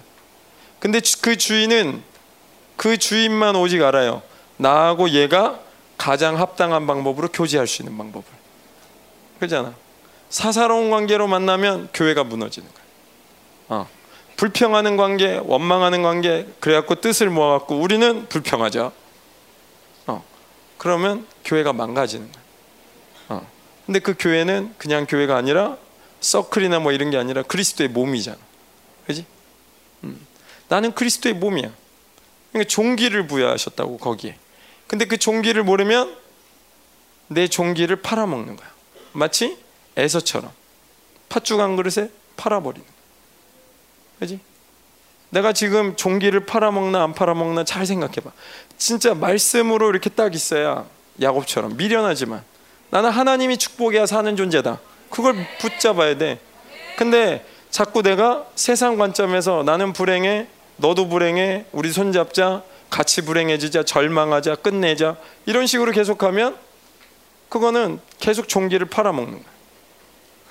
[0.79, 2.03] 근데 그 주인은
[2.75, 4.23] 그 주인만 오직 알아요.
[4.57, 5.59] 나하고 얘가
[5.97, 8.25] 가장 합당한 방법으로 교제할 수 있는 방법을.
[9.39, 9.75] 그잖아.
[10.31, 12.83] 사사로운 관계로 만나면 교회가 무너지는 거야.
[13.67, 13.89] 어.
[14.37, 18.91] 불평하는 관계, 원망하는 관계, 그래갖고 뜻을 모아갖고 우리는 불평하자.
[20.07, 20.25] 어.
[20.77, 22.43] 그러면 교회가 망가지는 거야.
[23.27, 23.47] 어.
[23.85, 25.77] 근데 그 교회는 그냥 교회가 아니라
[26.21, 28.37] 서클이나 뭐 이런 게 아니라 그리스도의 몸이잖아.
[29.07, 29.25] 그지?
[30.05, 30.25] 음.
[30.69, 31.71] 나는 그리스도의 몸이야.
[32.53, 34.37] 그러니까 종기를 부여하셨다고 거기에.
[34.87, 36.15] 근데 그 종기를 모르면
[37.27, 38.71] 내 종기를 팔아먹는 거야.
[39.11, 39.57] 마치
[39.97, 40.51] 에서처럼
[41.29, 42.85] 팥죽 한 그릇에 팔아버리는.
[44.19, 44.39] 그지?
[45.29, 48.31] 내가 지금 종기를 팔아먹나 안 팔아먹나 잘 생각해봐.
[48.77, 50.85] 진짜 말씀으로 이렇게 딱 있어야
[51.21, 52.43] 야곱처럼 미련하지만
[52.89, 54.79] 나는 하나님이 축복해야 사는 존재다.
[55.09, 56.39] 그걸 붙잡아야 돼.
[56.97, 65.15] 근데 자꾸 내가 세상 관점에서 나는 불행해, 너도 불행해, 우리 손잡자, 같이 불행해지자, 절망하자, 끝내자
[65.45, 66.57] 이런 식으로 계속하면
[67.47, 69.50] 그거는 계속 종기를 팔아먹는 거야.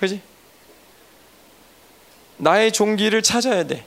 [0.01, 0.19] 그지?
[2.37, 3.85] 나의 종기를 찾아야 돼.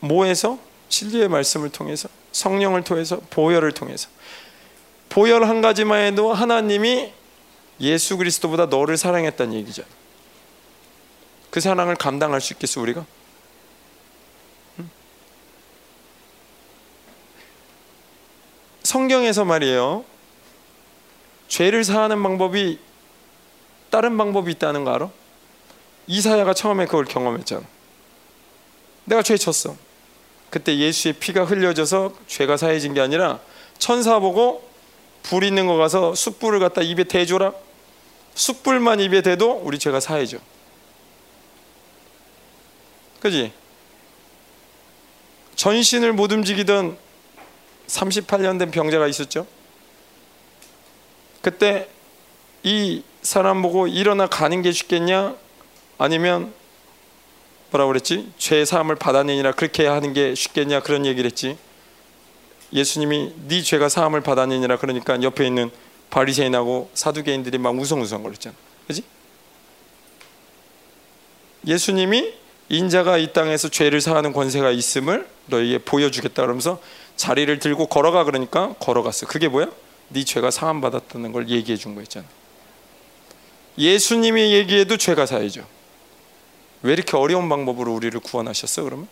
[0.00, 0.58] 뭐에서?
[0.90, 4.10] 진리의 말씀을 통해서, 성령을 통해서, 보혈을 통해서.
[5.08, 7.14] 보혈 한 가지만 해도 하나님이
[7.80, 9.84] 예수 그리스도보다 너를 사랑했다는 얘기죠.
[11.50, 13.06] 그 사랑을 감당할 수 있겠어 우리가?
[18.82, 20.04] 성경에서 말이에요.
[21.48, 22.78] 죄를 사하는 방법이
[23.92, 25.10] 다른 방법이 있다는 거 알아?
[26.06, 27.60] 이사야가 처음에 그걸 경험했잖아.
[29.04, 29.76] 내가 죄 쳤어.
[30.48, 33.38] 그때 예수의 피가 흘려져서 죄가 사해진 게 아니라
[33.76, 34.66] 천사 보고
[35.22, 37.52] 불 있는 거 가서 숯불을 갖다 입에 대줘라.
[38.34, 40.38] 숯불만 입에 대도 우리 죄가 사해져.
[43.20, 43.52] 그지?
[45.54, 46.96] 전신을 못 움직이던
[47.88, 49.46] 38년 된 병자가 있었죠.
[51.42, 51.90] 그때
[52.62, 55.36] 이 사람 보고 일어나 가는 게 쉽겠냐?
[55.98, 56.52] 아니면
[57.70, 58.32] 뭐라 그랬지?
[58.36, 60.80] 죄 사함을 받아내니라 그렇게 하는 게 쉽겠냐?
[60.80, 61.56] 그런 얘기를 했지.
[62.72, 65.70] 예수님이 네 죄가 사함을 받아내니라 그러니까 옆에 있는
[66.10, 68.54] 바리새인하고 사두개인들이 막 우성우성 거렸잖아.
[68.86, 69.02] 그지?
[71.66, 72.34] 예수님이
[72.68, 76.80] 인자가 이 땅에서 죄를 사하는 권세가 있음을 너에게 보여주겠다 그러면서
[77.16, 79.26] 자리를 들고 걸어가 그러니까 걸어갔어.
[79.26, 79.68] 그게 뭐야?
[80.08, 82.26] 네 죄가 사함 받았다는 걸 얘기해 준 거였잖아.
[83.78, 85.62] 예수님이 얘기해도 죄가 사해져.
[86.82, 88.82] 왜 이렇게 어려운 방법으로 우리를 구원하셨어?
[88.82, 89.08] 그러면?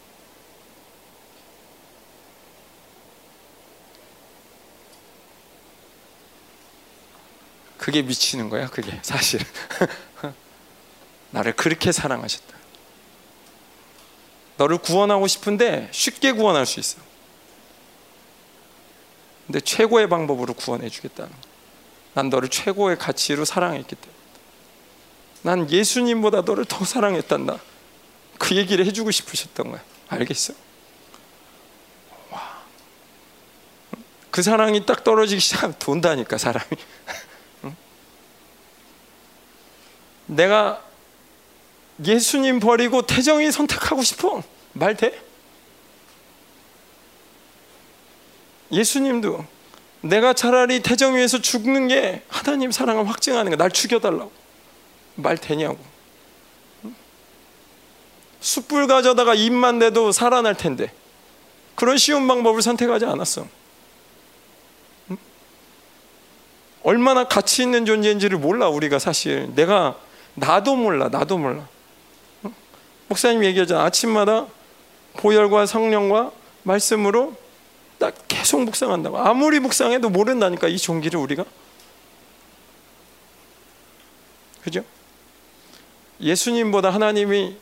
[7.79, 9.41] 그게 미치는 거야, 그게 사실.
[11.31, 12.59] 나를 그렇게 사랑하셨다.
[14.59, 16.99] 너를 구원하고 싶은데 쉽게 구원할 수 있어.
[19.47, 21.41] 근데 최고의 방법으로 구원해 주겠다는 거야.
[22.13, 24.20] 난 너를 최고의 가치로 사랑했기 때문에.
[25.43, 27.59] 난 예수님보다 너를 더 사랑했단다.
[28.39, 29.83] 그 얘기를 해주고 싶으셨던 거야.
[30.09, 30.55] 알겠어?
[32.31, 32.63] 와.
[34.31, 36.67] 그 사랑이 딱 떨어지기 시작하면 돈다니까 사람이.
[40.27, 40.83] 내가
[42.05, 44.43] 예수님 버리고 태정이 선택하고 싶어.
[44.73, 45.21] 말 돼?
[48.73, 49.45] 예수님도
[50.03, 53.57] 내가 차라리 태정 위에서 죽는 게 하나님 사랑을 확증하는 거야.
[53.57, 54.40] 날 죽여달라고.
[55.21, 55.79] 말 되냐고.
[58.41, 60.93] 숯불 가져다가 입만 대도 살아날 텐데.
[61.75, 63.47] 그런 쉬운 방법을 선택하지 않았어.
[66.83, 69.55] 얼마나 가치 있는 존재인지를 몰라 우리가 사실.
[69.55, 69.99] 내가
[70.35, 71.69] 나도 몰라, 나도 몰라.
[73.09, 73.85] 목사님 얘기하잖아.
[73.85, 74.47] 아침마다
[75.15, 76.33] 보혈과 성령과
[76.63, 77.35] 말씀으로
[77.99, 79.19] 딱 계속 묵상한다고.
[79.19, 81.45] 아무리 묵상해도 모른다니까 이 종기를 우리가.
[84.63, 84.85] 그죠?
[86.21, 87.57] 예수님보다 하나님이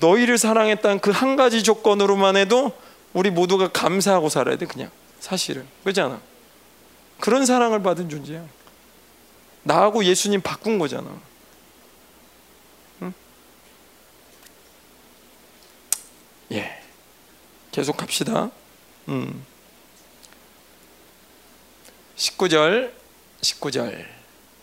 [0.00, 2.72] 너희를 사랑했다는 그 한 가지 조건으로만 해도
[3.12, 4.90] 우리 모두가 감사하고 살아야 돼 그냥.
[5.20, 5.66] 사실은.
[5.82, 6.20] 그렇잖아?
[7.20, 8.44] 그런 사랑을 받은 존재야.
[9.62, 11.08] 나하고 예수님 바꾼 거잖아.
[16.52, 16.80] 예.
[17.72, 18.50] 계속 갑시다.
[19.08, 19.44] 음.
[22.16, 22.92] 19절
[23.40, 24.06] 19절.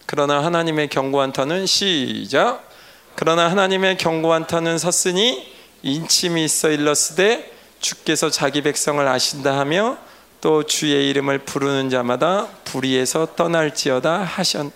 [0.05, 2.69] 그러나 하나님의 견고한 터는 시작
[3.15, 5.51] 그러나 하나님의 견고한 터는 섰으니
[5.83, 9.97] 인침이 있어 일렀으되 주께서 자기 백성을 아신다 하며
[10.41, 14.27] 또 주의 이름을 부르는 자마다 불의에서 떠날지어다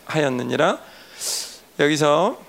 [0.05, 0.79] 하였느니라
[1.79, 2.39] 여기서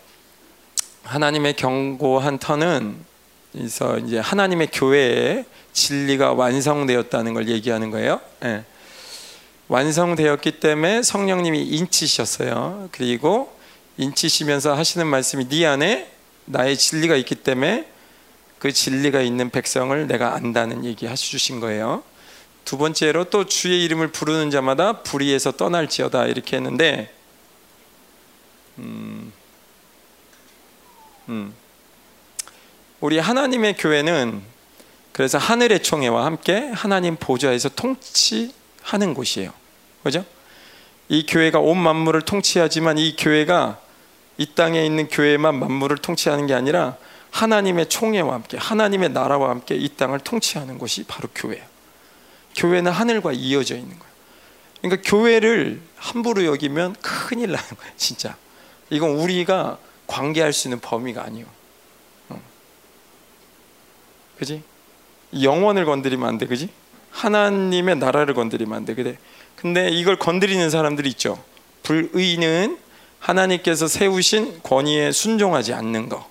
[1.05, 3.05] 하나님의 견고한 터는
[3.53, 8.21] 그래서 이제 하나님의 교회에 진리가 완성되었다는 걸 얘기하는 거예요.
[8.45, 8.65] 예.
[9.69, 12.89] 완성되었기 때문에 성령님이 인치셨어요.
[12.93, 13.58] 그리고
[13.99, 16.11] 인치시면서 하시는 말씀이 네 안에
[16.47, 17.87] 나의 진리가 있기 때문에
[18.59, 22.03] 그 진리가 있는 백성을 내가 안다는 얘기 하주신 거예요.
[22.65, 27.13] 두 번째로 또 주의 이름을 부르는 자마다 불의에서 떠날지어다 이렇게 했는데
[28.79, 29.33] 음,
[31.29, 31.55] 음.
[33.01, 34.43] 우리 하나님의 교회는
[35.13, 39.53] 그래서 하늘의 총회와 함께 하나님 보좌에서 통치하는 곳이에요.
[40.05, 40.25] 그죠?
[41.09, 43.81] 이 교회가 온 만물을 통치하지만 이 교회가
[44.39, 46.97] 이 땅에 있는 교회만 만물을 통치하는 게 아니라
[47.31, 51.65] 하나님의 총회와 함께 하나님의 나라와 함께 이 땅을 통치하는 것이 바로 교회예요.
[52.57, 54.13] 교회는 하늘과 이어져 있는 거예요.
[54.81, 58.37] 그러니까 교회를 함부로 여기면 큰일 나는 거예요, 진짜.
[58.91, 61.47] 이건 우리가 관계할 수 있는 범위가 아니에요.
[62.31, 62.41] 어.
[64.39, 64.63] 그지?
[65.43, 66.71] 영원을 건드리면 안 돼, 그지?
[67.11, 69.19] 하나님의 나라를 건드리면 안 돼, 그래?
[69.57, 71.43] 근데 이걸 건드리는 사람들이 있죠.
[71.83, 72.79] 불의는
[73.19, 76.29] 하나님께서 세우신 권위에 순종하지 않는 거.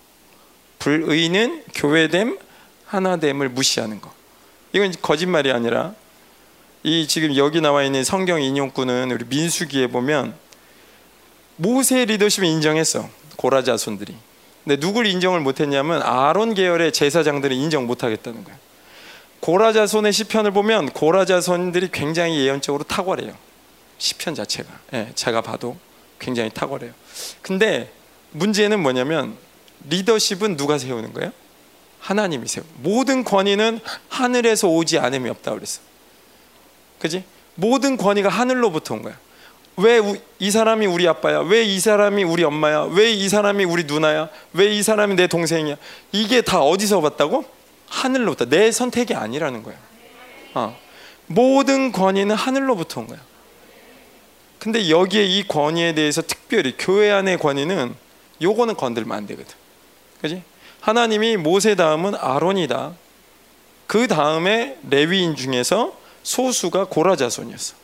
[0.80, 2.38] 불의는 교회됨,
[2.86, 4.12] 하나됨을 무시하는 거.
[4.74, 5.94] 이건 거짓말이 아니라
[6.84, 10.36] 이 지금 여기 나와 있는 성경 인용구는 우리 민수기에 보면
[11.58, 13.10] 모세 리더십을 인정했어.
[13.36, 14.16] 고라 자손들이.
[14.64, 18.56] 근데 누굴 인정을 못했냐면 아론 계열의 제사장들은 인정 못하겠다는 거야.
[19.40, 23.34] 고라 자손의 시편을 보면 고라 자손들이 굉장히 예언적으로 탁월해요.
[23.98, 24.70] 시편 자체가.
[24.94, 25.78] 예, 제가 봐도
[26.20, 26.92] 굉장히 탁월해요.
[27.42, 27.92] 근데
[28.32, 29.36] 문제는 뭐냐면
[29.90, 31.32] 리더십은 누가 세우는 거예요?
[32.00, 32.64] 하나님이 세우.
[32.82, 33.80] 모든 권위는
[34.10, 35.82] 하늘에서 오지 않음이 없다 그랬어.
[37.00, 37.24] 그지?
[37.56, 39.18] 모든 권위가 하늘로부터 온 거야.
[39.78, 40.02] 왜
[40.40, 41.40] 이 사람이 우리 아빠야?
[41.42, 42.84] 왜 이 사람이 우리 엄마야?
[42.84, 44.30] 왜 이 사람이 우리 누나야?
[44.54, 45.76] 왜 이 사람이 내 동생이야?
[46.12, 47.46] 이게 다 어디서 봤다고?
[47.88, 49.76] 하늘로부터 내 선택이 아니라는 거야.
[50.56, 50.78] 어.
[51.28, 53.20] 모든 권위는 하늘로부터 온 거야.
[54.60, 57.96] 근데 여기에 이 권위에 대해서 특별히 교회 안의 권위는
[58.42, 59.56] 요거는 건들면 안 되거든.
[60.22, 60.44] 그지?
[60.82, 62.94] 하나님이 모세 다음은 아론이다.
[63.88, 67.76] 그 다음에 레위인 중에서 소수가 고라 자손이었어.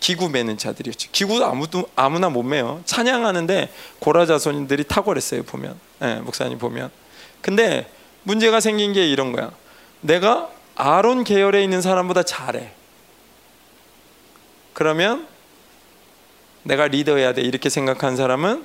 [0.00, 1.08] 기구 매는 자들이었죠.
[1.12, 2.82] 기구 아무도 아무나 못 매요.
[2.84, 5.44] 찬양하는데 고라 자손들이 탁월했어요.
[5.44, 6.90] 보면, 네, 목사님 보면.
[7.40, 7.90] 근데
[8.22, 9.50] 문제가 생긴 게 이런 거야.
[10.00, 12.72] 내가 아론 계열에 있는 사람보다 잘해.
[14.74, 15.26] 그러면
[16.66, 18.64] 내가 리더해야 돼 이렇게 생각한 사람은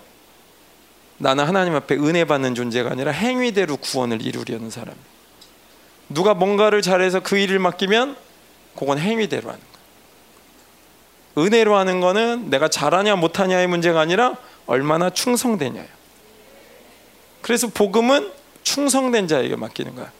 [1.18, 4.96] 나는 하나님 앞에 은혜 받는 존재가 아니라 행위대로 구원을 이루려는 사람.
[6.10, 8.18] 누가 뭔가를 잘해서 그 일을 맡기면
[8.76, 11.46] 그건 행위대로 하는 거야.
[11.46, 15.86] 은혜로 하는 거는 내가 잘하냐 못하냐의 문제가 아니라 얼마나 충성되냐요.
[17.42, 18.32] 그래서 복음은
[18.64, 20.12] 충성된 자에게 맡기는 거야.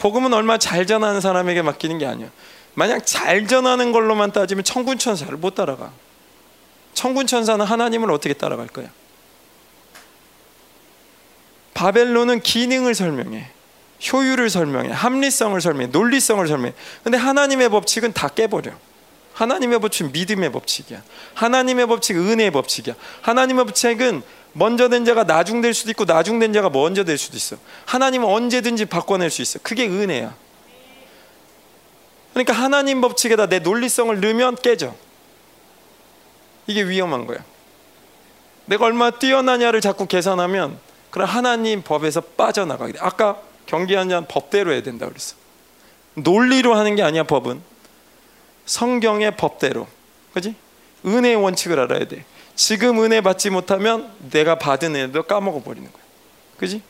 [0.00, 2.28] 복음은 얼마 잘 전하는 사람에게 맡기는 게 아니야.
[2.74, 5.92] 만약 잘 전하는 걸로만 따지면 천군 천사를 못 따라가.
[6.94, 8.88] 천군 천사는 하나님을 어떻게 따라갈 거야?
[11.74, 13.50] 바벨론은 기능을 설명해.
[14.12, 14.90] 효율을 설명해.
[14.90, 15.86] 합리성을 설명해.
[15.88, 16.74] 논리성을 설명해.
[17.02, 18.72] 근데 하나님의 법칙은 다 깨버려.
[19.34, 21.02] 하나님의 법칙은 믿음의 법칙이야.
[21.34, 22.94] 하나님의 법칙은 은혜의 법칙이야.
[23.22, 27.36] 하나님의 법칙은 먼저 된 자가 나중 될 수도 있고 나중 된 자가 먼저 될 수도
[27.36, 27.56] 있어.
[27.86, 29.58] 하나님은 언제든지 바꿔낼 수 있어.
[29.62, 30.34] 그게 은혜야.
[32.34, 34.94] 그러니까 하나님 법칙에다 내 논리성을 넣으면 깨져.
[36.66, 37.38] 이게 위험한 거야.
[38.66, 40.78] 내가 얼마 뛰어나냐를 자꾸 계산하면
[41.10, 42.98] 그럼 하나님 법에서 빠져나가게 돼.
[43.00, 45.36] 아까 자는 법대로 해야 된다 그랬어.
[46.14, 47.60] 논리로 하는 게 아니야 법은.
[48.66, 49.86] 성경의 법대로.
[50.34, 50.54] 그지?
[51.04, 52.24] 은혜의 원칙을 알아야 돼.
[52.54, 56.02] 지금 은혜 받지 못하면 내가 받은 은혜도 까먹어 버리는 거야.
[56.58, 56.82] 그지?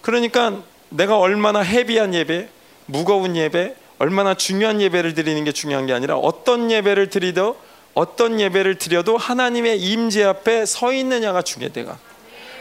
[0.00, 2.48] 그러니까 내가 얼마나 헤비한 예배,
[2.86, 7.58] 무거운 예배, 얼마나 중요한 예배를 드리는 게 중요한 게 아니라 어떤 예배를 드리도
[7.98, 11.98] 어떤 예배를 드려도 하나님의 임재 앞에 서 있느냐가 중요해가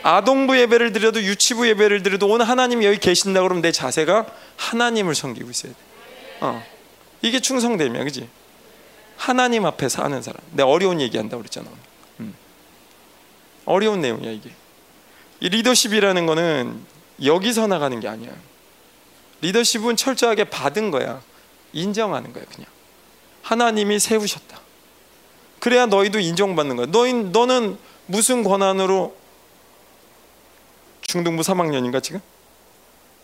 [0.02, 5.48] 아동부 예배를 드려도 유치부 예배를 드려도 오늘 하나님이 여기 계신다 그러면 내 자세가 하나님을 섬기고
[5.52, 5.78] 있어야 돼.
[6.42, 6.64] 어.
[7.22, 8.28] 이게 충성됨이야, 그지?
[9.16, 10.42] 하나님 앞에 사는 사람.
[10.54, 11.70] 내 어려운 얘기한다 그랬잖아.
[12.22, 12.34] 음.
[13.66, 14.50] 어려운 내용이야 이게.
[15.40, 16.84] 이 리더십이라는 거는
[17.24, 18.32] 여기서 나가는 게 아니야.
[19.42, 21.22] 리더십은 철저하게 받은 거야.
[21.74, 22.68] 인정하는 거예요, 그냥.
[23.44, 24.66] 하나님이 세우셨다.
[25.60, 26.86] 그래야 너희도 인정받는 거야.
[26.90, 29.16] 너희 너는 무슨 권한으로
[31.02, 32.22] 중등부 3학년인가 지금?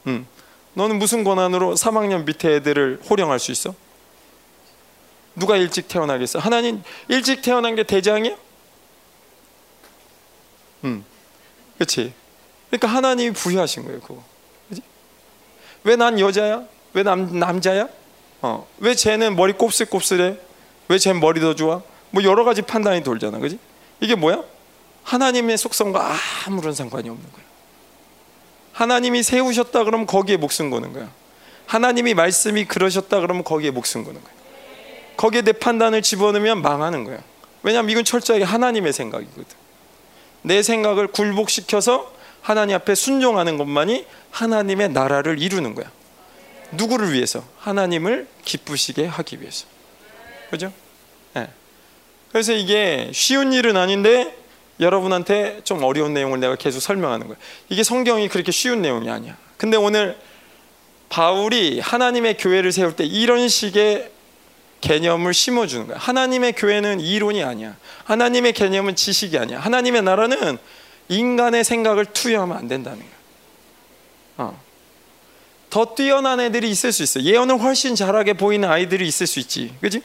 [0.08, 0.28] 음.
[0.74, 3.76] 너는 무슨 권한으로 3학년 밑에 애들을 호령할 수 있어?
[5.36, 6.40] 누가 일찍 태어나겠어?
[6.40, 8.36] 하나님 일찍 태어난 게 대장이야?
[10.86, 11.06] 음.
[11.78, 12.14] 그렇지.
[12.70, 14.24] 그러니까 하나님이 부여하신 거예요, 그거.
[15.84, 16.64] 왜 난 여자야?
[16.94, 17.88] 왜 남, 남자야?
[18.42, 18.68] 어.
[18.80, 20.38] 왜 쟤는 머리 곱슬곱슬해?
[20.88, 21.82] 왜 쟤는 머리 더 좋아?
[22.14, 23.40] 뭐 여러 가지 판단이 돌잖아.
[23.40, 23.58] 그지?
[24.00, 24.44] 이게 뭐야?
[25.04, 26.16] 하나님의 속성과
[26.46, 27.44] 아무런 상관이 없는 거야.
[28.72, 31.10] 하나님이 세우셨다 그러면 거기에 목숨 거는 거야.
[31.66, 34.34] 하나님이 말씀이 그러셨다 그러면 거기에 목숨 거는 거야.
[35.18, 37.18] 거기에 내 판단을 집어넣으면 망하는 거야.
[37.64, 39.46] 왜냐하면 이건 철저하게 하나님의 생각이거든.
[40.44, 45.90] 내 생각을 굴복시켜서 하나님 앞에 순종하는 것만이 하나님의 나라를 이루는 거야.
[46.74, 47.44] 누구를 위해서?
[47.58, 49.66] 하나님을 기쁘시게 하기 위해서.
[50.52, 50.72] 그죠?
[52.34, 52.40] 네.
[52.44, 54.36] 그래서 이게 쉬운 일은 아닌데
[54.80, 57.40] 여러분한테 좀 어려운 내용을 내가 계속 설명하는 거예요.
[57.70, 59.38] 이게 성경이 그렇게 쉬운 내용이 아니야.
[59.58, 60.18] 근데 오늘
[61.10, 64.10] 바울이 하나님의 교회를 세울 때 이런 식의
[64.82, 65.98] 개념을 심어주는 거야.
[65.98, 67.78] 하나님의 교회는 이론이 아니야.
[68.06, 69.60] 하나님의 개념은 지식이 아니야.
[69.60, 70.58] 하나님의 나라는
[71.10, 73.10] 인간의 생각을 투여하면 안 된다는 거야.
[74.38, 74.60] 어.
[75.70, 77.22] 더 뛰어난 애들이 있을 수 있어.
[77.22, 79.74] 예언을 훨씬 잘하게 보이는 아이들이 있을 수 있지.
[79.80, 80.02] 그지?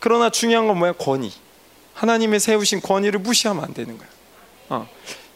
[0.00, 0.92] 그러나 중요한 건 뭐야?
[0.92, 1.32] 권위.
[1.94, 4.08] 하나님의 세우신 권위를 무시하면 안 되는 거야.
[4.70, 4.88] 어.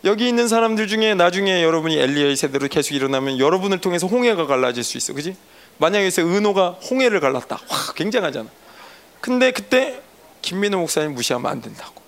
[0.05, 4.99] 여기 있는 사람들 중에 나중에 여러분이 엘리야의 세대로 계속 일어나면 여러분을 통해서 홍해가 갈라질 수
[4.99, 5.13] 있어.
[5.13, 5.37] 그지?
[5.79, 7.57] 만약에 은호가 홍해를 갈랐다.
[7.57, 8.49] 와, 굉장하잖아.
[9.21, 10.01] 근데 그때
[10.43, 12.03] 김민호 목사님 무시하면 안 된다고.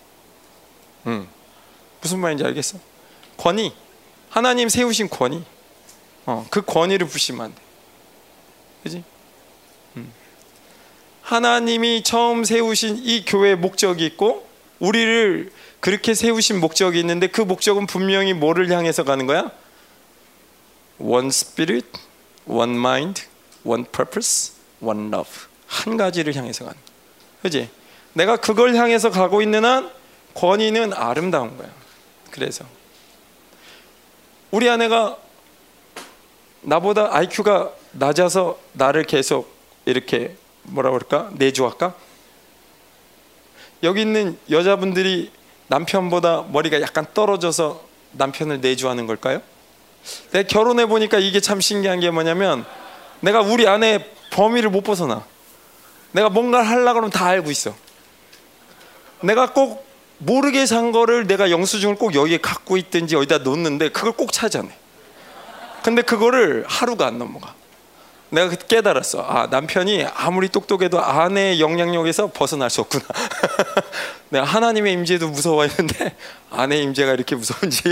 [1.06, 1.28] 음.
[2.00, 2.78] 무슨 말인지 알겠어?
[3.36, 3.72] 권위.
[4.28, 5.42] 하나님 세우신 권위.
[6.26, 7.62] 어, 그 권위를 부시면 안 돼.
[8.82, 9.04] 그지?
[11.26, 11.34] 음.
[11.34, 14.46] 하나님이 처음 세우신 이 교회의 목적이 있고
[14.78, 15.50] 우리를
[15.80, 19.50] 그렇게 세우신 목적이 있는데 그 목적은 분명히 뭐를 향해서 가는 거야?
[20.98, 21.86] One spirit,
[22.46, 23.24] one mind,
[23.64, 25.30] one purpose, one love.
[25.66, 26.78] 한 가지를 향해서 가는.
[27.42, 27.68] 그지?
[28.12, 29.90] 내가 그걸 향해서 가고 있는 한
[30.34, 31.68] 권위는 아름다운 거야.
[32.30, 32.64] 그래서
[34.50, 35.16] 우리 아내가
[36.62, 39.54] 나보다 IQ가 낮아서 나를 계속
[39.84, 40.36] 이렇게
[40.68, 41.94] 뭐라 그럴까 내조할까?
[43.82, 45.30] 여기 있는 여자분들이
[45.68, 49.40] 남편보다 머리가 약간 떨어져서 남편을 내조하는 걸까요?
[50.30, 52.64] 내가 결혼해 보니까 이게 참 신기한 게 뭐냐면
[53.20, 55.24] 내가 우리 아내 범위를 못 벗어나.
[56.12, 57.74] 내가 뭔가를 하려고 그러면 다 알고 있어.
[59.20, 59.84] 내가 꼭
[60.18, 64.68] 모르게 산 거를 내가 영수증을 꼭 여기에 갖고 있든지 어디다 놓는데 그걸 꼭 찾아내.
[65.82, 67.54] 근데 그거를 하루가 안 넘어가.
[68.30, 69.20] 내가 깨달았어.
[69.22, 73.04] 아 남편이 아무리 똑똑해도 아내의 영향력에서 벗어날 수 없구나.
[74.30, 76.16] 내가 하나님의 임재도 무서워했는데
[76.50, 77.82] 아내의 임재가 이렇게 무서운지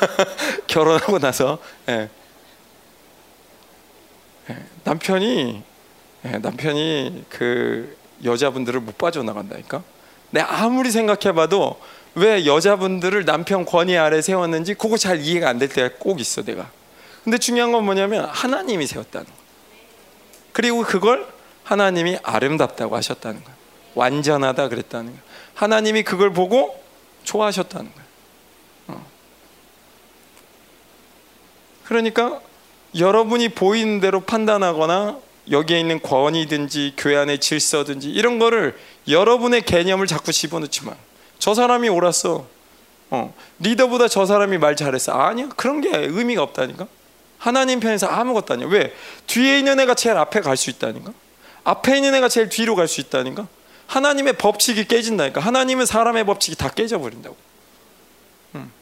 [0.66, 1.58] 결혼하고 나서
[1.88, 2.08] 예.
[4.50, 4.56] 예.
[4.84, 5.62] 남편이
[6.24, 9.82] 예, 남편이 그 여자분들을 못 빠져나간다니까.
[10.30, 11.78] 내가 아무리 생각해봐도
[12.14, 16.70] 왜 여자분들을 남편 권위 아래 세웠는지 그거 잘 이해가 안 될 때가 꼭 있어 내가.
[17.24, 19.45] 근데 중요한 건 뭐냐면 하나님이 세웠다는 거.
[20.56, 21.26] 그리고 그걸
[21.64, 23.56] 하나님이 아름답다고 하셨다는 거예요.
[23.94, 25.20] 완전하다 그랬다는 거예요.
[25.52, 26.82] 하나님이 그걸 보고
[27.24, 28.08] 좋아하셨다는 거예요.
[28.86, 29.06] 어.
[31.84, 32.40] 그러니까
[32.96, 35.18] 여러분이 보이는 대로 판단하거나
[35.50, 38.78] 여기에 있는 권위든지 교회 안의 질서든지 이런 거를
[39.08, 40.94] 여러분의 개념을 자꾸 집어넣지 마.
[41.38, 42.46] 저 사람이 옳았어.
[43.10, 43.34] 어.
[43.58, 45.12] 리더보다 저 사람이 말 잘했어.
[45.12, 45.50] 아니야.
[45.54, 46.86] 그런 게 의미가 없다니까.
[47.38, 48.68] 하나님 편에서 아무것도 아니야.
[48.68, 48.94] 왜?
[49.26, 51.12] 뒤에 있는 애가 제일 앞에 갈 수 있다니까.
[51.64, 53.46] 앞에 있는 애가 제일 뒤로 갈 수 있다니까.
[53.86, 55.40] 하나님의 법칙이 깨진다니까.
[55.40, 57.36] 하나님은 사람의 법칙이 다 깨져버린다고.
[58.56, 58.72] 음.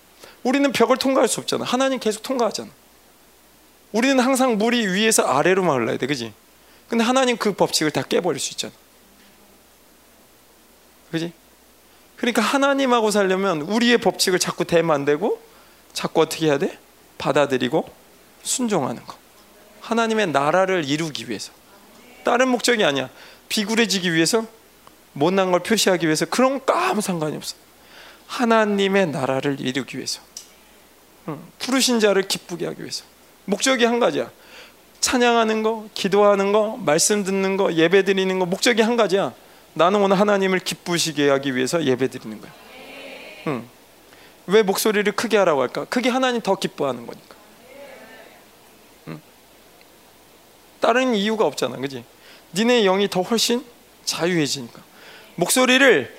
[0.42, 1.64] 우리는 벽을 통과할 수 없잖아.
[1.64, 2.70] 하나님 계속 통과하잖아.
[3.92, 6.32] 우리는 항상 물이 위에서 아래로만 흘러야 돼, 그지?
[6.88, 8.72] 근데 하나님 그 법칙을 다 깨버릴 수 있잖아.
[11.10, 11.32] 그지?
[12.16, 15.40] 그러니까 하나님하고 살려면 우리의 법칙을 자꾸 대면 안 되고
[15.92, 16.78] 자꾸 어떻게 해야 돼?
[17.18, 17.88] 받아들이고
[18.44, 19.16] 순종하는 거.
[19.80, 21.52] 하나님의 나라를 이루기 위해서.
[22.24, 23.10] 다른 목적이 아니야.
[23.48, 24.46] 비굴해지기 위해서
[25.12, 27.56] 못난 걸 표시하기 위해서 그런 거 아무 상관이 없어.
[28.26, 30.20] 하나님의 나라를 이루기 위해서.
[31.58, 33.04] 부르신 자를 기쁘게 하기 위해서.
[33.44, 34.30] 목적이 한 가지야.
[35.00, 39.34] 찬양하는 거, 기도하는 거, 말씀 듣는 거, 예배 드리는 거 목적이 한 가지야.
[39.74, 42.52] 나는 오늘 하나님을 기쁘시게 하기 위해서 예배 드리는 거야.
[43.48, 43.68] 응.
[44.46, 45.84] 왜 목소리를 크게 하라고 할까?
[45.86, 47.33] 그게 하나님 더 기뻐하는 거니까.
[50.84, 52.04] 다른 이유가 없잖아, 그지?
[52.52, 53.64] 니네 영이 더 훨씬
[54.04, 54.82] 자유해지니까
[55.36, 56.14] 목소리를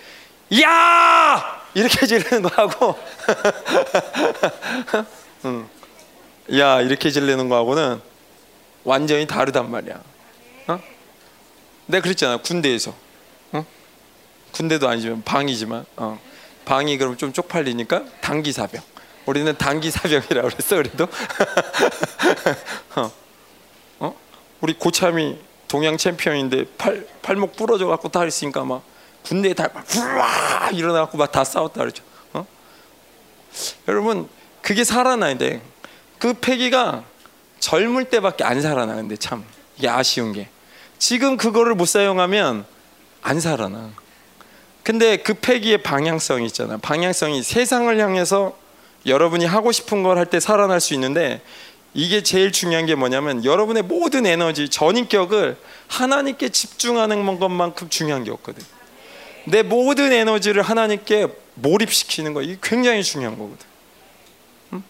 [0.63, 2.97] 야 이렇게 지르는 거하고
[5.45, 5.69] 응.
[6.57, 8.01] 야 이렇게 지르는 거하고는
[8.83, 10.01] 완전히 다르단 말이야.
[10.69, 10.79] 어?
[11.85, 12.95] 내가 그랬잖아 군대에서
[13.51, 13.63] 어?
[14.51, 16.19] 군대도 아니지만 방이지만 어.
[16.65, 18.81] 방이 그럼 좀 쪽팔리니까 단기 사병.
[19.27, 21.05] 우리는 단기 사병이라고 그랬어 그래도.
[22.97, 23.24] 어.
[24.65, 24.67] 어?
[24.67, 25.37] 우리 고참이
[25.67, 28.81] 동양 챔피언인데 팔 팔목 부러져 갖고 다 있으니까 막
[29.23, 32.03] 군대에 다막 후와 일어나 갖고 막 다 싸웠다 그랬죠.
[32.33, 32.45] 어?
[33.87, 34.27] 여러분
[34.61, 35.61] 그게 살아나야 돼.
[36.17, 37.03] 그 패기가
[37.59, 39.43] 젊을 때밖에 안 살아나는데 참
[39.77, 40.49] 이게 아쉬운 게
[40.97, 42.65] 지금 그거를 못 사용하면
[43.21, 43.91] 안 살아나.
[44.83, 46.77] 근데 그 패기의 방향성이 있잖아.
[46.77, 48.55] 방향성이 세상을 향해서
[49.05, 51.41] 여러분이 하고 싶은 걸 할 때 살아날 수 있는데
[51.95, 55.57] 이게 제일 중요한 게 뭐냐면 여러분의 모든 에너지, 전인격을
[55.87, 58.61] 하나님께 집중하는 것만큼 중요한 게 없거든.
[59.45, 63.65] 내 모든 에너지를 하나님께 몰입시키는 거 이게 굉장히 중요한 거거든.
[64.73, 64.83] 응?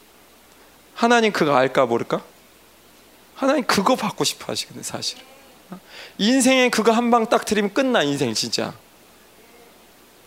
[0.96, 2.24] 하나님 그거 알까 모를까?
[3.36, 5.20] 하나님 그거 받고 싶어 하시거든 사실.
[6.18, 8.74] 인생에 그거 한 방 딱 들이면 끝나 인생 진짜.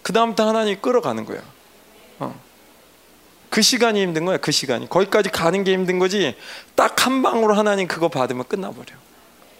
[0.03, 1.43] 그 다음부터 하나님 끌어가는 거야.
[3.49, 3.51] 어.
[3.51, 4.37] 그 시간이 힘든 거야.
[4.37, 6.37] 그 시간이 거기까지 가는 게 힘든 거지.
[6.75, 8.95] 딱 한 방으로 하나님 그거 받으면 끝나버려.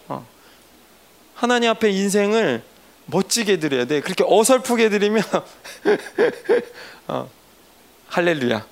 [0.09, 0.27] 어.
[1.35, 2.63] 하나님 앞에 인생을
[3.07, 4.01] 멋지게 드려야 돼.
[4.03, 5.23] 그렇게 어설프게 드리면
[7.09, 7.31] 어.
[8.09, 8.67] 할렐루야.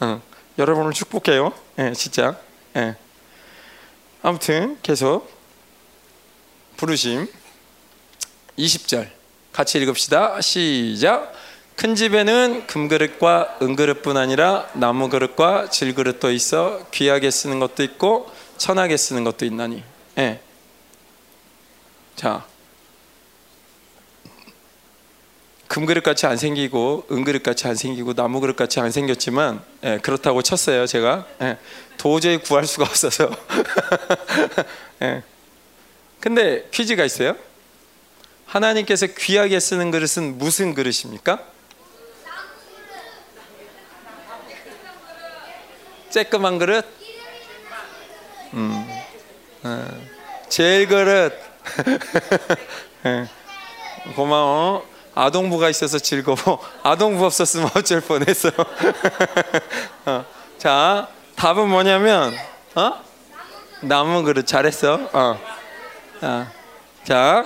[0.00, 0.22] 어.
[0.58, 1.52] 여러분을 축복해요.
[1.78, 2.36] 예, 진짜.
[2.76, 2.96] 예.
[4.22, 5.30] 아무튼 계속
[6.76, 7.28] 부르심
[8.58, 9.08] 20절
[9.52, 10.40] 같이 읽읍시다.
[10.40, 11.32] 시작.
[11.78, 19.22] 큰 집에는 금그릇과 은그릇뿐 아니라 나무 그릇과 질그릇도 있어 귀하게 쓰는 것도 있고 천하게 쓰는
[19.22, 19.84] 것도 있나니.
[20.18, 20.40] 예.
[22.16, 22.44] 자.
[25.68, 30.42] 금그릇 같이 안 생기고 은그릇 같이 안 생기고 나무 그릇 같이 안 생겼지만 예, 그렇다고
[30.42, 31.58] 쳤어요 제가 예,
[31.96, 33.30] 도저히 구할 수가 없어서
[35.02, 35.22] 예.
[36.18, 37.36] 근데 퀴즈가 있어요
[38.46, 41.57] 하나님께서 귀하게 쓰는 그릇은 무슨 그릇입니까?
[46.24, 46.84] 쬐끄만 그릇?
[48.54, 48.86] 음,
[49.62, 49.86] 어,
[50.48, 51.32] 제일 그릇
[53.06, 53.28] 예.
[54.14, 54.84] 고마워
[55.18, 56.60] 아동부가 있어서 즐거워.
[56.84, 58.50] 아동부 없었으면 어쩔 뻔했어.
[60.06, 60.24] 어.
[60.58, 62.36] 자, 답은 뭐냐면,
[62.76, 62.92] 어?
[63.80, 65.10] 나무 그릇 잘했어.
[65.12, 65.40] 어.
[66.22, 66.46] 어.
[67.02, 67.44] 자,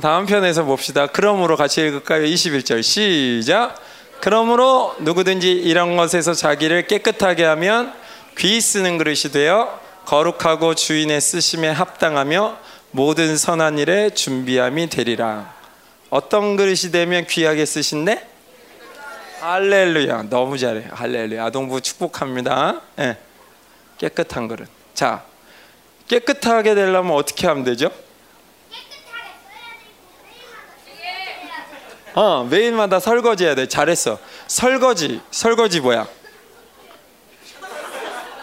[0.00, 1.08] 다음 편에서 봅시다.
[1.08, 2.22] 그러므로 같이 읽을까요?
[2.22, 3.74] 21절 시작.
[4.22, 7.92] 그러므로 누구든지 이런 것에서 자기를 깨끗하게 하면
[8.38, 12.56] 귀 쓰는 그릇이 되어 거룩하고 주인의 쓰심에 합당하며
[12.92, 15.52] 모든 선한 일에 준비함이 되리라.
[16.08, 18.24] 어떤 그릇이 되면 귀하게 쓰신대?
[19.40, 20.26] 할렐루야.
[20.30, 20.84] 너무 잘해.
[20.92, 21.46] 할렐루야.
[21.46, 22.80] 아동부 축복합니다.
[22.94, 23.18] 네.
[23.98, 24.68] 깨끗한 그릇.
[24.94, 25.24] 자,
[26.06, 27.90] 깨끗하게 되려면 어떻게 하면 되죠?
[32.14, 33.66] 어, 매일마다 설거지 해야 돼.
[33.66, 34.18] 잘했어.
[34.46, 35.22] 설거지.
[35.30, 36.06] 설거지 뭐야?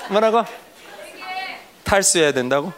[0.09, 0.43] 뭐라고?
[1.83, 2.73] 탈수해야 된다고?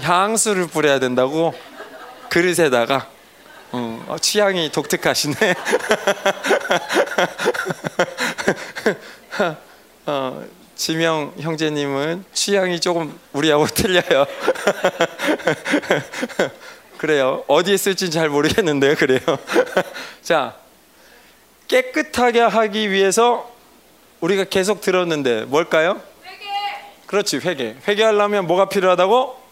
[0.00, 1.52] 향수를 뿌려야 된다고?
[2.30, 3.08] 그릇에다가
[3.72, 5.36] 어, 어, 취향이 독특하시네.
[10.06, 10.44] 어,
[10.76, 14.24] 지명 형제님은 취향이 조금 우리하고 틀려요.
[17.02, 17.42] 그래요.
[17.48, 18.94] 어디에 쓸지 잘 모르겠는데요.
[18.94, 19.18] 그래요.
[20.22, 20.56] 자,
[21.66, 23.50] 깨끗하게 하기 위해서
[24.20, 26.00] 우리가 계속 들었는데 뭘까요?
[26.24, 26.46] 회개.
[27.08, 27.74] 그렇지, 회개.
[27.88, 29.42] 회개하려면 뭐가 필요하다고?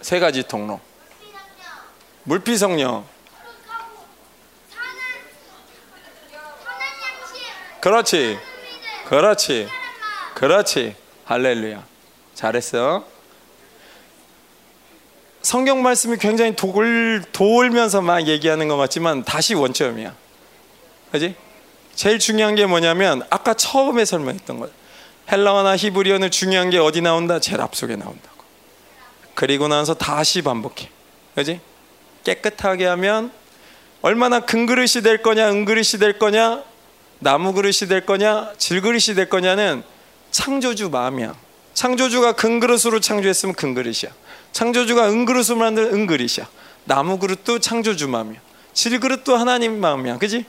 [0.00, 0.80] 세 가지 통로.
[2.22, 3.04] 물피성령.
[7.82, 8.38] 그렇지.
[9.10, 9.68] 그렇지.
[10.34, 10.96] 그렇지.
[11.26, 11.84] 할렐루야.
[12.34, 13.17] 잘했어.
[15.48, 20.14] 성경 말씀이 굉장히 돌, 돌면서 막 얘기하는 것 같지만 다시 원점이야.
[21.10, 21.36] 그지?
[21.94, 24.70] 제일 중요한 게 뭐냐면 아까 처음에 설명했던 것.
[25.32, 27.40] 헬라어나 히브리어는 중요한 게 어디 나온다?
[27.40, 28.44] 제일 앞속에 나온다고.
[29.34, 30.90] 그리고 나서 다시 반복해.
[31.34, 31.60] 그지?
[32.24, 33.32] 깨끗하게 하면
[34.02, 36.62] 얼마나 큰 그릇이 될 거냐, 은 그릇이 될 거냐,
[37.20, 39.82] 나무 그릇이 될 거냐, 질 그릇이 될 거냐는
[40.30, 41.34] 창조주 마음이야.
[41.72, 44.12] 창조주가 큰 그릇으로 창조했으면 큰 그릇이야.
[44.52, 46.48] 창조주가 은 그릇으로 만든 은 그릇이야.
[46.84, 48.40] 나무 그릇도 창조주 마음이야.
[48.72, 50.18] 질 그릇도 하나님 마음이야.
[50.18, 50.44] 그지?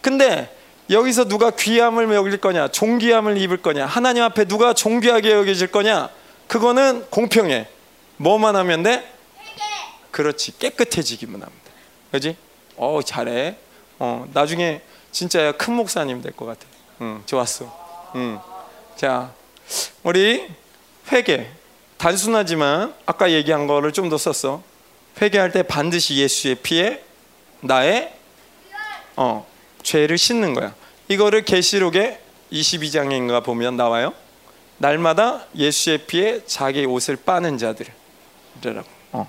[0.00, 0.54] 근데
[0.90, 6.08] 여기서 누가 귀함을 여길 거냐, 존귀함을 입을 거냐, 하나님 앞에 누가 존귀하게 여겨질 거냐,
[6.46, 7.68] 그거는 공평해.
[8.16, 9.12] 뭐만 하면 돼?
[10.10, 10.58] 그렇지.
[10.58, 11.70] 깨끗해지기만 하면 돼.
[12.12, 12.36] 그지?
[12.76, 13.56] 어, 잘해.
[13.98, 14.80] 어, 나중에
[15.12, 16.66] 진짜 큰 목사님 될 것 같아.
[17.02, 18.12] 응, 좋았어.
[18.14, 18.38] 응.
[18.96, 19.32] 자,
[20.02, 20.48] 우리
[21.12, 21.48] 회개.
[21.98, 24.62] 단순하지만 아까 얘기한 거를 좀 더 썼어.
[25.20, 27.02] 회개할 때 반드시 예수의 피에
[27.60, 28.14] 나의
[29.16, 29.46] 어,
[29.82, 30.74] 죄를 씻는 거야.
[31.08, 32.20] 이거를 계시록에
[32.52, 34.14] 22장인가 보면 나와요.
[34.78, 38.88] 날마다 예수의 피에 자기 옷을 빠는 자들이라고.
[39.12, 39.28] 어.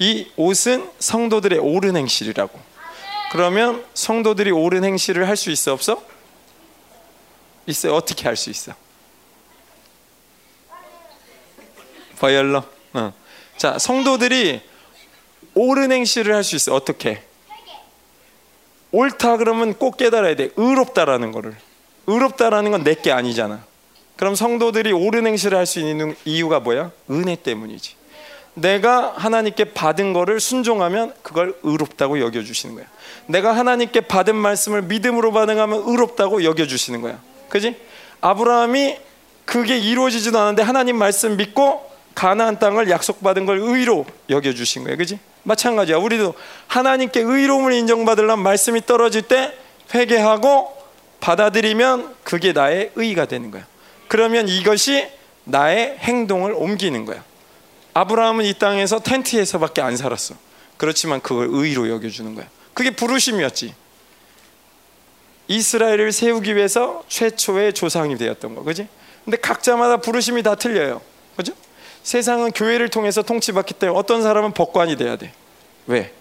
[0.00, 2.58] 이 옷은 성도들의 옳은 행실이라고.
[3.30, 6.02] 그러면 성도들이 옳은 행실을 할 수 있어 없어?
[7.66, 7.94] 있어요.
[7.94, 8.74] 어떻게 할 수 있어?
[12.28, 12.64] 버열러.
[12.94, 13.12] 어.
[13.58, 14.62] 자, 성도들이
[15.54, 16.74] 옳은 행실을 할 수 있어.
[16.74, 17.22] 어떻게?
[18.92, 20.48] 옳다 그러면 꼭 깨달아야 돼.
[20.56, 21.54] 의롭다라는 거를.
[22.06, 23.62] 의롭다라는 건 내 게 아니잖아.
[24.16, 26.92] 그럼 성도들이 옳은 행실을 할 수 있는 이유가 뭐야?
[27.10, 27.94] 은혜 때문이지.
[28.54, 32.86] 내가 하나님께 받은 거를 순종하면 그걸 의롭다고 여겨 주시는 거야.
[33.26, 37.18] 내가 하나님께 받은 말씀을 믿음으로 반응하면 의롭다고 여겨 주시는 거야.
[37.50, 37.76] 그지?
[38.22, 38.96] 아브라함이
[39.44, 44.96] 그게 이루어지지도 않았는데 하나님 말씀 믿고 가나안 땅을 약속받은 걸 의로 여겨 주신 거예요.
[44.96, 45.18] 그지?
[45.42, 45.96] 마찬가지야.
[45.98, 46.34] 우리도
[46.68, 49.52] 하나님께 의로움을 인정받으려면 말씀이 떨어질 때
[49.94, 50.74] 회개하고
[51.20, 53.66] 받아들이면 그게 나의 의가 되는 거야.
[54.08, 55.08] 그러면 이것이
[55.44, 57.22] 나의 행동을 옮기는 거야.
[57.94, 60.34] 아브라함은 이 땅에서 텐트에서밖에 안 살았어.
[60.76, 62.46] 그렇지만 그걸 의로 여겨 주는 거야.
[62.72, 63.74] 그게 부르심이었지.
[65.46, 68.88] 이스라엘을 세우기 위해서 최초의 조상이 되었던 거, 그지?
[69.24, 71.00] 근데 각자마다 부르심이 다 틀려요,
[71.36, 71.52] 그죠?
[72.04, 75.32] 세상은 교회를 통해서 통치받기 때문에 어떤 사람은 법관이 돼야 돼.
[75.86, 76.12] 왜?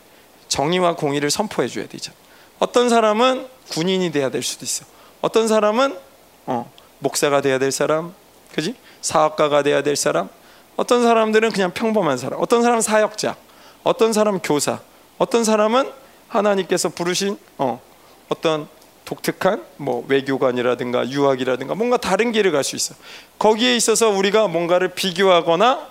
[0.47, 2.15] 정의와 공의를 선포해 줘야 되잖아.
[2.57, 4.85] 어떤 사람은 군인이 돼야 될 수도 있어.
[5.21, 5.97] 어떤 사람은
[6.45, 8.13] 어, 목사가 돼야 될 사람,
[8.55, 8.75] 그지?
[9.01, 10.29] 사업가가 돼야 될 사람.
[10.77, 12.41] 어떤 사람들은 그냥 평범한 사람.
[12.41, 13.35] 어떤 사람은 사역자.
[13.83, 14.79] 어떤 사람은 교사.
[15.17, 15.91] 어떤 사람은
[16.29, 17.81] 하나님께서 부르신 어,
[18.29, 18.69] 어떤
[19.13, 22.95] 독특한 뭐 외교관이라든가 유학이라든가 뭔가 다른 길을 갈 수 있어.
[23.37, 25.87] 거기에 있어서 우리가 뭔가를 비교하거나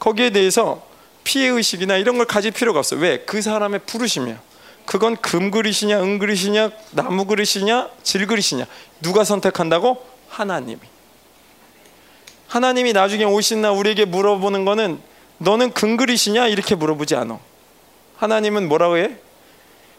[0.00, 0.82] 거기에 대해서
[1.22, 2.96] 피해 의식이나 이런 걸 가질 필요가 없어.
[2.96, 3.18] 왜?
[3.20, 4.40] 그 사람의 부르심이야.
[4.84, 8.66] 그건 금 그릇이냐, 은 그릇이냐, 나무 그릇이냐, 질 그릇이냐.
[9.00, 10.04] 누가 선택한다고?
[10.28, 10.80] 하나님이.
[12.48, 15.00] 하나님이 나중에 오신나 우리에게 물어보는 거는
[15.38, 17.38] 너는 금 그릇이냐 이렇게 물어보지 않아.
[18.16, 19.16] 하나님은 뭐라고 해?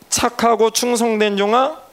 [0.09, 1.88] 착하고 충성된 종아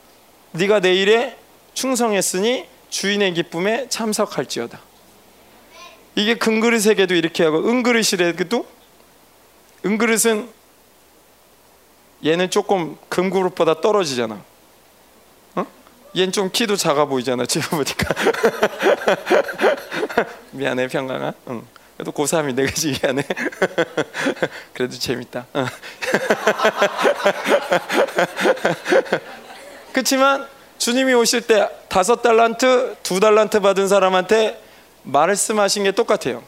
[0.56, 1.36] 네가 내 일에
[1.74, 4.80] 충성했으니 주인의 기쁨에 참석할지어다.
[6.14, 8.66] 이게 금그릇에게도 이렇게 하고 은그릇이라도
[9.84, 10.48] 은그릇은
[12.24, 14.42] 얘는 조금 금그릇보다 떨어지잖아.
[15.56, 15.66] 어?
[16.16, 17.44] 얘는 좀 키도 작아 보이잖아.
[17.44, 18.08] 지금 보니까.
[20.52, 21.34] 미안해 평강아.
[21.48, 21.66] 응.
[21.96, 23.22] 그래도 고3인데 그지 미안해.
[24.72, 25.46] 그래도 재밌다.
[29.96, 30.06] 어.
[30.06, 30.46] 그렇지만
[30.76, 34.62] 주님이 오실 때 다섯 달란트, 두 달란트 받은 사람한테
[35.04, 36.44] 말씀하신 게 똑같아요.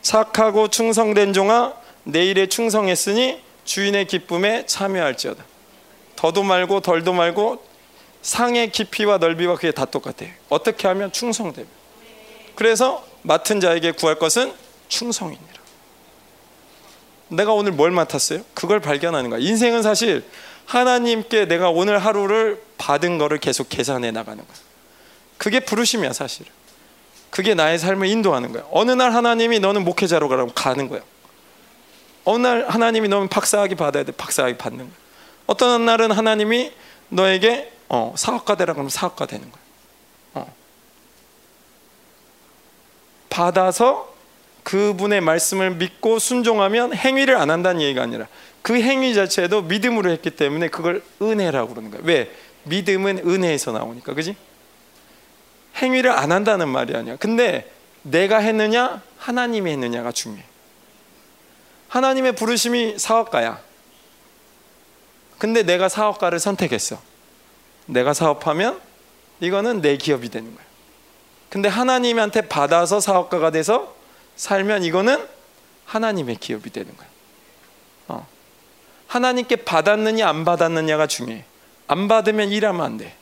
[0.00, 1.74] 착하고 충성된 종아,
[2.04, 5.44] 내일에 충성했으니 주인의 기쁨에 참여할지어다.
[6.14, 7.62] 더도 말고 덜도 말고
[8.22, 10.30] 상의 깊이와 넓이와 그게 다 똑같아요.
[10.48, 11.68] 어떻게 하면 충성되면.
[12.54, 14.54] 그래서 맡은 자에게 구할 것은
[14.88, 15.56] 충성이니라.
[17.28, 18.42] 내가 오늘 뭘 맡았어요?
[18.54, 19.40] 그걸 발견하는 거야.
[19.40, 20.24] 인생은 사실
[20.66, 24.56] 하나님께 내가 오늘 하루를 받은 거를 계속 계산해 나가는 거야.
[25.38, 26.46] 그게 부르심이야, 사실.
[27.30, 28.64] 그게 나의 삶을 인도하는 거야.
[28.70, 31.00] 어느 날 하나님이 너는 목회자로 가라고 가는 거야.
[32.24, 34.12] 어느 날 하나님이 너는 박사학위 받아야 돼.
[34.12, 34.96] 박사학위 받는 거야.
[35.46, 36.72] 어떤 날은 하나님이
[37.08, 39.62] 너에게 어, 사업가 되라 그러면 사업가 되는 거야.
[40.34, 40.54] 어.
[43.28, 44.12] 받아서
[44.64, 48.26] 그분의 말씀을 믿고 순종하면 행위를 안 한다는 얘기가 아니라
[48.66, 52.00] 그 행위 자체도 믿음으로 했기 때문에 그걸 은혜라고 그러는 거야.
[52.02, 52.32] 왜?
[52.64, 54.12] 믿음은 은혜에서 나오니까.
[54.12, 54.34] 그지?
[55.76, 57.14] 행위를 안 한다는 말이 아니야.
[57.14, 57.70] 근데
[58.02, 60.42] 내가 했느냐, 하나님이 했느냐가 중요해.
[61.90, 63.60] 하나님의 부르심이 사업가야.
[65.38, 67.00] 근데 내가 사업가를 선택했어.
[67.86, 68.80] 내가 사업하면
[69.38, 70.66] 이거는 내 기업이 되는 거야.
[71.50, 73.94] 근데 하나님한테 받아서 사업가가 돼서
[74.34, 75.24] 살면 이거는
[75.84, 77.05] 하나님의 기업이 되는 거야.
[79.06, 79.08] 어.
[79.08, 81.44] 하나님께 받았느냐 안 받았느냐가 중요해.
[81.88, 83.14] 안 받으면 일하면 안 돼.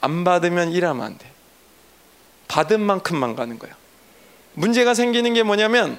[0.00, 1.30] 안 받으면 일하면 안 돼.
[2.48, 3.74] 받은 만큼만 가는 거야.
[4.54, 5.98] 문제가 생기는 게 뭐냐면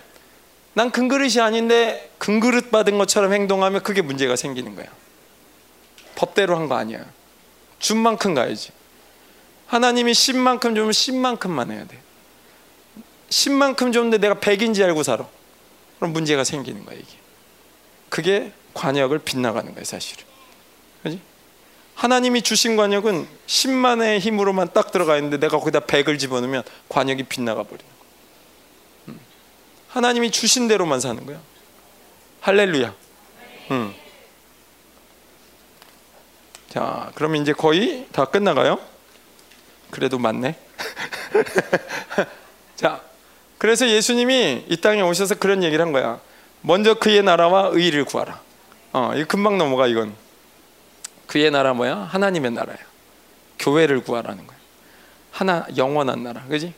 [0.73, 4.88] 난 금그릇이 아닌데 금그릇 받은 것처럼 행동하면 그게 문제가 생기는 거야.
[6.15, 7.03] 법대로 한 거 아니야.
[7.80, 8.72] 준 만큼 가야지.
[9.68, 11.98] 하나님이 10만큼 주면 10만큼만 해야 돼.
[13.30, 15.27] 10만큼 줬는데 내가 100인지 알고 살아.
[15.98, 17.22] 그럼 문제가 생기는 거야, 이게.
[18.14, 20.23] 그게 관역을 빗나가는 거예요, 사실은.
[21.02, 21.19] 그지?
[21.95, 27.90] 하나님이 주신 관역은 10만의 힘으로만 딱 들어가 있는데 내가 거기다 100을 집어넣으면 관역이 빗나가 거야.
[29.07, 29.19] 음.
[29.88, 31.41] 하나님이 주신 대로만 사는 거야.
[32.41, 32.94] 할렐루야.
[33.72, 33.95] 음.
[36.69, 38.80] 자, 그럼 이제 거의 다 끝나가요.
[39.90, 40.56] 그래도 맞네.
[42.77, 43.02] 자,
[43.57, 46.22] 그래서 예수님이 이 땅에 오셔서 그런 얘기를 한 거야.
[46.64, 48.40] 먼저 그의 나라와 의를 구하라.
[48.94, 50.15] 어, 이거 금방 넘어가 이건.
[51.27, 51.98] 그의 나라 뭐야?
[51.98, 52.77] 하나님의 나라야.
[53.60, 54.57] 교회를 구하라는 거야.
[55.31, 56.73] 하나 영원한 나라, 그지?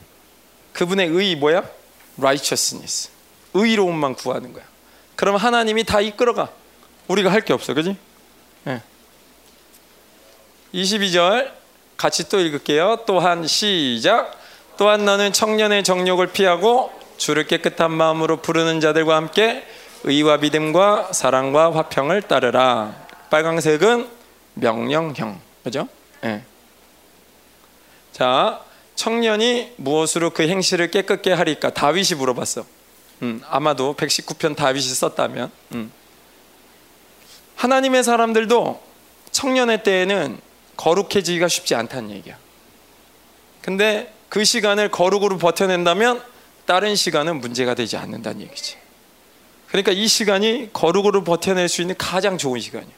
[0.74, 1.64] 그분의 의 뭐야?
[2.18, 3.10] righteousness.
[3.54, 4.64] 의로움만 구하는 거야.
[5.16, 6.50] 그럼 하나님이 다 이끌어가.
[7.08, 7.96] 우리가 할 게 없어, 그지?
[8.64, 8.82] 네.
[10.74, 11.52] 22절
[11.96, 13.04] 같이 또 읽을게요.
[13.06, 14.32] 또한 시작.
[14.78, 19.66] 또한 너는 청년의 정욕을 피하고 주를 깨끗한 마음으로 부르는 자들과 함께
[20.04, 23.08] 의와 믿음과 사랑과 화평을 따르라.
[23.30, 24.08] 빨강색은
[24.56, 25.88] 명령형, 그죠?
[26.22, 26.44] 네.
[28.12, 28.62] 자,
[28.96, 31.74] 청년이 무엇으로 그 행실을 깨끗게 하리까?
[31.74, 32.66] 다윗이 물어봤어.
[33.24, 35.52] 음, 아마도 119편 다윗이 썼다면.
[35.74, 35.92] 음.
[37.56, 38.82] 하나님의 사람들도
[39.32, 40.40] 청년의 때에는
[40.78, 42.38] 거룩해지기가 쉽지 않다는 얘기야.
[43.62, 46.22] 근데 그 시간을 거룩으로 버텨낸다면
[46.66, 48.78] 다른 시간은 문제가 되지 않는다는 얘기지.
[49.68, 52.94] 그러니까 이 시간이 거룩으로 버텨낼 수 있는 가장 좋은 시간이야.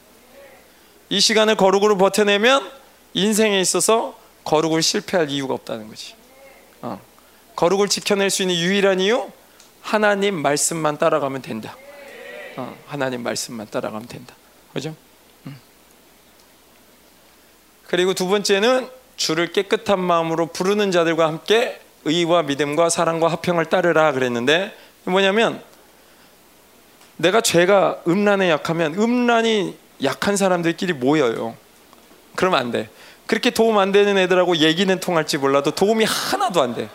[1.09, 2.69] 이 시간을 거룩으로 버텨내면
[3.13, 6.15] 인생에 있어서 거룩을 실패할 이유가 없다는 거지.
[6.81, 7.01] 어.
[7.55, 9.29] 거룩을 지켜낼 수 있는 유일한 이유
[9.81, 11.75] 하나님 말씀만 따라가면 된다.
[12.57, 12.75] 어.
[12.85, 14.35] 하나님 말씀만 따라가면 된다.
[14.73, 14.95] 그죠?
[15.47, 15.57] 음.
[17.87, 24.75] 그리고 두 번째는 주를 깨끗한 마음으로 부르는 자들과 함께 의와 믿음과 사랑과 화평을 따르라 그랬는데
[25.05, 25.61] 뭐냐면
[27.17, 31.55] 내가 죄가 음란에 약하면 음란이 약한 사람들끼리 모여요.
[32.35, 32.89] 그러면 안 돼.
[33.25, 36.89] 그렇게 도움 안 되는 애들하고 얘기는 통할지 몰라도 도움이 하나도 안 돼.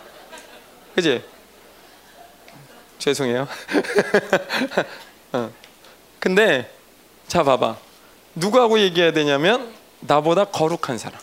[0.94, 1.22] 그지?
[2.98, 3.48] 죄송해요.
[5.32, 5.51] 어.
[6.20, 6.70] 근데
[7.26, 7.76] 자 봐봐.
[8.34, 11.20] 누구하고 얘기해야 되냐면 나보다 거룩한 사람.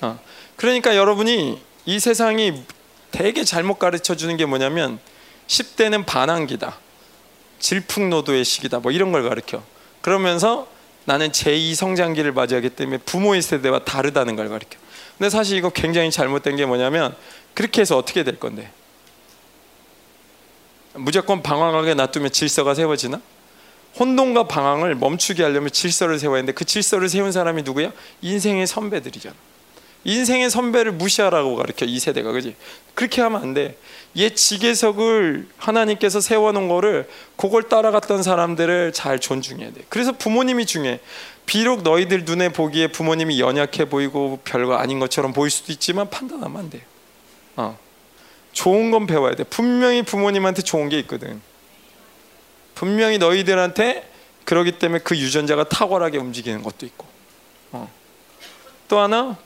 [0.00, 0.18] 어.
[0.56, 2.64] 그러니까 여러분이 이 세상이
[3.10, 4.98] 되게 잘못 가르쳐 주는 게 뭐냐면
[5.46, 6.78] 10대는 반항기다.
[7.58, 8.78] 질풍노도의 시기다.
[8.78, 9.62] 뭐 이런 걸 가르쳐.
[10.00, 10.68] 그러면서
[11.04, 14.78] 나는 제2 성장기를 맞이하기 때문에 부모의 세대와 다르다는 걸 가르쳐.
[15.18, 17.14] 근데 사실 이거 굉장히 잘못된 게 뭐냐면
[17.54, 18.70] 그렇게 해서 어떻게 될 건데?
[20.94, 23.20] 무조건 방황하게 놔두면 질서가 세워지나?
[23.98, 27.92] 혼돈과 방황을 멈추게 하려면 질서를 세워야 하는데 그 질서를 세운 사람이 누구야?
[28.22, 29.34] 인생의 선배들이잖아.
[30.04, 32.56] 인생의 선배를 무시하라고 가르쳐 이 세대가 그지?
[32.94, 33.76] 그렇게 하면 안 돼.
[34.16, 39.82] 옛 지계석을 하나님께서 세워놓은 거를 그걸 따라갔던 사람들을 잘 존중해야 돼.
[39.88, 41.00] 그래서 부모님이 중요해.
[41.46, 46.70] 비록 너희들 눈에 보기에 부모님이 연약해 보이고 별거 아닌 것처럼 보일 수도 있지만 판단하면 안
[46.70, 46.84] 돼.
[47.56, 47.78] 어.
[48.52, 49.44] 좋은 건 배워야 돼.
[49.44, 51.40] 분명히 부모님한테 좋은 게 있거든.
[52.74, 54.10] 분명히 너희들한테
[54.44, 57.06] 그러기 때문에 그 유전자가 탁월하게 움직이는 것도 있고.
[57.72, 57.90] 어.
[58.88, 59.36] 또 하나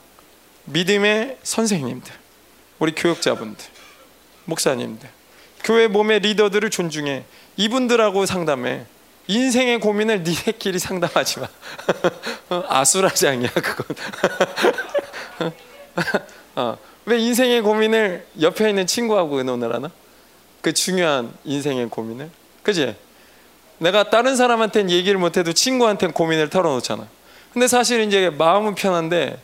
[0.65, 2.13] 믿음의 선생님들,
[2.79, 3.65] 우리 교육자분들,
[4.45, 5.09] 목사님들,
[5.63, 7.23] 교회 몸의 리더들을 존중해.
[7.57, 8.85] 이분들하고 상담해.
[9.27, 11.47] 인생의 고민을 니네끼리 상담하지 마.
[12.49, 13.95] 어, 아수라장이야 그건.
[16.55, 19.89] 어, 왜 인생의 고민을 옆에 있는 친구하고 의논을 하나?
[20.61, 22.29] 그 중요한 인생의 고민을,
[22.61, 22.95] 그지?
[23.79, 27.07] 내가 다른 사람한테는 얘기를 못해도 친구한테는 고민을 털어놓잖아.
[27.53, 29.39] 근데 사실 이제 마음은 편한데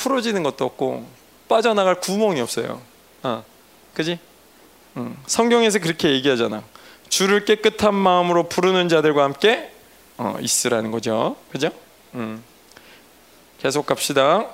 [0.00, 1.06] 풀어지는 것도 없고
[1.46, 2.80] 빠져나갈 구멍이 없어요.
[3.22, 3.44] 어,
[3.92, 4.18] 그지?
[4.96, 6.62] 음, 성경에서 그렇게 얘기하잖아.
[7.10, 9.70] 주를 깨끗한 마음으로 부르는 자들과 함께
[10.16, 11.36] 어, 있으라는 거죠.
[11.52, 11.70] 그죠?
[12.14, 12.42] 음.
[13.58, 14.46] 계속 갑시다.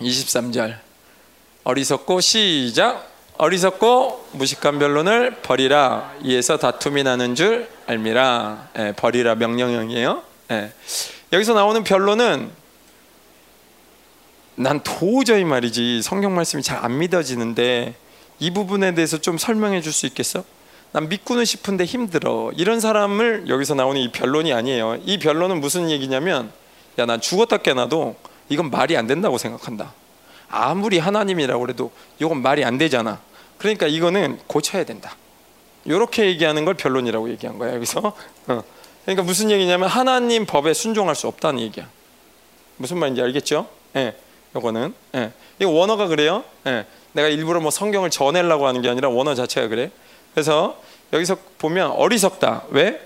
[0.00, 0.78] 23절.
[1.62, 3.08] 어리석고 시작.
[3.36, 6.12] 어리석고 무식한 변론을 버리라.
[6.22, 8.70] 이에서 다툼이 나는 줄 알미라.
[8.78, 10.22] 예, 버리라 명령형이에요.
[10.50, 10.72] 예.
[11.32, 12.63] 여기서 나오는 변론은
[14.56, 17.94] 난 도저히 말이지 성경 말씀이 잘 안 믿어지는데
[18.40, 20.44] 이 부분에 대해서 좀 설명해 줄 수 있겠어?
[20.92, 22.52] 난 믿고는 싶은데 힘들어.
[22.56, 25.00] 이런 사람을 여기서 나오는 이 변론이 아니에요.
[25.04, 26.52] 이 변론은 무슨 얘기냐면
[26.98, 28.14] 야 난 죽었다 깨나도
[28.48, 29.92] 이건 말이 안 된다고 생각한다.
[30.48, 31.90] 아무리 하나님이라고 그래도
[32.20, 33.20] 이건 말이 안 되잖아.
[33.58, 35.16] 그러니까 이거는 고쳐야 된다.
[35.84, 38.00] 이렇게 얘기하는 걸 변론이라고 얘기한 거야 여기서.
[38.46, 38.62] 어.
[39.04, 41.88] 그러니까 무슨 얘기냐면 하나님 법에 순종할 수 없다는 얘기야.
[42.76, 43.68] 무슨 말인지 알겠죠?
[43.96, 44.14] 예.
[44.56, 45.32] 요거는 예.
[45.60, 46.44] 이 원어가 그래요.
[46.66, 46.86] 예.
[47.12, 49.90] 내가 일부러 뭐 성경을 전하려고 하는 게 아니라 원어 자체가 그래.
[50.32, 50.80] 그래서
[51.12, 52.64] 여기서 보면 어리석다.
[52.70, 53.00] 왜?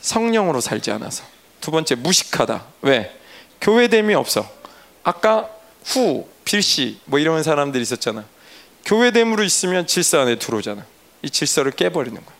[0.00, 1.24] 성령으로 살지 않아서.
[1.60, 2.64] 두 번째 무식하다.
[2.82, 3.14] 왜?
[3.60, 4.48] 교회됨이 없어.
[5.02, 5.48] 아까
[5.84, 8.24] 후, 필시 뭐 이런 사람들이 있었잖아.
[8.84, 10.84] 교회됨으로 있으면 질서 안에 들어오잖아.
[11.22, 12.36] 이 질서를 깨버리는 거야.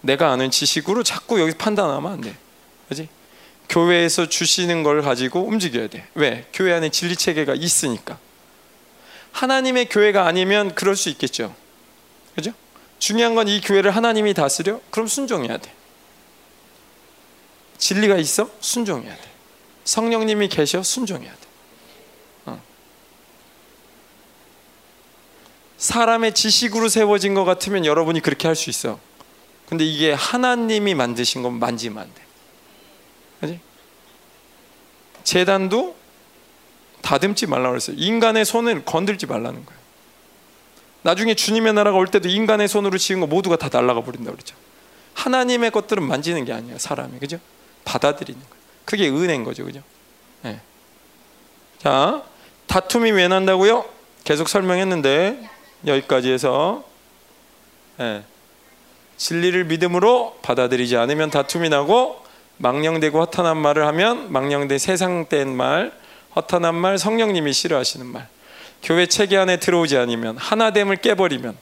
[0.00, 2.36] 내가 아는 지식으로 자꾸 여기 판단하면 안 돼.
[2.88, 3.08] 그지?
[3.68, 6.06] 교회에서 주시는 걸 가지고 움직여야 돼.
[6.14, 6.46] 왜?
[6.52, 8.18] 교회 안에 진리 체계가 있으니까.
[9.32, 11.54] 하나님의 교회가 아니면 그럴 수 있겠죠.
[12.34, 12.52] 그죠?
[12.98, 14.80] 중요한 건 이 교회를 하나님이 다스려?
[14.90, 15.72] 그럼 순종해야 돼.
[17.78, 18.50] 진리가 있어?
[18.60, 19.22] 순종해야 돼.
[19.84, 20.82] 성령님이 계셔?
[20.82, 21.38] 순종해야 돼.
[22.46, 22.62] 어.
[25.78, 28.98] 사람의 지식으로 세워진 것 같으면 여러분이 그렇게 할 수 있어.
[29.68, 32.22] 근데 이게 하나님이 만드신 건 만지면 안 돼.
[33.40, 33.60] 그지?
[35.28, 35.94] 재단도
[37.02, 37.96] 다듬지 말라고 그랬어요.
[37.98, 39.80] 인간의 손을 건들지 말라는 거예요.
[41.02, 44.56] 나중에 주님의 나라가 올 때도 인간의 손으로 지은 거 모두가 다 날아가 버린다고 그랬죠.
[45.12, 46.78] 하나님의 것들은 만지는 게 아니에요.
[46.78, 47.18] 사람이.
[47.18, 47.38] 그죠?
[47.84, 48.54] 받아들이는 거예요.
[48.86, 49.66] 그게 은혜인 거죠.
[49.66, 49.82] 그죠?
[50.40, 50.62] 네.
[51.76, 52.22] 자,
[52.66, 53.84] 다툼이 왜 난다고요?
[54.24, 55.46] 계속 설명했는데
[55.86, 56.84] 여기까지 해서
[57.98, 58.24] 네.
[59.18, 62.27] 진리를 믿음으로 받아들이지 않으면 다툼이 나고
[62.58, 65.92] 망령되고 허탄한 말을 하면 망령된 세상된 말,
[66.36, 68.28] 허탄한 말, 성령님이 싫어하시는 말.
[68.82, 71.56] 교회 체계 안에 들어오지 않으면 하나됨을 깨버리면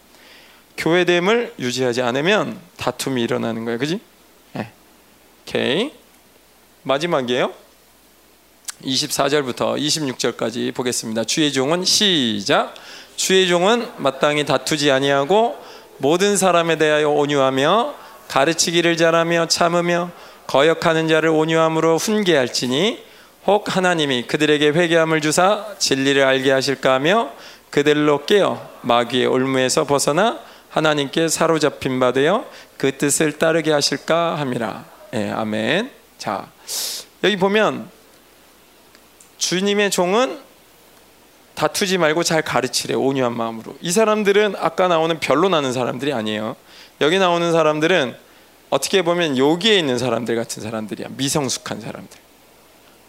[0.76, 3.78] 교회됨을 유지하지 않으면 다툼이 일어나는 거예요.
[3.78, 4.00] 그지?
[4.52, 4.70] 네.
[5.42, 5.92] 오케이.
[6.82, 7.52] 마지막이에요.
[8.82, 11.24] 24절부터 26절까지 보겠습니다.
[11.24, 12.74] 주의 종은 시작.
[13.16, 15.56] 주의 종은 마땅히 다투지 아니하고
[15.98, 17.94] 모든 사람에 대하여 온유하며
[18.28, 20.10] 가르치기를 잘하며 참으며
[20.46, 23.04] 거역하는 자를 온유함으로 훈계할지니
[23.46, 27.30] 혹 하나님이 그들에게 회개함을 주사 진리를 알게 하실까 하며
[27.70, 30.40] 그들로 깨어 마귀의 올무에서 벗어나
[30.70, 32.44] 하나님께 사로잡힌 바 되어
[32.76, 34.84] 그 뜻을 따르게 하실까 함이라.
[35.14, 35.90] 예, 아멘.
[36.18, 36.48] 자,
[37.24, 37.88] 여기 보면
[39.38, 40.38] 주님의 종은
[41.54, 43.76] 다투지 말고 잘 가르치래 온유한 마음으로.
[43.80, 46.56] 이 사람들은 아까 나오는 별로 나는 사람들이 아니에요.
[47.00, 48.25] 여기 나오는 사람들은
[48.70, 51.08] 어떻게 보면 여기에 있는 사람들 같은 사람들이야.
[51.10, 52.18] 미성숙한 사람들.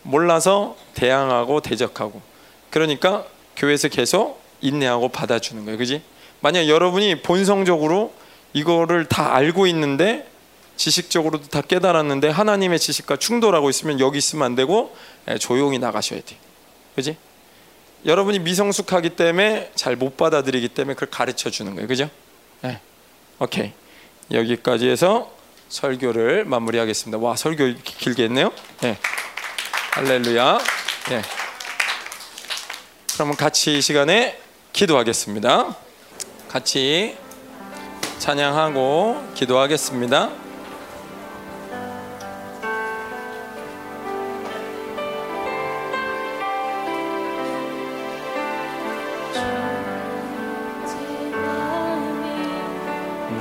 [0.03, 2.21] 몰라서 대항하고 대적하고.
[2.69, 3.25] 그러니까
[3.55, 5.77] 교회에서 계속 인내하고 받아주는 거예요.
[5.77, 6.01] 그지?
[6.39, 8.13] 만약 여러분이 본성적으로
[8.53, 10.27] 이거를 다 알고 있는데
[10.77, 14.95] 지식적으로도 다 깨달았는데 하나님의 지식과 충돌하고 있으면 여기 있으면 안 되고
[15.27, 16.37] 예, 조용히 나가셔야 돼.
[16.95, 17.17] 그지?
[18.05, 21.87] 여러분이 미성숙하기 때문에 잘 못 받아들이기 때문에 그걸 가르쳐 주는 거예요.
[21.87, 22.09] 그죠?
[22.61, 22.79] 네.
[23.39, 23.71] 오케이.
[24.31, 25.31] 여기까지 해서
[25.69, 27.17] 설교를 마무리하겠습니다.
[27.17, 28.51] 와, 설교 길게 했네요.
[28.81, 28.97] 네.
[29.91, 30.59] 할렐루야.
[31.09, 31.21] 네.
[33.13, 34.39] 그러면 같이 이 시간에
[34.73, 35.75] 기도하겠습니다.
[36.49, 37.17] 같이
[38.19, 40.46] 찬양하고 기도하겠습니다.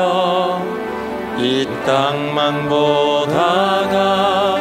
[1.39, 4.61] 이 땅만 보다가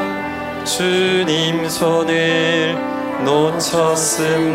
[0.65, 2.75] 주님 손을
[3.23, 4.49] 놓쳤습니다.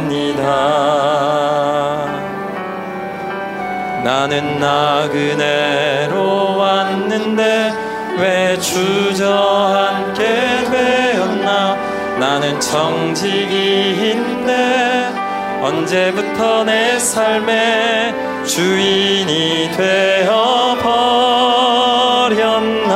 [4.04, 7.72] 나는 나그네로 왔는데
[8.18, 10.22] 왜 주저앉게
[10.70, 11.74] 되었나?
[12.18, 14.04] 나는 청지기인데
[15.62, 20.76] 언제부터 내 삶의 주인이 되어
[22.28, 22.92] 버렸나?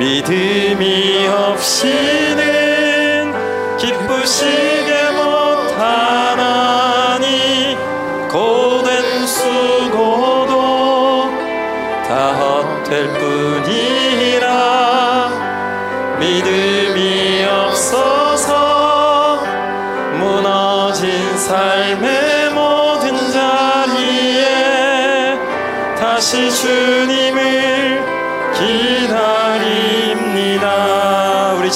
[0.00, 2.03] 믿음이 없이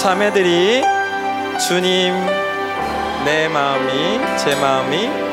[0.09, 0.83] 자매들이
[1.69, 2.15] 주님
[3.27, 5.28] 내 마음이 제 마음이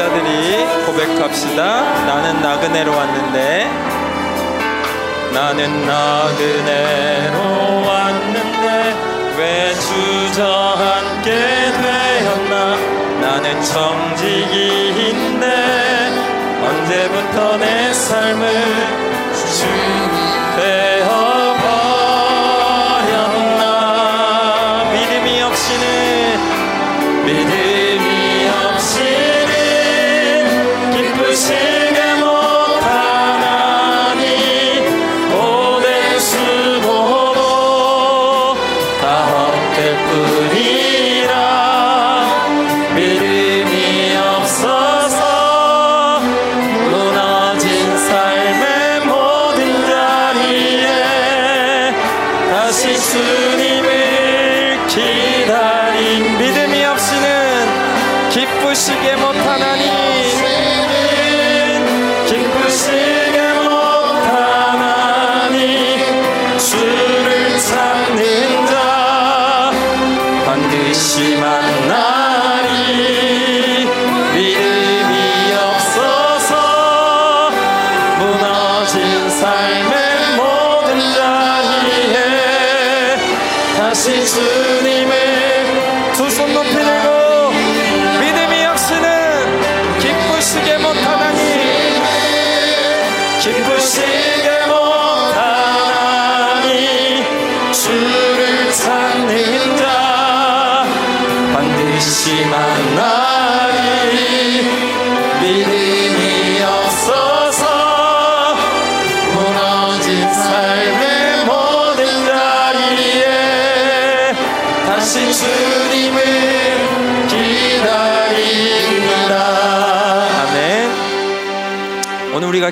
[0.00, 1.62] 남자들이 고백합시다.
[2.06, 3.70] 나는 나그네로 왔는데.
[5.34, 7.36] 나는 나그네로
[7.86, 8.94] 왔는데.
[9.36, 11.30] 왜 주저앉게
[11.82, 12.76] 되었나?
[13.20, 15.46] 나는 정직이인데.
[16.64, 19.99] 언제부터 내 삶을 되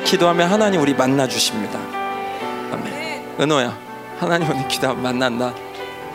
[0.09, 1.79] 기도하면 하나님 우리 만나 주십니다.
[2.73, 3.37] 아멘.
[3.39, 3.79] 은호야,
[4.19, 5.55] 하나님 오늘 기도하면 만난다.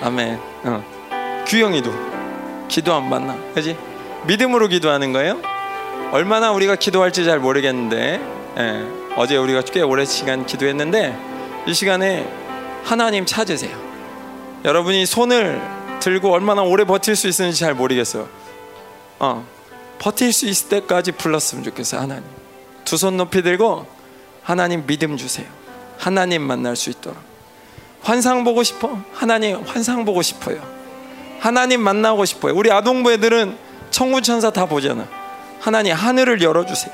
[0.01, 0.39] 아멘.
[0.63, 1.43] 어.
[1.45, 1.91] 규영이도
[2.67, 3.37] 기도하면 만나.
[3.53, 3.77] 그지?
[4.25, 5.39] 믿음으로 기도하는 거예요.
[6.11, 8.19] 얼마나 우리가 기도할지 잘 모르겠는데
[8.57, 11.15] 예, 어제 우리가 꽤 오랜 시간 기도했는데
[11.67, 12.27] 이 시간에
[12.83, 13.77] 하나님 찾으세요.
[14.65, 15.61] 여러분이 손을
[15.99, 18.27] 들고 얼마나 오래 버틸 수 있는지 잘 모르겠어요.
[19.19, 19.45] 어,
[19.99, 22.42] 버틸 수 있을 때까지 불렀으면 좋겠어요, 하나님.
[22.93, 23.87] 두 손 높이 들고
[24.43, 25.47] 하나님 믿음 주세요.
[25.97, 27.17] 하나님 만날 수 있도록.
[28.03, 28.99] 환상 보고 싶어?
[29.13, 30.61] 하나님 환상 보고 싶어요.
[31.39, 32.53] 하나님 만나고 싶어요.
[32.55, 33.57] 우리 아동부 애들은
[33.89, 35.07] 천군천사 다 보잖아.
[35.59, 36.93] 하나님 하늘을 열어주세요.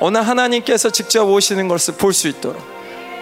[0.00, 2.62] 오늘 하나님께서 직접 오시는 것을 볼 수 있도록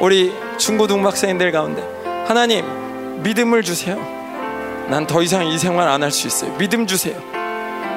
[0.01, 1.83] 우리 중고등학생들 가운데
[2.27, 3.97] 하나님 믿음을 주세요.
[4.91, 6.55] 난 더 이상 이 생활 안 할 수 있어요.
[6.59, 7.17] 믿음 주세요.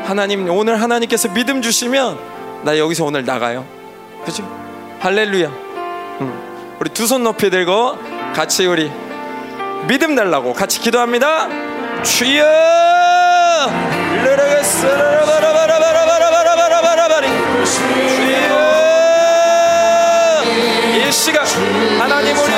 [0.06, 2.18] 하나님 오늘 하나님께서 믿음 주시면
[2.64, 3.66] 나 여기서 오늘 나가요.
[4.28, 4.44] 그죠?
[5.00, 5.48] 할렐루야.
[6.22, 6.76] 음.
[6.80, 7.98] 우리 두 손 높이 들고
[8.36, 8.92] 같이 우리
[9.88, 11.48] 믿음 달라고 같이 기도합니다.
[12.04, 12.44] 주여!
[17.64, 18.48] 주여!
[21.08, 21.46] 이 시간
[22.00, 22.52] 하나님 우리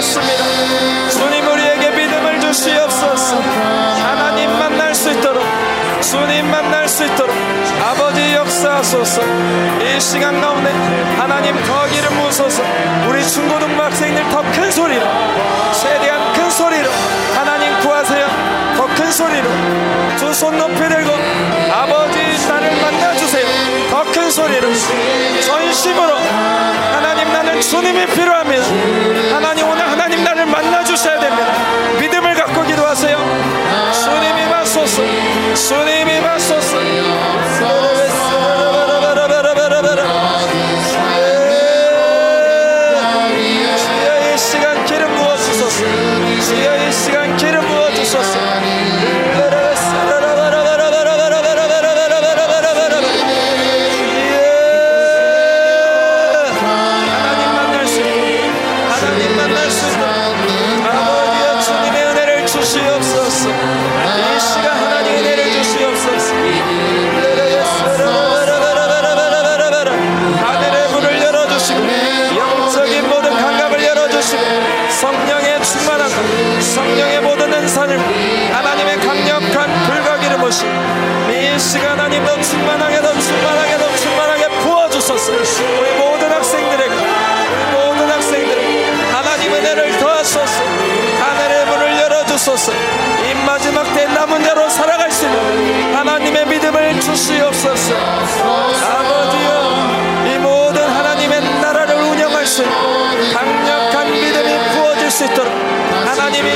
[0.00, 1.10] 찾습니다.
[1.10, 3.36] 주님 우리에게 믿음을 주시옵소서.
[4.02, 5.42] 하나님 만날 수 있도록
[6.00, 7.34] 주님 만날 수 있도록
[7.84, 9.20] 아버지 역사하소서.
[9.22, 10.70] 이 시간 가운데
[11.18, 12.62] 하나님 더 기름 부으소서.
[13.08, 15.04] 우리 중고등부 학생들 더 큰 소리로
[15.80, 16.88] 최대한 큰 소리로
[17.34, 18.26] 하나님 구하세요.
[18.78, 19.48] 더 큰 소리로
[20.18, 21.10] 두 손 높이 들고
[21.72, 21.99] 아버지
[24.40, 24.68] 소리로
[25.42, 26.14] 전심으로
[26.92, 28.64] 하나님 나는 주님이 필요합니다.
[29.34, 31.52] 하나님 오늘 하나님 나를 만나 주셔야 됩니다.
[32.00, 33.18] 믿음을 갖고 기도하세요.
[33.92, 35.02] 주님이 맞소서.
[35.54, 36.59] 주님이 맞소서.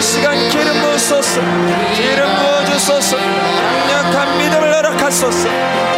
[0.05, 1.41] 시간 기름 부으소서.
[1.95, 3.17] 기름 부어주소서.
[3.17, 5.94] 강력한 믿음을 허락하소서.